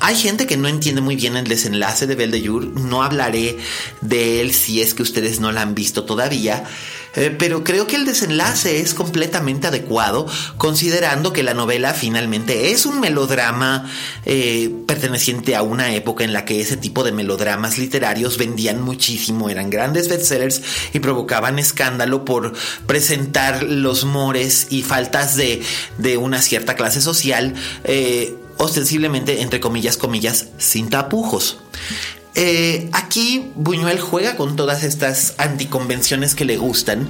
hay 0.01 0.17
gente 0.17 0.47
que 0.47 0.57
no 0.57 0.69
entiende 0.69 1.01
muy 1.01 1.17
bien 1.17 1.37
el 1.37 1.47
desenlace 1.47 2.07
de 2.07 2.15
Belle 2.15 2.41
de. 2.41 2.73
No 2.75 3.03
hablaré 3.03 3.59
de 4.01 4.41
él 4.41 4.53
si 4.53 4.83
es 4.83 4.95
que 4.95 5.03
ustedes 5.03 5.41
no 5.41 5.53
la 5.53 5.63
han 5.63 5.75
visto 5.75 6.05
todavía. 6.05 6.65
Eh, 7.17 7.35
pero 7.37 7.65
creo 7.65 7.87
que 7.87 7.97
el 7.97 8.05
desenlace 8.05 8.81
es 8.81 8.95
completamente 8.95 9.67
adecuado, 9.67 10.27
considerando 10.59 11.33
que 11.33 11.43
la 11.43 11.55
novela 11.55 11.95
finalmente 11.95 12.71
es 12.71 12.87
un 12.87 13.01
melodrama 13.01 13.91
eh, 14.25 14.71
perteneciente 14.87 15.57
a 15.57 15.63
una 15.63 15.95
época 15.95 16.25
en 16.25 16.33
la 16.33 16.45
que 16.45 16.61
ese 16.61 16.77
tipo 16.77 17.05
de 17.05 17.13
melodramas 17.13 17.79
literarios 17.79 18.39
vendían 18.39 18.83
muchísimo, 18.83 19.49
eran 19.49 19.71
grandes 19.71 20.09
bestsellers 20.09 20.63
y 20.93 21.01
provocaban 21.01 21.59
escándalo 21.59 22.25
por 22.25 22.53
presentar 22.87 23.63
los 23.63 24.05
mores 24.05 24.69
y 24.71 24.83
faltas 24.83 25.37
de, 25.37 25.63
una 26.19 26.41
cierta 26.41 26.75
clase 26.75 27.01
social. 27.01 27.55
Eh, 27.85 28.35
ostensiblemente, 28.59 29.43
entre 29.43 29.61
comillas, 29.61 29.97
comillas, 29.97 30.47
sin 30.59 30.89
tapujos. 30.89 31.59
Eh, 32.39 32.91
aquí 32.93 33.51
Buñuel 33.55 33.99
juega 33.99 34.37
con 34.37 34.57
todas 34.57 34.85
estas 34.85 35.35
anticonvenciones 35.39 36.35
que 36.35 36.45
le 36.45 36.59
gustan 36.59 37.09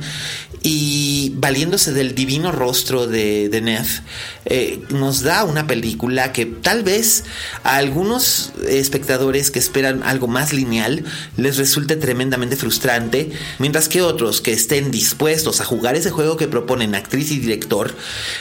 y 0.63 1.33
valiéndose 1.37 1.93
del 1.93 2.15
divino 2.15 2.53
rostro 2.53 3.07
de, 3.07 3.49
de 3.49 3.61
Neff, 3.61 4.01
eh, 4.45 4.81
nos 4.91 5.23
da 5.23 5.45
una 5.45 5.67
película 5.67 6.33
que 6.33 6.47
tal 6.47 6.83
vez 6.83 7.25
a 7.65 7.77
algunos 7.77 8.53
espectadores 8.69 9.51
que 9.51 9.59
esperan 9.59 10.03
algo 10.05 10.29
más 10.29 10.53
lineal 10.53 11.05
les 11.37 11.57
resulte 11.57 11.97
tremendamente 11.97 12.57
frustrante, 12.57 13.33
mientras 13.59 13.89
que 13.89 14.03
otros 14.03 14.41
que 14.41 14.53
estén 14.53 14.91
dispuestos 14.91 15.61
a 15.61 15.65
jugar 15.65 15.97
ese 15.97 16.11
juego 16.11 16.37
que 16.37 16.49
proponen 16.49 16.95
actriz 16.95 17.31
y 17.31 17.39
director 17.39 17.95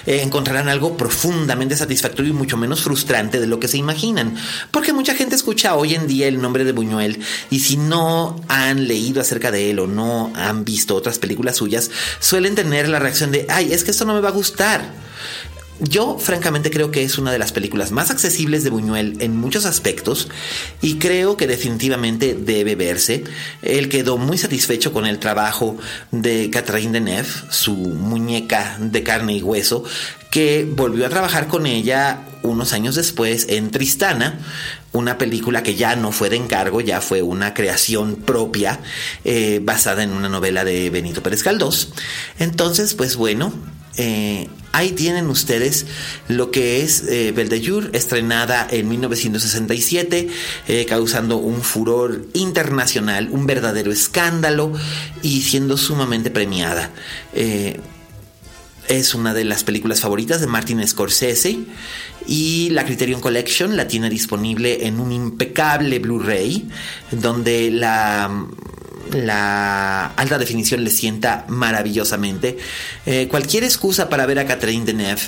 eh, 0.05 0.21
encontrarán 0.21 0.67
algo 0.67 0.97
profundamente 0.97 1.75
satisfactorio 1.75 2.31
y 2.31 2.35
mucho 2.35 2.57
menos 2.57 2.81
frustrante 2.81 3.39
de 3.39 3.47
lo 3.47 3.59
que 3.59 3.67
se 3.67 3.77
imaginan, 3.77 4.35
porque 4.71 4.93
mucha 4.93 5.15
gente 5.15 5.35
escucha 5.35 5.75
hoy 5.75 5.95
en 5.95 6.07
día 6.07 6.27
el 6.27 6.41
nombre 6.41 6.63
de 6.63 6.71
Buñuel 6.71 7.19
y 7.49 7.59
si 7.59 7.77
no 7.77 8.41
han 8.47 8.87
leído 8.87 9.21
acerca 9.21 9.51
de 9.51 9.71
él 9.71 9.79
o 9.79 9.87
no 9.87 10.31
han 10.35 10.65
visto 10.65 10.95
otras 10.95 11.19
películas 11.19 11.57
suyas, 11.57 11.89
suelen 12.19 12.55
tener 12.55 12.89
la 12.89 12.99
reacción 12.99 13.31
de, 13.31 13.45
ay, 13.49 13.73
es 13.73 13.83
que 13.83 13.91
esto 13.91 14.05
no 14.05 14.13
me 14.13 14.21
va 14.21 14.29
a 14.29 14.33
gustar. 14.33 15.05
Yo 15.81 16.17
francamente 16.17 16.71
creo 16.71 16.89
que 16.89 17.03
es 17.03 17.17
una 17.17 17.33
de 17.33 17.37
las 17.39 17.51
películas 17.51 17.91
más 17.91 18.09
accesibles 18.09 18.63
de 18.63 18.69
Buñuel 18.69 19.17
en 19.19 19.35
muchos 19.35 19.65
aspectos 19.65 20.29
y 20.81 20.99
creo 20.99 21.35
que 21.35 21.47
definitivamente 21.47 22.33
debe 22.33 22.75
verse. 22.75 23.25
Él 23.61 23.89
quedó 23.89 24.17
muy 24.17 24.37
satisfecho 24.37 24.93
con 24.93 25.05
el 25.05 25.19
trabajo 25.19 25.77
de 26.11 26.49
Catherine 26.49 26.93
Deneuve, 26.93 27.27
su 27.49 27.75
muñeca 27.75 28.77
de 28.79 29.03
carne 29.03 29.33
y 29.33 29.43
hueso, 29.43 29.83
que 30.35 30.69
volvió 30.69 31.05
a 31.05 31.09
trabajar 31.09 31.47
con 31.47 31.65
ella 31.65 32.19
unos 32.43 32.73
años 32.73 32.95
después 32.95 33.45
en 33.47 33.71
Tristana, 33.71 34.37
una 34.91 35.17
película 35.17 35.63
que 35.63 35.75
ya 35.75 35.95
no 35.95 36.11
fue 36.11 36.29
de 36.29 36.35
encargo, 36.35 36.81
ya 36.81 36.99
fue 36.99 37.21
una 37.21 37.53
creación 37.53 38.17
propia 38.17 38.81
eh, 39.23 39.61
basada 39.63 40.03
en 40.03 40.11
una 40.11 40.27
novela 40.27 40.65
de 40.65 40.89
Benito 40.89 41.23
Pérez 41.23 41.41
Galdós. 41.41 41.93
Entonces, 42.37 42.95
pues 42.95 43.15
bueno, 43.15 43.53
eh, 43.95 44.49
ahí 44.73 44.91
tienen 44.91 45.29
ustedes 45.29 45.85
lo 46.27 46.51
que 46.51 46.81
es 46.81 47.05
eh, 47.07 47.33
estrenada 47.93 48.67
en 48.69 48.89
1967, 48.89 50.27
eh, 50.67 50.85
causando 50.85 51.37
un 51.37 51.61
furor 51.61 52.25
internacional, 52.33 53.29
un 53.31 53.45
verdadero 53.45 53.89
escándalo 53.89 54.73
y 55.21 55.43
siendo 55.43 55.77
sumamente 55.77 56.29
premiada. 56.29 56.91
Es 58.87 59.15
una 59.15 59.33
de 59.33 59.43
las 59.43 59.63
películas 59.63 59.99
favoritas 60.01 60.41
de 60.41 60.47
Martin 60.47 60.85
Scorsese 60.87 61.59
y 62.27 62.69
la 62.71 62.85
Criterion 62.85 63.21
Collection 63.21 63.75
la 63.77 63.87
tiene 63.87 64.09
disponible 64.09 64.87
en 64.87 64.99
un 64.99 65.11
impecable 65.11 65.99
Blu-ray 65.99 66.67
donde 67.11 67.71
la 67.71 68.25
alta 70.15 70.37
definición 70.37 70.83
le 70.83 70.89
sienta 70.89 71.45
maravillosamente. 71.47 72.57
Eh, 73.05 73.27
cualquier 73.29 73.63
excusa 73.63 74.09
para 74.09 74.25
ver 74.25 74.39
a 74.39 74.45
Catherine 74.45 74.85
Deneuve 74.85 75.21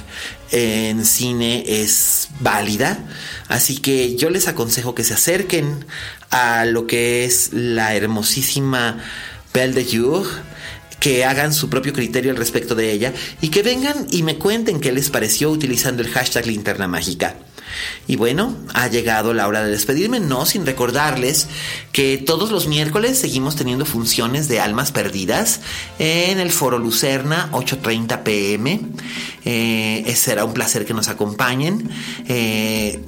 en 0.51 1.05
cine 1.05 1.63
es 1.67 2.29
válida, 2.39 2.99
así 3.47 3.77
que 3.77 4.15
yo 4.15 4.29
les 4.29 4.47
aconsejo 4.47 4.95
que 4.95 5.03
se 5.03 5.13
acerquen 5.13 5.85
a 6.29 6.65
lo 6.65 6.87
que 6.87 7.25
es 7.25 7.53
la 7.53 7.95
hermosísima 7.95 9.03
Belle 9.53 9.73
de 9.73 9.85
Jour 9.85 10.27
que 10.99 11.25
hagan 11.25 11.53
su 11.53 11.69
propio 11.69 11.93
criterio 11.93 12.31
al 12.31 12.37
respecto 12.37 12.75
de 12.75 12.91
ella 12.91 13.13
y 13.41 13.49
que 13.49 13.63
vengan 13.63 14.07
y 14.09 14.23
me 14.23 14.37
cuenten 14.37 14.79
qué 14.79 14.91
les 14.91 15.09
pareció 15.09 15.49
utilizando 15.49 16.01
el 16.01 16.09
hashtag 16.09 16.47
linterna 16.47 16.87
mágica. 16.87 17.35
Y 18.07 18.15
bueno, 18.15 18.55
ha 18.73 18.87
llegado 18.87 19.33
la 19.33 19.47
hora 19.47 19.63
de 19.63 19.71
despedirme, 19.71 20.19
no 20.19 20.45
sin 20.45 20.65
recordarles 20.65 21.47
que 21.91 22.17
todos 22.17 22.51
los 22.51 22.67
miércoles 22.67 23.19
seguimos 23.19 23.55
teniendo 23.55 23.85
funciones 23.85 24.47
de 24.47 24.59
almas 24.59 24.91
perdidas 24.91 25.61
en 25.99 26.39
el 26.39 26.51
Foro 26.51 26.79
Lucerna, 26.79 27.49
8.30 27.51 28.23
pm. 28.23 28.81
Eh, 29.45 30.13
será 30.15 30.45
un 30.45 30.53
placer 30.53 30.85
que 30.85 30.93
nos 30.93 31.09
acompañen. 31.09 31.89
Eh, 32.27 33.01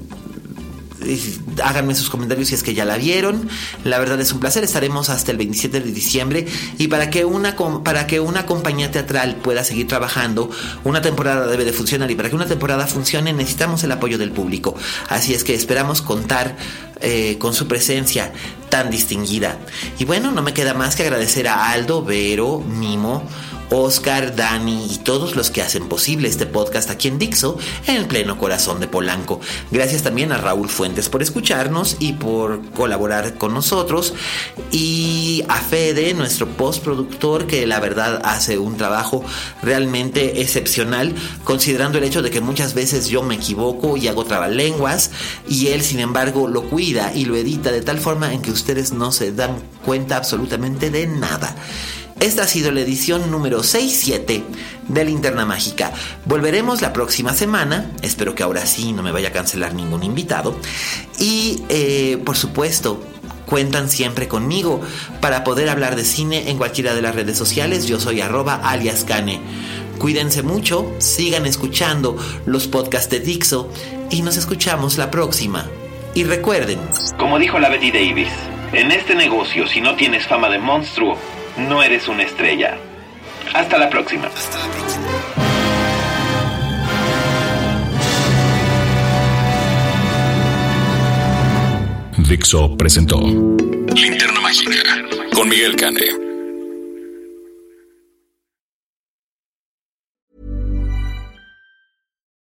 háganme 1.64 1.96
sus 1.96 2.10
comentarios 2.10 2.50
si 2.50 2.56
es 2.56 2.64
que 2.64 2.74
ya 2.74 2.86
la 2.86 2.98
vieron. 2.98 3.48
La 3.84 4.00
verdad 4.00 4.20
es 4.20 4.32
un 4.32 4.40
placer. 4.40 4.64
Estaremos 4.64 5.10
hasta 5.10 5.32
el 5.32 5.38
27 5.38 5.82
de 5.82 5.92
diciembre. 5.92 6.46
Y 6.78 6.88
para 6.88 7.10
que 7.10 7.26
una, 7.26 7.56
para 7.84 8.08
que 8.08 8.20
una 8.20 8.46
compañía 8.46 8.92
teatral 8.92 9.36
pueda 9.36 9.64
seguir 9.64 9.88
trabajando, 9.88 10.50
una 10.84 11.02
temporada 11.02 11.48
debe 11.48 11.66
de 11.66 11.74
funcionar. 11.74 12.10
Y 12.12 12.16
para 12.16 12.30
que 12.30 12.36
una 12.36 12.48
temporada 12.48 12.88
funcione, 12.88 13.34
necesitamos 13.34 13.84
el 13.84 13.92
apoyo 13.92 14.18
del 14.18 14.32
público. 14.32 14.76
Así 15.08 15.34
es 15.34 15.44
que 15.44 15.54
esperamos 15.54 16.02
contar 16.02 16.56
eh, 17.02 17.38
con 17.40 17.54
su 17.54 17.66
presencia 17.66 18.34
tan 18.70 18.90
distinguida. 18.90 19.58
Y 20.00 20.06
bueno, 20.06 20.32
no 20.32 20.42
me 20.42 20.54
queda 20.54 20.74
más 20.74 20.98
que 20.98 21.04
agradecer 21.04 21.48
a 21.48 21.72
Aldo, 21.72 22.04
Vero, 22.04 22.60
Mimo, 22.60 23.24
Oscar, 23.70 24.36
Dani 24.36 24.94
y 24.94 24.98
todos 24.98 25.36
los 25.36 25.50
que 25.50 25.62
hacen 25.62 25.88
posible 25.88 26.28
este 26.28 26.46
podcast 26.46 26.90
aquí 26.90 27.08
en 27.08 27.20
Dixo, 27.20 27.58
en 27.88 27.98
el 27.98 28.08
pleno 28.08 28.38
corazón 28.38 28.80
de 28.80 28.88
Polanco. 28.88 29.40
Gracias 29.72 30.04
también 30.04 30.32
a 30.32 30.38
Raúl 30.38 30.70
Fuentes 30.70 31.10
por 31.10 31.22
escucharnos 31.22 31.98
y 32.00 32.14
por 32.14 32.62
colaborar 32.72 33.38
con 33.38 33.54
nosotros. 33.54 34.14
Y 34.72 35.44
a 35.48 35.58
Fede, 35.58 36.14
nuestro 36.14 36.48
postproductor, 36.48 37.48
que 37.48 37.68
la 37.68 37.80
verdad 37.80 38.22
hace 38.24 38.58
un 38.58 38.78
trabajo 38.78 39.24
realmente 39.62 40.42
excepcional, 40.42 41.14
considerando 41.44 41.98
el 41.98 42.04
hecho 42.04 42.22
de 42.22 42.32
que 42.32 42.42
muchas 42.42 42.74
veces 42.74 43.08
yo 43.08 43.24
me 43.24 43.36
equivoco 43.36 43.98
y 43.98 44.08
hago 44.08 44.26
trabalenguas, 44.26 45.12
y 45.48 45.68
él, 45.68 45.82
sin 45.82 46.00
embargo, 46.00 46.48
lo 46.48 46.64
cuida 46.64 47.14
y 47.14 47.26
lo 47.26 47.36
edita 47.36 47.72
de 47.72 47.82
tal 47.82 48.00
forma 48.00 48.34
en 48.34 48.42
que 48.42 48.52
ustedes 48.52 48.94
no 48.94 49.12
se 49.12 49.32
dan 49.32 49.62
cuenta 49.86 50.18
absolutamente 50.18 50.90
de 50.90 51.08
nada. 51.08 51.56
Esta 52.20 52.44
ha 52.44 52.48
sido 52.48 52.72
la 52.72 52.82
edición 52.82 53.32
número 53.32 53.60
6-7 53.60 54.44
de 54.90 55.06
Linterna 55.06 55.46
Mágica. 55.46 55.94
Volveremos 56.26 56.82
la 56.82 56.92
próxima 56.92 57.34
semana. 57.34 57.90
Espero 58.02 58.36
que 58.36 58.44
ahora 58.44 58.66
sí 58.66 58.92
no 58.92 59.04
me 59.04 59.14
vaya 59.14 59.30
a 59.30 59.32
cancelar 59.32 59.74
ningún 59.74 60.04
invitado. 60.04 60.60
Y 61.18 61.64
eh, 61.70 62.22
por 62.26 62.36
supuesto, 62.36 63.02
cuentan 63.46 63.90
siempre 63.90 64.28
conmigo 64.28 64.82
para 65.22 65.46
poder 65.46 65.70
hablar 65.70 65.96
de 65.96 66.04
cine 66.04 66.50
en 66.50 66.58
cualquiera 66.58 66.94
de 66.94 67.02
las 67.02 67.16
redes 67.16 67.38
sociales. 67.38 67.86
Yo 67.86 68.02
soy 68.02 68.20
arroba 68.20 68.56
alias. 68.56 69.06
Cuídense 69.98 70.44
mucho, 70.44 70.92
sigan 70.98 71.46
escuchando 71.46 72.18
los 72.46 72.68
podcasts 72.68 73.10
de 73.10 73.22
Dixo 73.22 73.72
y 74.10 74.24
nos 74.24 74.36
escuchamos 74.36 74.98
la 74.98 75.10
próxima. 75.10 75.68
Y 76.16 76.26
recuerden, 76.26 76.80
como 77.18 77.40
dijo 77.40 77.60
la 77.60 77.70
Betty 77.70 77.92
Davis, 77.92 78.30
en 78.74 78.92
este 78.92 79.16
negocio 79.16 79.68
si 79.68 79.80
no 79.80 79.96
tienes 79.96 80.28
fama 80.28 80.50
de 80.50 80.60
monstruo, 80.60 81.18
no 81.60 81.84
eres 81.84 82.08
una 82.08 82.24
estrella. 82.24 82.78
Hasta 83.54 83.78
la 83.78 83.90
próxima. 83.90 84.30
Dixo 92.18 92.78
presentó 92.78 93.20
Linterna 93.20 94.40
Mágica 94.40 95.04
con 95.34 95.50
Miguel 95.50 95.76
Cane. 95.76 96.29